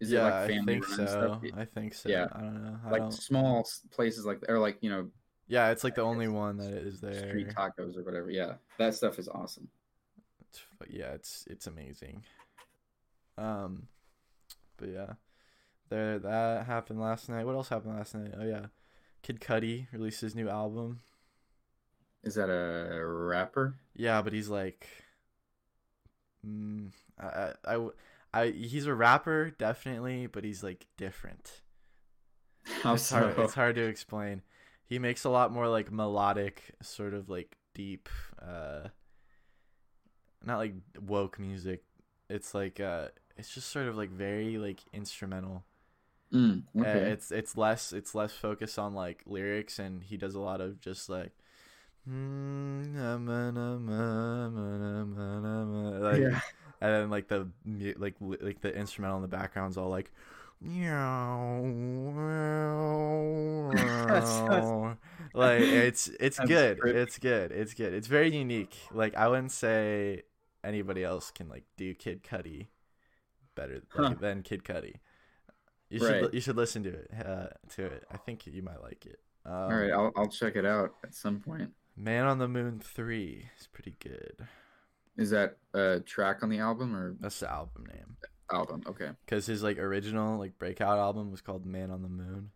is 0.00 0.10
yeah, 0.10 0.20
it 0.20 0.30
like 0.30 0.50
family 0.50 0.74
I 0.76 0.80
think 0.80 0.84
so. 0.86 1.06
stuff? 1.06 1.42
I 1.56 1.64
think 1.66 1.94
so. 1.94 2.08
Yeah. 2.08 2.26
I 2.34 2.40
don't 2.40 2.64
know. 2.64 2.76
I 2.86 2.90
like 2.90 3.02
don't... 3.02 3.12
small 3.12 3.68
places 3.90 4.24
like 4.24 4.40
or 4.48 4.58
like 4.58 4.78
you 4.80 4.88
know 4.90 5.10
Yeah, 5.46 5.70
it's 5.70 5.84
like 5.84 5.94
the 5.94 6.02
only 6.02 6.26
one 6.28 6.56
that 6.56 6.72
is 6.72 7.00
there. 7.00 7.28
street 7.28 7.48
tacos 7.48 7.96
or 7.98 8.02
whatever 8.02 8.30
yeah 8.30 8.54
that 8.78 8.94
stuff 8.94 9.18
is 9.18 9.28
awesome 9.28 9.68
It's, 10.48 10.62
yeah, 10.88 11.12
it's 11.12 11.44
it's 11.50 11.66
amazing. 11.66 12.24
Um, 13.38 13.88
but 14.78 14.88
yeah, 14.88 15.12
there 15.88 16.18
that 16.18 16.66
happened 16.66 17.00
last 17.00 17.28
night. 17.28 17.44
What 17.46 17.54
else 17.54 17.68
happened 17.68 17.96
last 17.96 18.14
night? 18.14 18.32
Oh 18.38 18.44
yeah, 18.44 18.66
Kid 19.22 19.40
Cudi 19.40 19.86
released 19.92 20.20
his 20.20 20.34
new 20.34 20.48
album. 20.48 21.00
is 22.22 22.34
that 22.34 22.50
a 22.50 23.04
rapper 23.04 23.74
Yeah, 23.94 24.22
but 24.22 24.32
he's 24.32 24.48
like, 24.48 24.86
mm, 26.46 26.90
I, 27.18 27.52
I, 27.64 27.88
I 28.32 28.46
he's 28.50 28.86
a 28.86 28.94
rapper 28.94 29.50
definitely, 29.50 30.26
but 30.26 30.44
he's 30.44 30.62
like 30.62 30.86
different. 30.96 31.62
how 32.82 32.94
It's 32.94 33.04
so 33.04 33.16
hard, 33.16 33.38
it's 33.38 33.54
hard 33.54 33.74
to 33.76 33.82
explain. 33.82 34.42
He 34.86 34.98
makes 34.98 35.24
a 35.24 35.30
lot 35.30 35.52
more 35.52 35.68
like 35.68 35.92
melodic, 35.92 36.74
sort 36.82 37.14
of 37.14 37.28
like 37.28 37.56
deep, 37.74 38.08
uh, 38.40 38.88
not 40.44 40.58
like 40.58 40.74
woke 41.00 41.38
music. 41.38 41.82
It's 42.28 42.54
like 42.54 42.80
uh, 42.80 43.08
it's 43.36 43.54
just 43.54 43.68
sort 43.68 43.86
of 43.86 43.96
like 43.96 44.10
very 44.10 44.58
like 44.58 44.80
instrumental. 44.92 45.64
Mm, 46.32 46.62
Uh, 46.78 46.82
it's 47.12 47.32
it's 47.32 47.56
less 47.56 47.92
it's 47.92 48.14
less 48.14 48.32
focused 48.32 48.78
on 48.78 48.94
like 48.94 49.22
lyrics, 49.26 49.78
and 49.78 50.02
he 50.02 50.16
does 50.16 50.34
a 50.34 50.40
lot 50.40 50.60
of 50.60 50.80
just 50.80 51.08
like. 51.08 51.32
Like, 56.00 56.20
yeah. 56.20 56.40
and 56.80 56.92
then 56.92 57.10
like 57.10 57.28
the 57.28 57.48
like 57.98 58.14
like 58.20 58.60
the 58.60 58.74
instrumental 58.74 59.16
in 59.16 59.22
the 59.22 59.28
background's 59.28 59.76
all 59.76 59.90
like 59.90 60.10
like 65.34 65.60
it's 65.60 66.08
it's 66.20 66.38
good 66.40 66.78
it's 66.84 67.18
good 67.18 67.52
it's 67.52 67.74
good. 67.74 67.94
It's 67.94 68.06
very 68.08 68.34
unique. 68.34 68.76
Like 68.92 69.14
i 69.16 69.28
wouldn't 69.28 69.52
say 69.52 70.22
anybody 70.64 71.04
else 71.04 71.30
can 71.30 71.48
like 71.48 71.64
do 71.76 71.94
Kid 71.94 72.22
Cudi 72.22 72.66
better 73.54 73.82
like, 73.94 74.12
Huh. 74.12 74.14
than 74.20 74.42
Kid 74.42 74.64
Cudi 74.64 74.96
you 75.90 75.98
should 75.98 76.32
you 76.32 76.40
should 76.40 76.56
listen 76.56 76.82
to 76.84 76.90
it 76.90 77.10
uh 77.26 77.46
to 77.74 77.84
it. 77.84 78.04
I 78.10 78.16
think 78.16 78.46
you 78.46 78.62
might 78.62 78.82
like 78.82 79.04
it. 79.06 79.20
Um, 79.44 79.52
all 79.52 79.74
right 79.74 79.92
I'll, 79.92 80.12
I'll 80.16 80.28
check 80.28 80.56
it 80.56 80.64
out 80.64 80.94
at 81.04 81.14
some 81.14 81.40
point. 81.40 81.70
Man 81.96 82.26
on 82.26 82.38
the 82.38 82.48
moon 82.48 82.80
3 82.80 83.50
is 83.58 83.66
pretty 83.66 83.94
good. 84.00 84.46
Is 85.16 85.30
that 85.30 85.56
a 85.74 86.00
track 86.00 86.42
on 86.42 86.48
the 86.48 86.60
album 86.60 86.96
or? 86.96 87.14
That's 87.20 87.40
the 87.40 87.50
album 87.50 87.86
name. 87.92 88.16
Album 88.50 88.82
okay. 88.86 89.10
Because 89.24 89.46
his 89.46 89.62
like 89.62 89.78
original 89.78 90.38
like 90.38 90.58
breakout 90.58 90.98
album 90.98 91.30
was 91.30 91.40
called 91.40 91.66
Man 91.66 91.90
on 91.90 92.02
the 92.02 92.08
Moon. 92.08 92.50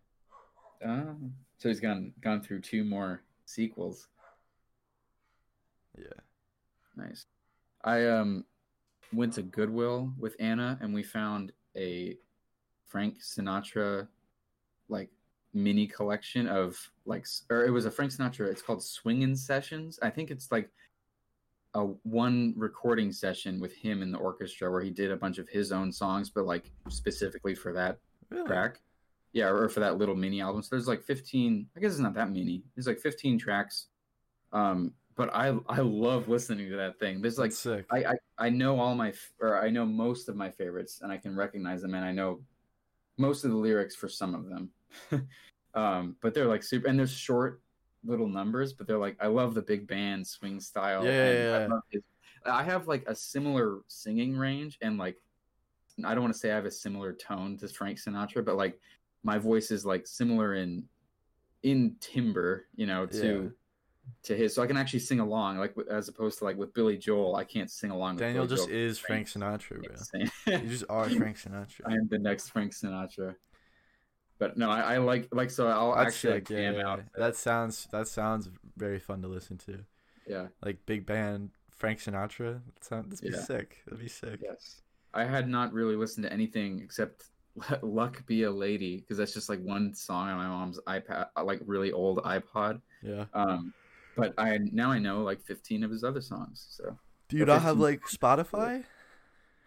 Ah, 0.85 1.13
so 1.57 1.69
he's 1.69 1.79
gone 1.79 2.13
gone 2.21 2.41
through 2.41 2.61
two 2.61 2.83
more 2.83 3.21
sequels. 3.45 4.07
Yeah. 5.97 6.05
Nice. 6.95 7.25
I 7.83 8.07
um 8.07 8.45
went 9.13 9.33
to 9.33 9.43
Goodwill 9.43 10.13
with 10.17 10.35
Anna 10.39 10.77
and 10.81 10.93
we 10.93 11.03
found 11.03 11.51
a 11.77 12.17
Frank 12.85 13.19
Sinatra 13.21 14.07
like 14.89 15.09
mini 15.53 15.87
collection 15.87 16.47
of 16.47 16.77
like 17.05 17.25
or 17.49 17.65
it 17.65 17.71
was 17.71 17.85
a 17.85 17.91
Frank 17.91 18.11
Sinatra 18.11 18.47
it's 18.47 18.61
called 18.61 18.83
Swingin' 18.83 19.35
Sessions. 19.35 19.99
I 20.01 20.09
think 20.09 20.31
it's 20.31 20.51
like 20.51 20.69
a 21.73 21.83
one 22.03 22.53
recording 22.55 23.11
session 23.11 23.59
with 23.59 23.73
him 23.75 24.01
in 24.01 24.11
the 24.11 24.17
orchestra 24.17 24.71
where 24.71 24.81
he 24.81 24.91
did 24.91 25.11
a 25.11 25.17
bunch 25.17 25.39
of 25.39 25.49
his 25.49 25.71
own 25.73 25.91
songs 25.91 26.29
but 26.29 26.45
like 26.45 26.71
specifically 26.89 27.53
for 27.55 27.73
that 27.73 27.97
Really? 28.29 28.47
track. 28.47 28.79
Yeah, 29.33 29.49
or 29.49 29.67
for 29.67 29.81
that 29.81 29.97
little 29.97 30.15
mini 30.15 30.39
album. 30.41 30.63
So 30.63 30.69
there's 30.71 30.87
like 30.87 31.03
15. 31.03 31.67
I 31.75 31.79
guess 31.81 31.91
it's 31.91 31.99
not 31.99 32.13
that 32.13 32.29
many. 32.31 32.63
There's 32.73 32.87
like 32.87 32.99
15 32.99 33.37
tracks. 33.37 33.87
Um, 34.53 34.93
but 35.17 35.29
I 35.35 35.57
I 35.67 35.79
love 35.79 36.29
listening 36.29 36.69
to 36.69 36.77
that 36.77 36.97
thing. 36.99 37.21
There's 37.21 37.37
like. 37.37 37.51
I, 37.91 37.97
I 37.97 38.15
I 38.37 38.49
know 38.49 38.79
all 38.79 38.95
my 38.95 39.13
or 39.41 39.61
I 39.61 39.69
know 39.69 39.85
most 39.85 40.29
of 40.29 40.35
my 40.37 40.49
favorites 40.49 40.99
and 41.01 41.11
I 41.11 41.17
can 41.17 41.35
recognize 41.35 41.81
them 41.81 41.93
and 41.95 42.05
I 42.05 42.13
know 42.13 42.39
most 43.17 43.43
of 43.43 43.51
the 43.51 43.57
lyrics 43.57 43.95
for 43.95 44.09
some 44.09 44.35
of 44.35 44.49
them. 44.49 44.69
um, 45.73 46.15
but 46.21 46.33
they're 46.33 46.47
like 46.47 46.63
super 46.63 46.87
and 46.87 46.97
there's 46.97 47.11
short 47.11 47.61
little 48.03 48.27
numbers, 48.27 48.73
but 48.73 48.87
they're 48.87 48.97
like 48.97 49.17
I 49.19 49.27
love 49.27 49.53
the 49.53 49.61
big 49.61 49.87
band 49.87 50.25
swing 50.25 50.59
style. 50.59 51.05
Yeah, 51.05 51.29
and 51.29 51.73
yeah, 51.91 52.01
I 52.45 52.59
I 52.59 52.63
have 52.63 52.87
like 52.87 53.03
a 53.07 53.15
similar 53.15 53.79
singing 53.87 54.37
range, 54.37 54.77
and 54.81 54.97
like 54.97 55.17
I 56.03 56.13
don't 56.13 56.23
want 56.23 56.33
to 56.33 56.39
say 56.39 56.51
I 56.51 56.55
have 56.55 56.65
a 56.65 56.71
similar 56.71 57.13
tone 57.13 57.57
to 57.57 57.67
Frank 57.67 57.99
Sinatra, 57.99 58.43
but 58.43 58.55
like 58.55 58.79
my 59.23 59.37
voice 59.37 59.71
is 59.71 59.85
like 59.85 60.07
similar 60.07 60.55
in 60.55 60.83
in 61.63 61.95
timbre, 61.99 62.65
you 62.75 62.85
know, 62.85 63.05
to 63.07 63.51
to 64.23 64.35
his, 64.35 64.53
so 64.55 64.61
I 64.63 64.67
can 64.67 64.77
actually 64.77 64.99
sing 64.99 65.19
along, 65.19 65.57
like 65.57 65.75
as 65.89 66.07
opposed 66.07 66.39
to 66.39 66.45
like 66.45 66.57
with 66.57 66.73
Billy 66.73 66.97
Joel, 66.97 67.35
I 67.35 67.43
can't 67.43 67.69
sing 67.69 67.91
along. 67.91 68.17
Daniel 68.17 68.47
just 68.47 68.67
Joel. 68.67 68.77
is 68.77 68.97
Frank 68.99 69.27
Sinatra, 69.27 69.83
bro. 69.83 70.53
You 70.61 70.67
just 70.69 70.85
are 70.89 71.09
Frank 71.09 71.37
Sinatra. 71.37 71.81
I 71.85 71.93
am 71.93 72.07
the 72.09 72.19
next 72.19 72.49
Frank 72.49 72.73
Sinatra. 72.73 73.35
But 74.37 74.57
no, 74.57 74.69
I, 74.69 74.95
I 74.95 74.97
like 74.97 75.29
like 75.31 75.49
so 75.49 75.67
I'll 75.67 75.95
That's 75.95 76.15
actually 76.15 76.33
sick. 76.39 76.49
like, 76.49 76.57
jam 76.59 76.75
yeah, 76.75 76.87
out. 76.87 77.03
That 77.15 77.35
sounds 77.35 77.87
that 77.91 78.07
sounds 78.07 78.49
very 78.75 78.99
fun 78.99 79.21
to 79.21 79.27
listen 79.27 79.57
to. 79.59 79.79
Yeah. 80.27 80.47
Like 80.63 80.85
big 80.85 81.05
band 81.05 81.51
Frank 81.71 81.99
Sinatra. 81.99 82.61
That 82.65 82.83
sounds 82.83 83.19
that'd 83.21 83.31
be 83.31 83.37
Yeah. 83.37 83.43
sick. 83.43 83.77
That'd 83.85 83.99
be 83.99 84.09
sick. 84.09 84.39
Yes. 84.43 84.81
I 85.13 85.23
had 85.23 85.47
not 85.47 85.71
really 85.71 85.95
listened 85.95 86.25
to 86.25 86.33
anything 86.33 86.81
except 86.83 87.27
Let 87.69 87.81
Luck 87.85 88.25
Be 88.25 88.43
a 88.43 88.51
Lady 88.51 88.97
because 88.97 89.17
that's 89.17 89.33
just 89.33 89.47
like 89.47 89.61
one 89.61 89.93
song 89.93 90.27
on 90.27 90.37
my 90.37 90.47
mom's 90.47 90.79
iPad, 90.87 91.27
uh, 91.37 91.43
like 91.45 91.61
really 91.65 91.93
old 91.93 92.21
iPod. 92.23 92.81
Yeah. 93.01 93.25
Um, 93.33 93.73
but 94.15 94.33
I 94.37 94.57
now 94.71 94.91
I 94.91 94.99
know 94.99 95.23
like 95.23 95.41
15 95.41 95.83
of 95.83 95.91
his 95.91 96.03
other 96.03 96.21
songs. 96.21 96.67
So 96.69 96.97
Do 97.27 97.37
you 97.37 97.45
not 97.45 97.61
have 97.61 97.77
like 97.79 98.05
Spotify? 98.07 98.85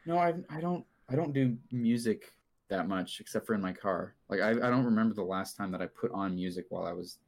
no, 0.04 0.18
I 0.18 0.34
I 0.50 0.60
don't 0.60 0.84
I 1.08 1.16
don't 1.16 1.32
do 1.32 1.56
music 1.70 2.32
that 2.68 2.88
much 2.88 3.20
except 3.20 3.46
for 3.46 3.54
in 3.54 3.60
my 3.60 3.72
car. 3.72 4.14
Like 4.28 4.40
I 4.40 4.50
I 4.50 4.70
don't 4.70 4.84
remember 4.84 5.14
the 5.14 5.22
last 5.24 5.56
time 5.56 5.70
that 5.72 5.82
I 5.82 5.86
put 5.86 6.12
on 6.12 6.34
music 6.34 6.66
while 6.70 6.84
I 6.86 6.92
was 6.92 7.18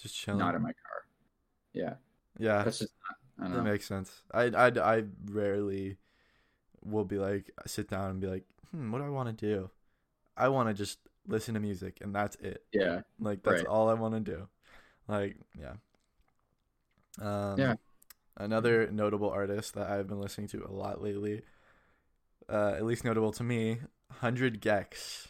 Just 0.00 0.14
chilling. 0.16 0.38
not 0.38 0.54
in 0.54 0.62
my 0.62 0.72
car. 0.72 1.06
Yeah, 1.72 1.94
yeah. 2.38 2.64
that's 2.64 2.78
just 2.80 2.92
not, 3.38 3.46
I 3.46 3.48
don't 3.48 3.56
That 3.56 3.64
know. 3.64 3.70
makes 3.72 3.86
sense. 3.86 4.22
I 4.32 4.44
I 4.44 4.66
I 4.98 5.04
rarely 5.26 5.98
will 6.84 7.04
be 7.04 7.18
like 7.18 7.50
sit 7.66 7.88
down 7.88 8.10
and 8.10 8.20
be 8.20 8.26
like, 8.28 8.44
hmm, 8.70 8.92
what 8.92 8.98
do 8.98 9.04
I 9.04 9.10
want 9.10 9.28
to 9.28 9.46
do? 9.46 9.70
I 10.36 10.48
want 10.48 10.68
to 10.68 10.74
just 10.74 10.98
listen 11.26 11.54
to 11.54 11.60
music 11.60 11.98
and 12.02 12.14
that's 12.14 12.36
it. 12.36 12.64
Yeah, 12.72 13.00
Like 13.20 13.42
that's 13.42 13.62
Right. 13.62 13.66
all 13.66 13.88
I 13.90 13.94
want 13.94 14.14
to 14.14 14.20
do. 14.20 14.48
Like 15.08 15.36
yeah. 15.58 15.74
Um, 17.20 17.56
Yeah. 17.56 17.74
Another 18.36 18.90
notable 18.90 19.30
artist 19.30 19.74
that 19.74 19.90
I've 19.90 20.08
been 20.08 20.20
listening 20.20 20.48
to 20.48 20.64
a 20.64 20.70
lot 20.72 21.02
lately, 21.02 21.42
uh, 22.48 22.72
at 22.76 22.84
least 22.84 23.04
notable 23.04 23.32
to 23.32 23.42
me, 23.42 23.78
Hundred 24.10 24.62
gecs, 24.62 25.28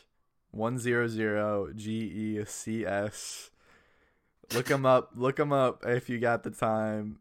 one 0.52 0.78
zero 0.78 1.08
zero 1.08 1.72
G 1.74 1.90
E 2.38 2.44
C 2.44 2.86
S. 2.86 3.50
Look 4.50 4.68
him 4.68 4.84
up. 4.86 5.12
Look 5.16 5.38
him 5.38 5.52
up 5.52 5.84
if 5.86 6.08
you 6.10 6.18
got 6.18 6.42
the 6.42 6.50
time. 6.50 7.18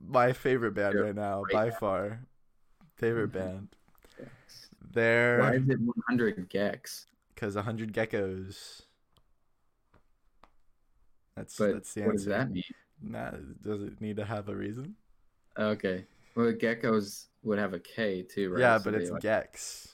My 0.00 0.32
favorite 0.32 0.72
band 0.74 0.98
Yeah, 0.98 1.00
right 1.00 1.14
now, 1.14 1.44
right 1.48 1.52
by 1.52 1.70
now. 1.70 1.80
far. 1.80 2.20
Favorite 2.96 3.32
band. 3.32 3.76
Why 5.34 5.50
They're 5.50 5.56
is 5.56 5.68
it 5.68 5.78
100 5.78 6.48
gecs? 6.48 7.04
because 7.34 7.56
a 7.56 7.62
hundred 7.62 7.92
geckos. 7.92 8.82
That's 11.36 11.56
But 11.56 11.70
that's 11.70 11.92
the 11.94 12.02
what 12.02 12.12
answer. 12.12 12.24
does 12.24 12.26
that 12.26 12.50
mean? 12.50 12.64
Nah, 13.02 13.30
does 13.62 13.82
it 13.82 14.00
need 14.00 14.16
to 14.16 14.24
have 14.24 14.48
a 14.48 14.54
reason? 14.54 14.94
Okay. 15.58 16.04
Well, 16.34 16.46
the 16.46 16.54
geckos 16.54 17.26
would 17.42 17.58
have 17.58 17.74
a 17.74 17.78
K 17.78 18.22
too, 18.22 18.50
right? 18.52 18.60
Yeah, 18.60 18.78
So 18.78 18.84
but 18.84 18.94
it's 18.94 19.10
like- 19.10 19.22
gecs. 19.22 19.88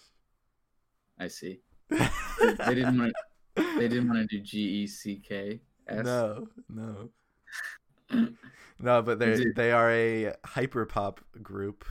I 1.18 1.28
see. 1.28 1.61
They 1.90 2.74
didn't 2.74 2.98
want. 2.98 3.12
To, 3.56 3.62
They 3.78 3.88
didn't 3.88 4.09
want 4.09 4.28
to 4.30 4.36
do 4.38 4.40
G 4.42 4.59
E 4.61 4.86
C 4.86 5.16
K 5.26 5.61
S. 5.88 6.04
No, 6.04 6.46
no, 6.68 7.09
no. 8.80 9.02
But 9.02 9.18
they 9.18 9.32
it- 9.32 9.56
they 9.56 9.72
are 9.72 9.90
a 9.90 10.34
hyper 10.44 10.86
pop 10.86 11.20
group. 11.42 11.84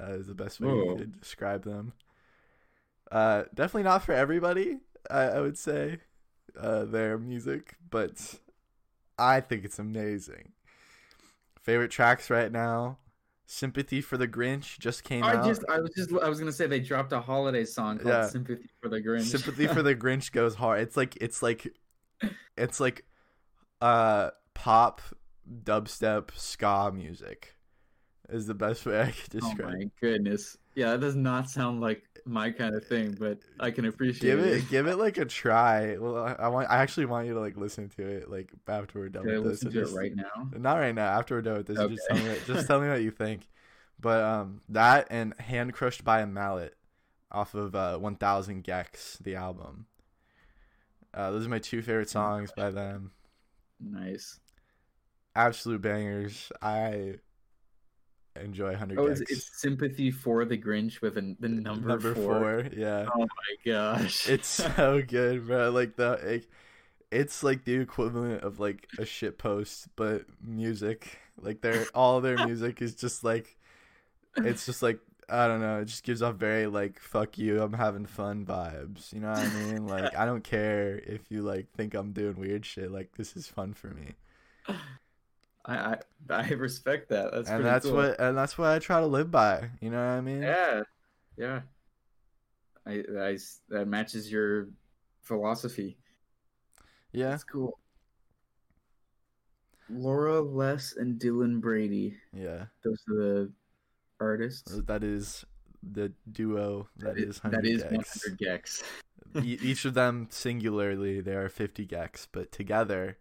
Uh, 0.00 0.14
is 0.14 0.26
the 0.26 0.34
best 0.34 0.60
way 0.60 0.68
Whoa. 0.72 0.96
could 0.96 1.20
describe 1.20 1.62
them. 1.64 1.92
Uh, 3.12 3.44
definitely 3.54 3.84
not 3.84 4.02
for 4.02 4.12
everybody. 4.12 4.78
I, 5.08 5.20
I 5.22 5.40
would 5.40 5.56
say, 5.56 5.98
uh, 6.58 6.84
their 6.84 7.16
music, 7.16 7.76
but 7.90 8.40
I 9.18 9.40
think 9.40 9.64
it's 9.64 9.78
amazing. 9.78 10.52
Favorite 11.60 11.90
tracks 11.90 12.30
right 12.30 12.50
now: 12.52 12.98
"Sympathy 13.46 14.00
for 14.00 14.16
the 14.16 14.28
Grinch" 14.28 14.78
just 14.78 15.04
came 15.04 15.24
I 15.24 15.36
out. 15.36 15.46
just, 15.46 15.64
I 15.68 15.78
was 15.78 15.90
just, 15.96 16.12
I 16.22 16.28
was 16.28 16.38
gonna 16.38 16.52
say 16.52 16.66
they 16.66 16.80
dropped 16.80 17.12
a 17.12 17.20
holiday 17.20 17.64
song 17.64 17.98
called 17.98 18.14
Yeah. 18.14 18.28
"Sympathy 18.28 18.68
for 18.82 18.88
the 18.88 19.00
Grinch." 19.00 19.22
Sympathy 19.24 19.66
for 19.66 19.82
the 19.82 19.94
Grinch 19.96 20.32
goes 20.32 20.54
hard. 20.54 20.80
It's 20.80 20.96
like 20.96 21.16
it's 21.20 21.42
like 21.42 21.74
it's 22.56 22.80
like 22.80 23.04
uh 23.80 24.30
pop 24.54 25.00
dubstep 25.64 26.30
ska 26.36 26.90
music 26.94 27.54
is 28.28 28.46
the 28.46 28.54
best 28.54 28.86
way 28.86 29.00
I 29.00 29.10
could 29.10 29.30
describe. 29.30 29.42
oh 29.42 29.56
describe. 29.56 29.78
my 29.78 29.90
goodness! 30.00 30.56
Yeah, 30.74 30.92
that 30.92 31.00
does 31.00 31.16
not 31.16 31.50
sound 31.50 31.80
like 31.80 32.02
my 32.26 32.50
kind 32.50 32.74
of 32.74 32.84
thing, 32.86 33.16
but 33.18 33.38
I 33.60 33.70
can 33.70 33.84
appreciate 33.84 34.22
give 34.30 34.38
it. 34.40 34.58
it 34.58 34.70
give 34.70 34.86
it 34.86 34.96
like 34.96 35.18
a 35.18 35.24
try. 35.24 35.96
Well, 35.98 36.16
I, 36.16 36.32
I 36.32 36.48
want 36.48 36.70
I 36.70 36.78
actually 36.78 37.06
want 37.06 37.26
you 37.26 37.34
to 37.34 37.40
like 37.40 37.56
listen 37.56 37.88
to 37.90 38.06
it 38.06 38.30
like 38.30 38.50
after 38.66 38.98
we're 38.98 39.08
done 39.10 39.28
I 39.28 39.38
with 39.38 39.44
this. 39.44 39.64
listen 39.64 39.72
to 39.72 39.82
it 39.82 39.94
right 39.96 40.14
now? 40.14 40.48
Not 40.56 40.76
right 40.76 40.94
now. 40.94 41.06
After 41.18 41.34
we're 41.36 41.42
done 41.42 41.58
with 41.58 41.66
this, 41.66 41.78
you 41.78 41.88
just 41.90 42.08
tell 42.08 42.18
me 42.18 42.28
what, 42.28 42.46
just 42.46 42.66
tell 42.66 42.80
me 42.80 42.88
what 42.88 43.02
you 43.02 43.10
think. 43.10 43.48
But 44.00 44.22
um, 44.22 44.60
that 44.70 45.06
and 45.10 45.38
"Hand 45.38 45.72
Crushed 45.74 46.04
by 46.04 46.20
a 46.20 46.26
Mallet" 46.26 46.76
off 47.30 47.54
of 47.54 47.74
uh, 47.74 47.98
Thousand 48.18 48.64
gecs" 48.64 49.18
the 49.18 49.36
album. 49.36 49.86
Uh, 51.12 51.30
those 51.30 51.46
are 51.46 51.50
my 51.50 51.60
two 51.60 51.80
favorite 51.82 52.10
songs 52.10 52.50
by 52.56 52.70
them. 52.70 53.12
Nice. 53.80 54.40
Absolute 55.36 55.80
bangers. 55.82 56.50
I 56.60 57.16
enjoy 58.40 58.74
Hundred 58.74 58.98
Oh, 58.98 59.06
it's, 59.06 59.20
it's 59.22 59.50
"Sympathy 59.60 60.10
for 60.10 60.44
the 60.44 60.58
Grinch" 60.58 61.00
with 61.00 61.16
a, 61.16 61.36
the 61.40 61.48
number, 61.48 62.14
four. 62.14 62.66
Yeah, 62.76 63.06
Oh 63.14 63.20
my 63.20 63.26
gosh! 63.64 64.28
it's 64.28 64.48
so 64.76 65.02
good, 65.06 65.46
bro. 65.46 65.70
Like 65.70 65.96
the. 65.96 66.20
Like, 66.24 66.48
it's 67.14 67.44
like 67.44 67.64
the 67.64 67.74
equivalent 67.74 68.42
of 68.42 68.58
like 68.58 68.88
a 68.98 69.04
shit 69.04 69.38
post, 69.38 69.88
but 69.96 70.24
music. 70.42 71.18
Like 71.40 71.60
their 71.60 71.86
all 71.94 72.20
their 72.20 72.36
music 72.46 72.82
is 72.82 72.94
just 72.94 73.24
like 73.24 73.56
it's 74.36 74.66
just 74.66 74.82
like 74.82 74.98
I 75.28 75.46
don't 75.46 75.60
know, 75.60 75.80
it 75.80 75.86
just 75.86 76.04
gives 76.04 76.22
off 76.22 76.34
very 76.34 76.66
like 76.66 76.98
fuck 76.98 77.38
you, 77.38 77.62
I'm 77.62 77.72
having 77.72 78.06
fun 78.06 78.44
vibes. 78.44 79.12
You 79.12 79.20
know 79.20 79.30
what 79.30 79.38
I 79.38 79.48
mean? 79.48 79.86
Like 79.86 80.16
I 80.16 80.26
don't 80.26 80.44
care 80.44 80.98
if 80.98 81.30
you 81.30 81.42
like 81.42 81.70
think 81.76 81.94
I'm 81.94 82.12
doing 82.12 82.36
weird 82.36 82.66
shit, 82.66 82.90
like 82.90 83.16
this 83.16 83.36
is 83.36 83.46
fun 83.46 83.74
for 83.74 83.88
me. 83.88 84.14
I, 85.64 85.76
I 85.76 85.98
I 86.30 86.48
respect 86.50 87.08
that. 87.10 87.32
That's 87.32 87.48
and 87.48 87.64
that's 87.64 87.86
cool. 87.86 87.96
what 87.96 88.20
and 88.20 88.36
that's 88.36 88.58
what 88.58 88.68
I 88.68 88.78
try 88.78 89.00
to 89.00 89.06
live 89.06 89.30
by. 89.30 89.70
You 89.80 89.90
know 89.90 89.98
what 89.98 90.12
I 90.12 90.20
mean? 90.20 90.42
Yeah, 90.42 90.82
yeah. 91.36 91.60
I, 92.86 93.02
I 93.18 93.38
that 93.70 93.86
matches 93.86 94.30
your 94.30 94.68
philosophy. 95.22 95.96
Yeah. 97.12 97.30
That's 97.30 97.44
cool. 97.44 97.78
Laura 99.88 100.40
Less 100.40 100.94
and 100.96 101.20
Dylan 101.20 101.60
Brady. 101.60 102.16
Yeah. 102.32 102.66
Those 102.82 103.02
are 103.10 103.16
the 103.16 103.52
artists. 104.20 104.80
That 104.86 105.04
is 105.04 105.44
the 105.92 106.12
duo 106.32 106.88
that 106.96 107.18
is 107.18 107.40
that 107.40 107.52
100 107.52 107.66
is 107.66 107.82
gecs. 107.84 108.38
100 108.38 108.38
gecs. 108.38 108.82
E- 109.42 109.58
each 109.62 109.84
of 109.84 109.94
them 109.94 110.28
singularly 110.30 111.20
they 111.20 111.34
are 111.34 111.48
50 111.48 111.86
gecs, 111.86 112.26
but 112.30 112.50
together 112.52 113.18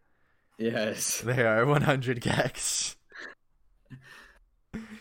Yes. 0.57 1.21
they 1.21 1.45
are 1.45 1.65
100 1.65 2.21
gecs. 2.21 2.95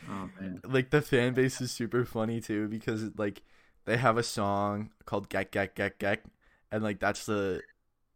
Oh 0.09 0.29
man. 0.39 0.61
like 0.65 0.91
the 0.91 1.01
fan 1.01 1.33
base 1.33 1.61
is 1.61 1.71
super 1.71 2.05
funny 2.05 2.41
too 2.41 2.69
because 2.69 3.11
like 3.17 3.43
they 3.87 3.97
have 3.97 4.19
a 4.19 4.23
song 4.23 4.91
called 5.07 5.31
Gek 5.31 5.51
Gek 5.51 5.71
Gek 5.75 5.93
Gek 5.99 6.19
and 6.71 6.83
like 6.83 7.01
that's 7.01 7.25
the 7.25 7.63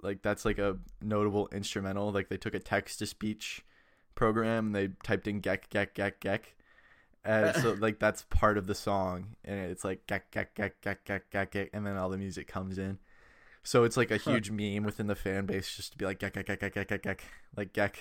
like 0.03 0.21
that's 0.23 0.45
like 0.45 0.59
a 0.59 0.77
notable 1.01 1.49
instrumental 1.53 2.13
like 2.13 2.29
they 2.29 2.37
took 2.37 2.55
a 2.55 2.59
text 2.59 2.99
to 2.99 3.07
speech 3.07 3.65
program 4.15 4.67
and 4.67 4.75
they 4.75 4.89
typed 5.03 5.27
in 5.27 5.41
Gek 5.41 5.69
Gek 5.71 5.95
Gek 5.95 6.15
Gek 6.21 6.41
and 7.25 7.57
so 7.57 7.73
like 7.81 7.99
that's 7.99 8.23
part 8.29 8.59
of 8.59 8.67
the 8.67 8.75
song 8.75 9.37
and 9.45 9.59
it's 9.59 9.85
like 9.85 10.07
Gek 10.07 10.23
Gek 10.33 10.49
Gek 10.55 10.73
Gek 10.83 10.97
Gek 11.07 11.21
Gek 11.33 11.51
Gek 11.51 11.69
and 11.73 11.87
then 11.87 11.97
all 11.97 12.11
the 12.11 12.19
music 12.19 12.47
comes 12.49 12.77
in 12.79 12.99
so 13.67 13.83
it's 13.83 13.97
like 13.97 14.13
a 14.13 14.17
huge 14.17 14.49
meme 14.49 14.85
within 14.85 15.09
the 15.09 15.17
fan 15.17 15.45
base 15.45 15.75
just 15.75 15.91
to 15.91 15.99
be 15.99 16.05
like 16.05 16.21
Gek 16.21 16.35
Gek 16.35 16.47
Gek 16.47 16.73
Gek 16.73 16.87
Gek 16.87 17.03
Gek 17.03 17.19
like 17.57 17.73
Gek 17.73 17.95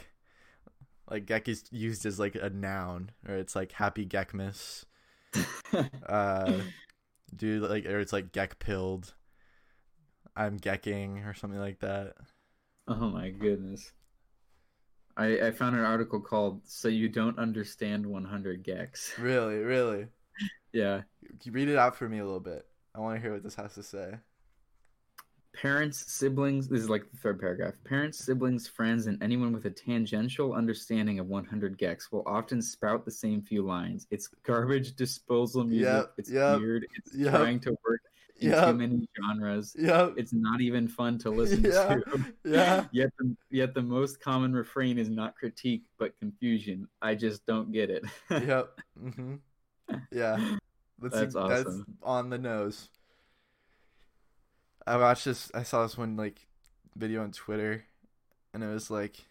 like 1.10 1.26
Gek 1.26 1.48
is 1.48 1.64
used 1.72 2.06
as 2.06 2.20
like 2.20 2.36
a 2.36 2.52
noun 2.52 3.10
or 3.28 3.36
it's 3.36 3.56
like 3.56 3.72
happy 3.74 4.06
Gekmas. 4.06 4.86
Uh 6.08 6.62
dude 7.36 7.64
like 7.64 7.86
or 7.86 8.00
it's 8.00 8.14
like 8.14 8.32
Gek 8.32 8.60
pilled. 8.60 9.14
I'm 10.36 10.60
Gekking 10.60 11.28
or 11.28 11.34
something 11.34 11.60
like 11.60 11.80
that. 11.80 12.14
Oh 12.88 13.10
my 13.10 13.32
goodness. 13.32 13.92
I 15.18 15.48
I 15.48 15.52
found 15.52 15.76
an 15.76 15.84
article 15.84 16.22
called 16.22 16.62
"So 16.66 16.88
You 16.88 17.10
Don't 17.10 17.40
Understand 17.40 18.06
100 18.06 18.64
gecs." 18.64 19.18
really? 19.20 19.56
Really? 19.56 20.08
Yeah. 20.72 21.02
read 21.48 21.70
it 21.70 21.78
out 21.78 21.96
for 21.96 22.08
me 22.08 22.20
a 22.20 22.24
little 22.24 22.40
bit. 22.40 22.68
I 22.94 23.00
want 23.00 23.16
to 23.18 23.22
hear 23.22 23.34
what 23.34 23.44
this 23.44 23.56
has 23.56 23.74
to 23.74 23.84
say 23.84 24.20
Parents, 25.62 26.12
siblings, 26.12 26.68
this 26.68 26.82
is 26.82 26.90
like 26.90 27.10
the 27.10 27.18
third 27.18 27.40
paragraph. 27.40 27.76
Parents, 27.86 28.18
siblings, 28.18 28.68
friends, 28.68 29.08
and 29.08 29.22
anyone 29.24 29.54
with 29.54 29.66
a 29.66 29.70
tangential 29.70 30.54
understanding 30.54 31.20
of 31.20 31.28
100 31.28 31.78
gecs 31.78 32.12
will 32.12 32.24
often 32.26 32.62
spout 32.62 33.06
the 33.06 33.12
same 33.12 33.42
few 33.42 33.62
lines. 33.62 34.06
It's 34.12 34.28
garbage 34.44 34.96
disposal 34.96 35.64
music. 35.64 35.86
Yep, 35.88 36.14
it's 36.18 36.30
yep, 36.30 36.60
weird. 36.60 36.86
It's 36.98 37.16
yep, 37.16 37.32
trying 37.34 37.60
to 37.62 37.78
work 37.88 38.02
in 38.40 38.52
too 38.52 38.74
many 38.74 39.08
genres. 39.18 39.76
Yep. 39.80 40.16
It's 40.18 40.34
not 40.34 40.60
even 40.60 40.88
fun 40.88 41.18
to 41.20 41.30
listen 41.32 41.64
Yeah, 41.64 41.96
to. 41.96 42.26
yeah. 42.44 42.86
Yet 42.92 43.12
the, 43.18 43.36
yet 43.50 43.74
the 43.74 43.82
most 43.82 44.20
common 44.20 44.54
refrain 44.54 44.98
is 44.98 45.10
not 45.10 45.36
critique 45.36 45.84
but 45.98 46.18
confusion. 46.20 46.88
I 47.02 47.16
just 47.16 47.46
don't 47.46 47.72
get 47.72 47.90
it. 47.90 48.04
yep. 48.30 48.78
hmm 49.00 49.36
Yeah. 50.12 50.38
That's 51.02 51.34
That's 51.34 51.34
that's 51.34 51.82
on 52.04 52.30
the 52.30 52.38
nose. 52.38 52.90
I 54.88 54.98
watched 54.98 55.26
this. 55.26 55.52
I 55.54 55.64
saw 55.64 55.84
this 55.84 55.98
one 55.98 56.16
like 56.16 56.48
video 56.96 57.24
on 57.24 57.32
Twitter, 57.32 57.86
and 58.54 58.64
it 58.64 58.68
was 58.68 58.92
like 58.92 59.26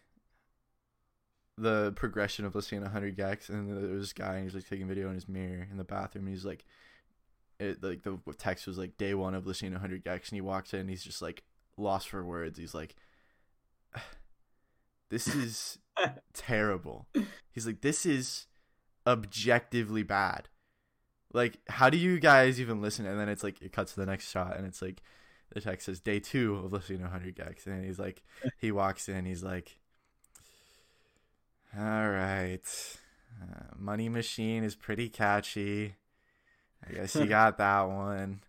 the 1.57 1.93
progression 1.95 2.45
of 2.45 2.55
listening 2.55 2.81
to 2.81 2.87
100 2.87 3.17
gecs, 3.17 3.49
and 3.49 3.69
there 3.69 3.91
was 3.91 4.03
this 4.03 4.13
guy, 4.13 4.37
and 4.37 4.45
he's 4.45 4.55
like 4.55 4.69
taking 4.69 4.89
video 4.89 5.09
in 5.09 5.15
his 5.15 5.29
mirror 5.29 5.67
in 5.71 5.77
the 5.77 5.85
bathroom, 5.85 6.27
and 6.27 6.35
he's 6.35 6.45
like, 6.45 6.65
it 7.61 7.83
like 7.83 8.03
the 8.03 8.19
text 8.37 8.67
was 8.67 8.79
like 8.79 8.97
day 8.97 9.15
one 9.15 9.35
of 9.35 9.47
listening 9.47 9.71
to 9.71 9.77
100 9.77 10.05
gecs, 10.05 10.29
and 10.29 10.37
he 10.37 10.41
walks 10.41 10.75
in, 10.75 10.81
and 10.81 10.91
he's 10.91 11.05
just 11.05 11.23
like 11.23 11.45
lost 11.77 12.09
for 12.09 12.25
words. 12.25 12.59
He's 12.59 12.75
like, 12.75 12.97
this 15.11 15.29
is 15.29 15.79
terrible. 16.33 17.07
He's 17.53 17.67
like, 17.67 17.81
this 17.81 18.05
is 18.05 18.47
objectively 19.07 20.03
bad. 20.03 20.49
Like, 21.33 21.59
how 21.69 21.91
do 21.91 21.99
you 21.99 22.21
guys 22.21 22.61
even 22.61 22.81
listen? 22.81 23.07
And 23.07 23.19
then 23.19 23.29
it's 23.29 23.43
like, 23.43 23.61
it 23.61 23.73
cuts 23.73 23.95
to 23.95 24.01
the 24.01 24.07
next 24.07 24.31
shot, 24.31 24.57
and 24.57 24.67
it's 24.67 24.83
like, 24.83 25.03
the 25.55 25.61
text 25.61 25.87
says 25.87 26.01
day 26.01 26.21
two 26.21 26.57
of 26.57 26.73
listening 26.73 26.99
to 26.99 27.05
100 27.05 27.37
gecs. 27.37 27.67
And 27.67 27.85
he's 27.85 27.99
like, 27.99 28.23
he 28.59 28.73
walks 28.73 29.09
in, 29.09 29.25
he's 29.25 29.43
like, 29.43 29.79
all 31.77 32.09
right, 32.11 32.61
uh, 33.43 33.75
Money 33.79 34.09
Machine 34.09 34.63
is 34.63 34.75
pretty 34.75 35.09
catchy. 35.09 35.95
I 36.87 36.93
guess 36.93 37.15
you 37.15 37.27
got 37.27 37.59
that 37.59 37.83
one. 37.83 38.41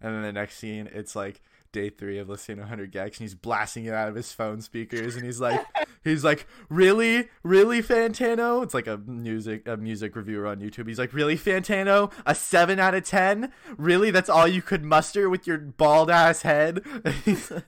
And 0.00 0.14
then 0.14 0.22
the 0.22 0.32
next 0.32 0.58
scene, 0.58 0.88
it's 0.92 1.16
like 1.16 1.40
day 1.72 1.90
three 1.90 2.18
of 2.18 2.28
listening 2.28 2.58
to 2.58 2.62
100 2.62 2.92
gecs, 2.92 3.04
and 3.04 3.16
he's 3.16 3.34
blasting 3.34 3.86
it 3.86 3.94
out 3.94 4.08
of 4.08 4.14
his 4.14 4.32
phone 4.32 4.60
speakers, 4.60 5.16
and 5.16 5.24
he's 5.24 5.40
like, 5.40 5.60
he's 6.10 6.24
like, 6.24 6.46
really, 6.68 7.28
really, 7.42 7.82
Fantano? 7.82 8.62
It's 8.62 8.74
like 8.74 8.86
a 8.86 8.98
music 8.98 9.66
a 9.66 9.76
music 9.76 10.16
reviewer 10.16 10.46
on 10.46 10.60
YouTube. 10.60 10.88
He's 10.88 10.98
like, 10.98 11.12
really, 11.12 11.36
Fantano? 11.36 12.12
A 12.24 12.34
seven 12.34 12.78
out 12.78 12.94
of 12.94 13.04
ten? 13.04 13.52
Really? 13.76 14.10
That's 14.10 14.28
all 14.28 14.48
you 14.48 14.62
could 14.62 14.84
muster 14.84 15.28
with 15.28 15.46
your 15.46 15.58
bald 15.58 16.10
ass 16.10 16.42
head? 16.42 16.82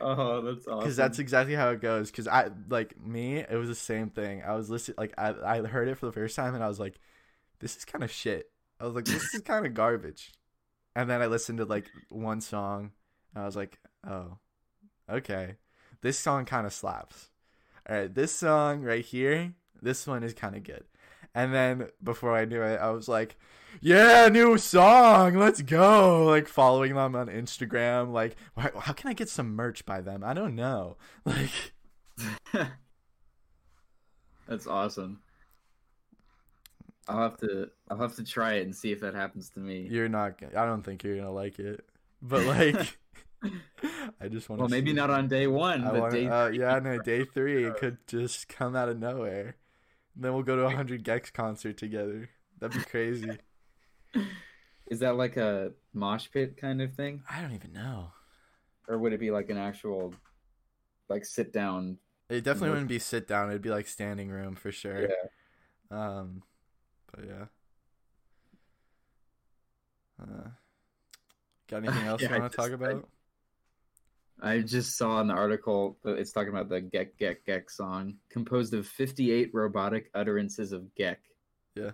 oh, 0.00 0.40
that's 0.42 0.66
awesome. 0.66 0.78
Because 0.78 0.96
that's 0.96 1.18
exactly 1.18 1.54
how 1.54 1.70
it 1.70 1.80
goes. 1.80 2.10
Because 2.10 2.28
I 2.28 2.50
like 2.68 3.00
me, 3.00 3.38
it 3.38 3.56
was 3.56 3.68
the 3.68 3.74
same 3.74 4.10
thing. 4.10 4.42
I 4.42 4.54
was 4.54 4.70
listening, 4.70 4.96
like 4.98 5.14
I 5.18 5.34
I 5.44 5.62
heard 5.62 5.88
it 5.88 5.98
for 5.98 6.06
the 6.06 6.12
first 6.12 6.36
time, 6.36 6.54
and 6.54 6.62
I 6.62 6.68
was 6.68 6.80
like, 6.80 6.98
this 7.60 7.76
is 7.76 7.84
kind 7.84 8.04
of 8.04 8.10
shit. 8.10 8.50
I 8.80 8.84
was 8.84 8.94
like, 8.94 9.04
this 9.04 9.34
is 9.34 9.40
kind 9.42 9.66
of 9.66 9.74
garbage. 9.74 10.32
And 10.96 11.08
then 11.08 11.22
I 11.22 11.26
listened 11.26 11.58
to 11.58 11.64
like 11.64 11.86
one 12.08 12.40
song, 12.40 12.92
and 13.34 13.42
I 13.42 13.46
was 13.46 13.56
like, 13.56 13.78
oh, 14.06 14.38
okay, 15.10 15.56
this 16.04 16.18
song 16.18 16.44
kind 16.44 16.66
of 16.66 16.72
slaps. 16.74 17.30
All 17.88 17.96
right, 17.96 18.14
this 18.14 18.30
song 18.30 18.82
right 18.82 19.02
here, 19.02 19.54
this 19.80 20.06
one 20.06 20.22
is 20.22 20.34
kind 20.34 20.54
of 20.54 20.62
good. 20.62 20.84
And 21.34 21.52
then 21.54 21.88
before 22.02 22.36
I 22.36 22.44
knew 22.44 22.60
it, 22.62 22.78
I 22.78 22.90
was 22.90 23.08
like, 23.08 23.36
yeah, 23.80 24.28
new 24.28 24.58
song, 24.58 25.34
let's 25.34 25.62
go. 25.62 26.26
Like 26.26 26.46
following 26.46 26.94
them 26.94 27.16
on 27.16 27.28
Instagram. 27.28 28.12
Like, 28.12 28.36
why, 28.52 28.70
how 28.78 28.92
can 28.92 29.08
I 29.08 29.14
get 29.14 29.30
some 29.30 29.56
merch 29.56 29.86
by 29.86 30.02
them? 30.02 30.22
I 30.22 30.34
don't 30.34 30.54
know. 30.54 30.98
Like, 31.24 31.72
That's 34.46 34.66
awesome. 34.66 35.20
I'll 37.08 37.22
have 37.22 37.38
to 37.38 37.70
I'll 37.90 37.96
have 37.96 38.14
to 38.16 38.24
try 38.24 38.54
it 38.54 38.62
and 38.62 38.76
see 38.76 38.92
if 38.92 39.00
that 39.00 39.14
happens 39.14 39.48
to 39.50 39.58
me. 39.58 39.88
you're 39.90 40.08
not, 40.10 40.34
I 40.54 40.66
don't 40.66 40.82
think 40.82 41.02
you're 41.02 41.14
going 41.14 41.26
to 41.26 41.32
like 41.32 41.58
it. 41.58 41.84
But 42.20 42.44
like, 42.44 42.98
I 44.20 44.28
just 44.28 44.48
want 44.48 44.58
to. 44.58 44.62
Well, 44.62 44.68
maybe 44.68 44.92
not 44.92 45.10
on 45.10 45.28
day 45.28 45.46
one, 45.46 45.84
I 45.84 45.90
but 45.90 46.00
wanna, 46.00 46.12
day 46.14 46.26
uh, 46.28 46.46
three. 46.48 46.58
yeah, 46.60 46.78
no, 46.78 46.98
day 46.98 47.24
three, 47.24 47.64
it 47.64 47.76
could 47.76 47.98
just 48.06 48.48
come 48.48 48.74
out 48.76 48.88
of 48.88 48.98
nowhere. 48.98 49.56
Then 50.16 50.32
we'll 50.34 50.42
go 50.44 50.54
to 50.56 50.62
a 50.62 50.66
100 50.66 51.04
gecs 51.04 51.32
concert 51.32 51.76
together. 51.76 52.30
That'd 52.60 52.76
be 52.78 52.84
crazy. 52.84 53.30
Is 54.90 55.00
that 55.00 55.16
like 55.16 55.36
a 55.36 55.72
mosh 55.92 56.28
pit 56.32 56.56
kind 56.56 56.80
of 56.82 56.94
thing, 56.94 57.22
I 57.28 57.40
don't 57.42 57.52
even 57.54 57.72
know. 57.72 58.12
or 58.86 58.98
would 58.98 59.12
it 59.12 59.18
be 59.20 59.30
like 59.30 59.50
an 59.50 59.56
actual, 59.58 60.14
like 61.08 61.24
sit 61.24 61.52
down? 61.52 61.98
It 62.28 62.42
definitely 62.44 62.70
wouldn't 62.70 62.88
be 62.88 62.98
sit 62.98 63.26
down. 63.26 63.48
It'd 63.50 63.60
be 63.62 63.70
like 63.70 63.86
standing 63.88 64.28
room 64.30 64.54
for 64.56 64.70
sure. 64.72 65.08
Yeah. 65.08 65.16
Um, 65.90 66.42
but 67.14 67.24
yeah. 67.26 67.44
Uh, 70.22 70.48
got 71.68 71.78
anything 71.84 72.06
else 72.06 72.22
Yeah, 72.22 72.34
you 72.34 72.40
want 72.40 72.52
to 72.52 72.56
talk 72.56 72.70
just- 72.70 72.82
I- 72.82 72.90
about? 72.90 73.08
I 74.40 74.60
just 74.60 74.96
saw 74.96 75.20
in 75.20 75.28
the 75.28 75.34
article 75.34 75.96
it's 76.04 76.32
talking 76.32 76.50
about 76.50 76.68
the 76.68 76.82
Gek 76.82 77.10
Gek 77.20 77.38
Gek 77.46 77.70
song, 77.70 78.14
composed 78.28 78.74
of 78.74 78.86
58 78.86 79.50
robotic 79.54 80.10
utterances 80.14 80.72
of 80.72 80.82
Gek. 80.98 81.16
Yeah. 81.74 81.92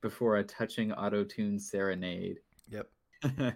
Before 0.00 0.36
a 0.36 0.44
touching 0.44 0.92
auto-tune 0.92 1.58
serenade. 1.60 2.40
Yep. 2.70 2.90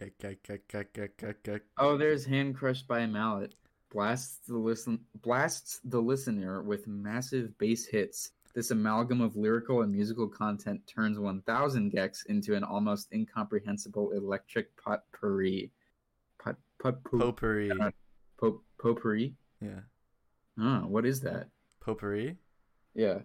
Gek, 0.00 0.10
gek, 0.20 0.38
gek, 0.42 0.60
gek, 0.68 0.86
gek, 0.92 1.10
gek, 1.16 1.36
gek. 1.44 1.60
oh, 1.78 1.96
there's 1.96 2.24
Hand 2.24 2.56
Crushed 2.56 2.88
by 2.88 3.00
a 3.00 3.06
Mallet. 3.06 3.54
Blasts 3.92 4.40
the 4.48 4.56
listen 4.58 4.98
blasts 5.22 5.80
the 5.84 6.02
listener 6.02 6.62
with 6.62 6.88
massive 6.88 7.56
bass 7.58 7.86
hits. 7.86 8.32
This 8.54 8.72
amalgam 8.72 9.20
of 9.20 9.36
lyrical 9.36 9.82
and 9.82 9.92
musical 9.92 10.26
content 10.26 10.84
turns 10.88 11.20
1000 11.20 11.92
gecs 11.92 12.26
into 12.26 12.56
an 12.56 12.64
almost 12.64 13.12
incomprehensible 13.12 14.10
electric 14.10 14.76
potpourri. 14.76 15.70
Pot 16.84 17.02
potpourri. 17.02 17.70
Uh, 17.70 17.90
Pot 18.38 18.58
potpourri. 18.78 19.34
Yeah. 19.58 19.80
Oh, 20.60 20.80
what 20.86 21.06
is 21.06 21.20
that? 21.22 21.48
Potpourri. 21.80 22.36
Yeah. 22.94 23.20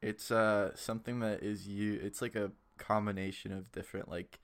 It's 0.00 0.30
uh 0.30 0.70
something 0.76 1.18
that 1.18 1.42
is 1.42 1.66
you. 1.66 1.98
It's 2.00 2.22
like 2.22 2.36
a 2.36 2.52
combination 2.78 3.52
of 3.52 3.72
different 3.72 4.08
like 4.08 4.38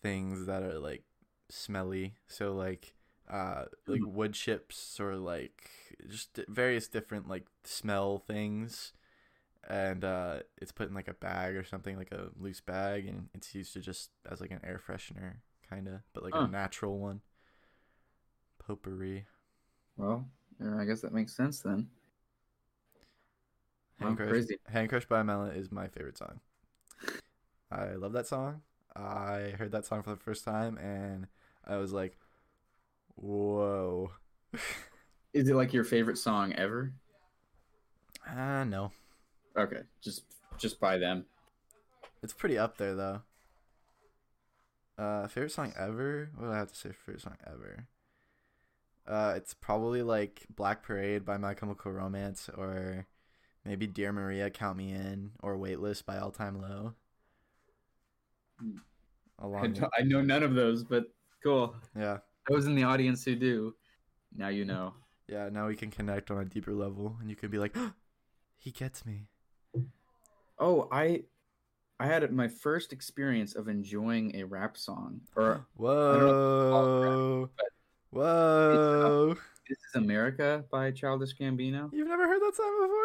things 0.00 0.46
that 0.46 0.62
are 0.62 0.78
like 0.78 1.02
smelly. 1.50 2.14
So 2.28 2.54
like 2.54 2.94
uh 3.28 3.64
like 3.88 4.02
wood 4.04 4.34
chips 4.34 5.00
or 5.00 5.16
like 5.16 5.70
just 6.08 6.38
various 6.48 6.86
different 6.86 7.28
like 7.28 7.46
smell 7.64 8.18
things. 8.18 8.92
And 9.68 10.04
uh 10.04 10.40
it's 10.60 10.70
put 10.72 10.88
in 10.88 10.94
like 10.94 11.08
a 11.08 11.14
bag 11.14 11.56
or 11.56 11.64
something 11.64 11.96
like 11.96 12.12
a 12.12 12.28
loose 12.38 12.60
bag 12.60 13.08
and 13.08 13.28
it's 13.34 13.56
used 13.56 13.72
to 13.72 13.80
just 13.80 14.10
as 14.30 14.40
like 14.40 14.52
an 14.52 14.60
air 14.62 14.80
freshener 14.84 15.38
kind 15.68 15.88
of, 15.88 15.94
but 16.14 16.22
like 16.22 16.34
a 16.34 16.46
natural 16.46 17.00
one. 17.00 17.22
Potpourri. 18.66 19.26
Well, 19.96 20.26
I 20.78 20.84
guess 20.84 21.00
that 21.02 21.12
makes 21.12 21.36
sense 21.36 21.60
then. 21.60 21.88
Hand 23.98 24.16
Crush, 24.16 24.30
crazy. 24.30 24.58
Hand 24.68 24.88
Crush 24.88 25.06
by 25.06 25.22
Melon 25.22 25.56
is 25.56 25.70
my 25.70 25.88
favorite 25.88 26.18
song. 26.18 26.40
I 27.70 27.92
love 27.94 28.12
that 28.12 28.26
song. 28.26 28.62
I 28.94 29.54
heard 29.56 29.72
that 29.72 29.86
song 29.86 30.02
for 30.02 30.10
the 30.10 30.16
first 30.16 30.44
time 30.44 30.76
and 30.78 31.26
I 31.66 31.76
was 31.76 31.92
like, 31.92 32.18
whoa. 33.14 34.10
Is 35.32 35.48
it 35.48 35.54
like 35.54 35.72
your 35.72 35.84
favorite 35.84 36.18
song 36.18 36.52
ever? 36.52 36.92
Ah, 38.26 38.64
no. 38.64 38.92
Okay, 39.56 39.80
just 40.00 40.24
just 40.58 40.78
by 40.78 40.98
them. 40.98 41.24
It's 42.22 42.32
pretty 42.32 42.58
up 42.58 42.76
there 42.76 42.94
though. 42.94 43.22
Uh, 44.98 45.26
favorite 45.28 45.52
song 45.52 45.72
ever? 45.78 46.30
What 46.36 46.46
do 46.46 46.52
I 46.52 46.58
have 46.58 46.72
to 46.72 46.76
say? 46.76 46.90
Favorite 46.92 47.22
song 47.22 47.36
ever? 47.46 47.88
Uh, 49.06 49.34
it's 49.36 49.54
probably 49.54 50.02
like 50.02 50.46
Black 50.54 50.82
Parade 50.82 51.24
by 51.24 51.36
My 51.36 51.54
Chemical 51.54 51.90
Romance, 51.92 52.48
or 52.56 53.06
maybe 53.64 53.86
Dear 53.86 54.12
Maria, 54.12 54.48
Count 54.50 54.76
Me 54.76 54.92
In, 54.92 55.32
or 55.42 55.56
Weightless 55.56 56.02
by 56.02 56.18
All 56.18 56.30
Time 56.30 56.60
Low. 56.60 56.94
Hmm. 58.60 58.76
I, 59.40 59.44
Along, 59.46 59.72
with, 59.72 59.84
I 59.98 60.02
know 60.02 60.20
none 60.20 60.44
of 60.44 60.54
those, 60.54 60.84
but 60.84 61.06
cool. 61.42 61.74
yeah, 61.98 62.18
Those 62.48 62.66
in 62.66 62.76
the 62.76 62.84
audience 62.84 63.24
who 63.24 63.34
do, 63.34 63.74
now 64.36 64.48
you 64.48 64.64
know. 64.64 64.94
yeah. 65.26 65.48
Now 65.48 65.66
we 65.66 65.74
can 65.74 65.90
connect 65.90 66.30
on 66.30 66.38
a 66.38 66.44
deeper 66.44 66.72
level, 66.72 67.16
and 67.20 67.28
you 67.28 67.34
can 67.34 67.50
be 67.50 67.58
like, 67.58 67.74
he 68.58 68.70
gets 68.70 69.04
me. 69.04 69.26
Oh, 70.60 70.86
I 70.92 71.24
I 71.98 72.06
had 72.06 72.30
my 72.32 72.46
first 72.46 72.92
experience 72.92 73.56
of 73.56 73.66
enjoying 73.66 74.36
a 74.36 74.44
rap 74.44 74.76
song. 74.76 75.22
Or 75.34 75.66
Whoa, 75.76 77.50
whoa! 78.12 79.34
This 79.68 79.78
is 79.78 79.94
America 79.94 80.64
by 80.70 80.90
Childish 80.90 81.36
Gambino. 81.36 81.90
You've 81.92 82.08
never 82.08 82.26
heard 82.26 82.40
that 82.42 82.54
song 82.54 82.78
before? 82.82 83.04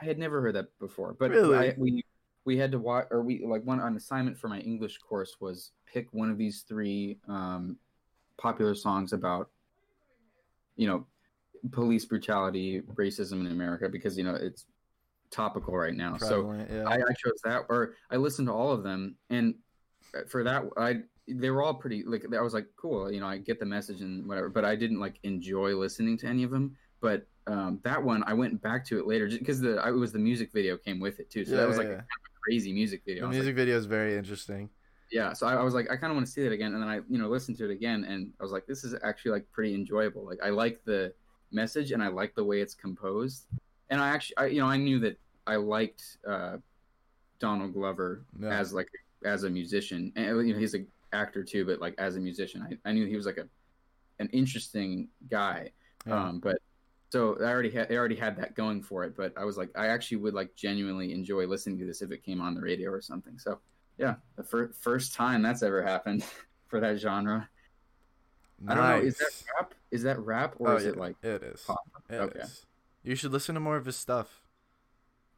I 0.00 0.04
had 0.04 0.18
never 0.18 0.40
heard 0.40 0.54
that 0.54 0.78
before, 0.78 1.16
but 1.18 1.30
Really? 1.30 1.70
I, 1.70 1.74
we 1.76 2.04
we 2.44 2.56
had 2.56 2.72
to 2.72 2.78
watch, 2.78 3.06
or 3.10 3.22
we 3.22 3.44
like 3.44 3.64
one 3.64 3.80
an 3.80 3.96
assignment 3.96 4.38
for 4.38 4.48
my 4.48 4.60
English 4.60 4.98
course 4.98 5.36
was 5.40 5.72
pick 5.86 6.08
one 6.12 6.30
of 6.30 6.38
these 6.38 6.62
three 6.62 7.18
um, 7.28 7.76
popular 8.36 8.74
songs 8.74 9.12
about, 9.12 9.50
you 10.76 10.86
know, 10.86 11.06
police 11.72 12.04
brutality, 12.04 12.80
racism 12.94 13.40
in 13.40 13.48
America 13.48 13.88
because 13.88 14.16
you 14.16 14.24
know 14.24 14.34
it's 14.34 14.66
topical 15.30 15.76
right 15.76 15.94
now. 15.94 16.16
So 16.16 16.52
yeah. 16.70 16.84
I, 16.86 16.94
I 16.94 17.12
chose 17.18 17.40
that, 17.44 17.64
or 17.68 17.94
I 18.10 18.16
listened 18.16 18.48
to 18.48 18.54
all 18.54 18.72
of 18.72 18.82
them, 18.82 19.16
and 19.30 19.54
uh, 20.16 20.20
for 20.28 20.44
that, 20.44 20.64
I 20.76 21.00
they 21.28 21.50
were 21.50 21.62
all 21.62 21.74
pretty 21.74 22.02
like 22.04 22.24
I 22.36 22.40
was 22.40 22.54
like, 22.54 22.66
cool, 22.76 23.10
you 23.12 23.20
know, 23.20 23.26
I 23.26 23.38
get 23.38 23.58
the 23.60 23.66
message 23.66 24.00
and 24.00 24.26
whatever, 24.26 24.48
but 24.48 24.64
I 24.64 24.76
didn't 24.76 25.00
like 25.00 25.18
enjoy 25.22 25.74
listening 25.76 26.16
to 26.18 26.26
any 26.26 26.42
of 26.44 26.50
them. 26.50 26.76
But 27.00 27.26
um, 27.46 27.80
that 27.84 28.02
one, 28.02 28.22
I 28.26 28.34
went 28.34 28.60
back 28.60 28.84
to 28.86 28.98
it 28.98 29.06
later 29.06 29.28
just 29.28 29.40
because 29.40 29.60
the 29.60 29.76
I, 29.76 29.88
it 29.88 29.92
was 29.92 30.12
the 30.12 30.18
music 30.18 30.52
video 30.52 30.76
came 30.76 31.00
with 31.00 31.20
it 31.20 31.30
too, 31.30 31.44
so 31.44 31.52
Yeah, 31.52 31.58
that 31.58 31.68
was 31.68 31.78
like 31.78 31.88
yeah. 31.88 32.00
a 32.00 32.04
crazy 32.44 32.72
music 32.72 33.02
video. 33.06 33.22
the 33.22 33.28
was 33.28 33.36
like, 33.36 33.42
music 33.44 33.56
video 33.56 33.76
is 33.76 33.86
very 33.86 34.16
interesting. 34.16 34.68
yeah, 35.10 35.32
so 35.32 35.46
I, 35.46 35.54
I 35.54 35.62
was 35.62 35.74
like, 35.74 35.90
I 35.90 35.96
kind 35.96 36.10
of 36.10 36.16
want 36.16 36.26
to 36.26 36.32
see 36.32 36.42
that 36.42 36.52
again, 36.52 36.74
and 36.74 36.82
then 36.82 36.88
I 36.88 36.96
you 37.08 37.18
know 37.18 37.28
listened 37.28 37.56
to 37.58 37.64
it 37.64 37.70
again, 37.70 38.04
and 38.04 38.32
I 38.40 38.42
was 38.42 38.52
like, 38.52 38.66
this 38.66 38.84
is 38.84 38.94
actually 39.04 39.30
like 39.32 39.46
pretty 39.52 39.74
enjoyable. 39.74 40.24
Like 40.26 40.38
I 40.42 40.50
like 40.50 40.80
the 40.84 41.12
message, 41.52 41.92
and 41.92 42.02
I 42.02 42.08
like 42.08 42.34
the 42.34 42.44
way 42.44 42.60
it's 42.60 42.74
composed, 42.74 43.46
and 43.90 44.00
I 44.00 44.08
actually, 44.08 44.36
I, 44.36 44.46
you 44.46 44.60
know, 44.60 44.66
I 44.66 44.76
knew 44.76 44.98
that 45.00 45.18
I 45.46 45.56
liked 45.56 46.02
uh, 46.28 46.56
Donald 47.38 47.72
Glover 47.72 48.24
Yeah. 48.40 48.48
as 48.58 48.72
like 48.74 48.88
as 49.24 49.44
a 49.44 49.50
musician, 49.50 50.12
and 50.16 50.26
you 50.46 50.52
know 50.52 50.58
he's 50.58 50.74
an 50.74 50.86
actor 51.12 51.42
too, 51.42 51.64
but 51.64 51.80
like 51.80 51.94
as 51.98 52.16
a 52.16 52.20
musician, 52.20 52.62
I, 52.62 52.88
I 52.88 52.92
knew 52.92 53.06
he 53.06 53.16
was 53.16 53.26
like 53.26 53.38
a 53.38 53.48
an 54.18 54.28
interesting 54.32 55.08
guy. 55.30 55.70
Yeah. 56.06 56.28
Um, 56.28 56.40
but 56.40 56.58
so 57.10 57.36
I 57.40 57.44
already 57.44 57.70
had 57.70 57.90
I 57.90 57.96
already 57.96 58.16
had 58.16 58.36
that 58.36 58.54
going 58.54 58.82
for 58.82 59.04
it. 59.04 59.16
But 59.16 59.32
I 59.36 59.44
was 59.44 59.56
like, 59.56 59.70
I 59.76 59.88
actually 59.88 60.18
would 60.18 60.34
like 60.34 60.54
genuinely 60.54 61.12
enjoy 61.12 61.46
listening 61.46 61.78
to 61.78 61.86
this 61.86 62.02
if 62.02 62.10
it 62.10 62.24
came 62.24 62.40
on 62.40 62.54
the 62.54 62.60
radio 62.60 62.90
or 62.90 63.00
something. 63.00 63.38
So 63.38 63.60
yeah, 63.98 64.16
the 64.36 64.44
fir- 64.44 64.72
first 64.72 65.14
time 65.14 65.42
that's 65.42 65.62
ever 65.62 65.82
happened 65.82 66.24
for 66.68 66.80
that 66.80 66.98
genre. 66.98 67.48
I 68.66 68.74
don't 68.74 68.88
know. 68.88 68.98
Is 69.06 69.18
that 69.18 69.44
rap? 69.56 69.74
Is 69.90 70.02
that 70.02 70.18
rap 70.18 70.54
or 70.58 70.72
Oh, 70.72 70.76
is 70.76 70.84
it 70.84 70.94
yeah, 70.96 71.00
like? 71.00 71.16
it 71.22 71.42
is? 71.42 71.62
pop? 71.62 71.78
It 72.10 72.14
Okay. 72.14 72.40
is. 72.40 72.66
You 73.04 73.14
should 73.14 73.32
listen 73.32 73.54
to 73.54 73.60
more 73.60 73.76
of 73.76 73.86
his 73.86 73.96
stuff. 73.96 74.42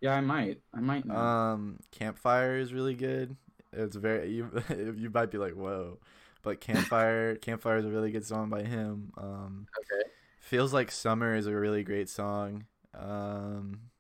Yeah, 0.01 0.14
I 0.14 0.23
might. 0.23 0.62
I 0.75 0.81
might. 0.81 1.05
Know. 1.05 1.14
Um, 1.14 1.79
Campfire 1.91 2.57
is 2.57 2.73
really 2.73 2.95
good. 2.95 3.37
It's 3.73 3.97
very 3.97 4.31
you. 4.31 4.51
you 4.71 5.11
might 5.12 5.31
be 5.31 5.39
like, 5.39 5.55
whoa, 5.55 5.99
but 6.43 6.61
Campfire, 6.61 7.37
Campfire 7.43 7.79
is 7.79 7.85
a 7.85 7.91
really 7.91 8.11
good 8.11 8.27
song 8.27 8.49
by 8.49 8.62
him. 8.62 9.12
Um, 9.16 9.66
okay. 9.79 10.11
feels 10.41 10.73
like 10.73 10.91
summer 10.91 11.35
is 11.35 11.47
a 11.47 11.55
really 11.55 11.85
great 11.85 12.09
song. 12.09 12.64
Um, 12.99 13.91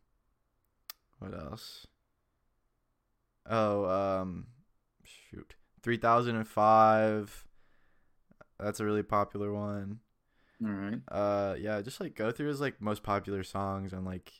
what 1.18 1.34
else? 1.34 1.86
Oh, 3.48 3.84
um, 3.84 4.46
shoot, 5.04 5.54
three 5.82 5.96
thousand 5.96 6.36
and 6.36 6.48
five. 6.48 7.46
That's 8.58 8.80
a 8.80 8.84
really 8.84 9.02
popular 9.02 9.52
one. 9.52 10.00
All 10.62 10.70
right. 10.70 11.00
Uh, 11.08 11.54
yeah, 11.58 11.80
just 11.80 12.00
like 12.00 12.14
go 12.14 12.30
through 12.30 12.48
his 12.48 12.60
like 12.60 12.80
most 12.80 13.02
popular 13.02 13.42
songs 13.42 13.92
on 13.92 14.04
like 14.04 14.32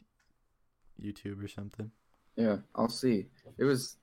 YouTube 1.02 1.42
or 1.42 1.48
something. 1.48 1.90
Yeah, 2.36 2.58
I'll 2.74 2.88
see. 2.88 3.26
It 3.58 3.64
was, 3.64 3.96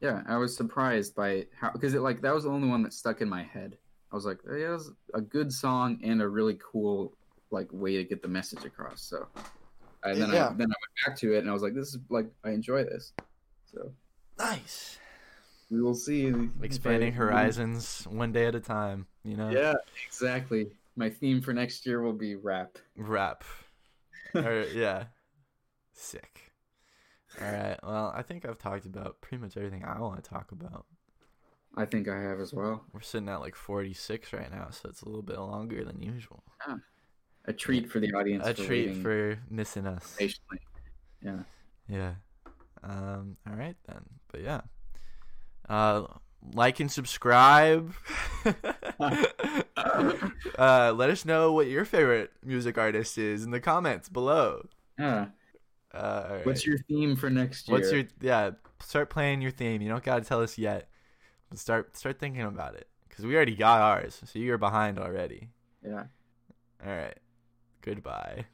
yeah, 0.00 0.22
I 0.26 0.36
was 0.36 0.56
surprised 0.56 1.14
by 1.14 1.46
how 1.58 1.70
because 1.70 1.94
it 1.94 2.00
like 2.00 2.20
that 2.22 2.34
was 2.34 2.44
the 2.44 2.50
only 2.50 2.68
one 2.68 2.82
that 2.82 2.92
stuck 2.92 3.20
in 3.20 3.28
my 3.28 3.42
head. 3.42 3.76
I 4.12 4.14
was 4.16 4.24
like, 4.24 4.38
oh, 4.48 4.54
yeah, 4.54 4.66
it 4.68 4.70
was 4.70 4.92
a 5.14 5.20
good 5.20 5.52
song 5.52 5.98
and 6.04 6.22
a 6.22 6.28
really 6.28 6.58
cool 6.72 7.16
like 7.50 7.68
way 7.72 7.96
to 7.96 8.04
get 8.04 8.22
the 8.22 8.28
message 8.28 8.64
across. 8.64 9.02
So, 9.02 9.26
and 10.04 10.20
then 10.20 10.30
Yeah. 10.32 10.48
I 10.48 10.52
then 10.52 10.68
I 10.70 10.76
went 10.78 10.92
back 11.06 11.16
to 11.18 11.34
it 11.34 11.38
and 11.38 11.50
I 11.50 11.52
was 11.52 11.62
like, 11.62 11.74
this 11.74 11.88
is 11.88 11.98
like 12.10 12.26
I 12.44 12.50
enjoy 12.50 12.84
this. 12.84 13.12
So 13.72 13.92
Nice. 14.38 14.98
we 15.70 15.80
will 15.82 15.94
see. 15.94 16.32
Expanding 16.62 17.12
I- 17.12 17.16
horizons 17.16 18.06
one 18.10 18.32
day 18.32 18.46
at 18.46 18.54
a 18.54 18.60
time. 18.60 19.06
You 19.24 19.36
know. 19.36 19.50
Yeah, 19.50 19.74
exactly. 20.06 20.68
My 20.96 21.10
theme 21.10 21.40
for 21.40 21.52
next 21.52 21.86
year 21.86 22.00
will 22.02 22.12
be 22.12 22.34
rap. 22.36 22.78
Rap. 22.96 23.42
or 24.34 24.64
yeah. 24.74 25.04
Sick. 25.92 26.52
All 27.40 27.52
right. 27.52 27.78
Well, 27.82 28.12
I 28.14 28.22
think 28.22 28.44
I've 28.44 28.58
talked 28.58 28.86
about 28.86 29.20
pretty 29.20 29.42
much 29.42 29.56
everything 29.56 29.84
I 29.84 30.00
want 30.00 30.22
to 30.22 30.28
talk 30.28 30.52
about. 30.52 30.86
I 31.76 31.84
think 31.84 32.08
I 32.08 32.20
have 32.20 32.38
as 32.40 32.54
well. 32.54 32.84
We're 32.92 33.00
sitting 33.00 33.28
at 33.28 33.40
like 33.40 33.56
46 33.56 34.32
right 34.32 34.50
now, 34.50 34.68
so 34.70 34.88
it's 34.88 35.02
a 35.02 35.06
little 35.06 35.22
bit 35.22 35.38
longer 35.38 35.84
than 35.84 36.00
usual. 36.00 36.44
A 37.46 37.52
treat 37.52 37.90
for 37.90 38.00
the 38.00 38.12
audience. 38.12 38.46
A 38.46 38.54
for 38.54 38.64
treat 38.64 38.96
for 39.02 39.38
missing 39.50 39.86
us. 39.86 40.14
patiently. 40.18 40.60
Yeah. 41.22 41.40
Yeah. 41.88 42.12
Um. 42.82 43.36
All 43.48 43.56
right 43.56 43.76
then. 43.86 44.04
But 44.30 44.42
yeah. 44.42 44.60
Uh, 45.68 46.04
like 46.52 46.80
and 46.80 46.90
subscribe. 46.90 47.92
uh, 50.56 50.92
let 50.94 51.10
us 51.10 51.24
know 51.24 51.52
what 51.52 51.66
your 51.66 51.84
favorite 51.84 52.32
music 52.44 52.78
artist 52.78 53.18
is 53.18 53.44
in 53.44 53.50
the 53.50 53.60
comments 53.60 54.08
below. 54.08 54.66
Yeah. 54.98 55.26
Uh, 55.94 56.26
all 56.28 56.36
What's 56.42 56.66
your 56.66 56.78
theme 56.78 57.16
for 57.16 57.30
next 57.30 57.68
year? 57.68 57.78
What's 57.78 57.92
your 57.92 58.04
yeah? 58.20 58.50
Start 58.80 59.10
playing 59.10 59.40
your 59.40 59.50
theme. 59.50 59.80
You 59.80 59.88
don't 59.88 60.02
gotta 60.02 60.24
tell 60.24 60.42
us 60.42 60.58
yet. 60.58 60.88
But 61.48 61.58
start 61.58 61.96
start 61.96 62.18
thinking 62.18 62.42
about 62.42 62.74
it 62.74 62.88
because 63.08 63.24
we 63.24 63.36
already 63.36 63.54
got 63.54 63.80
ours, 63.80 64.20
so 64.24 64.38
you're 64.38 64.58
behind 64.58 64.98
already. 64.98 65.50
Yeah. 65.84 66.04
All 66.84 66.92
right. 66.92 67.18
Goodbye. 67.82 68.46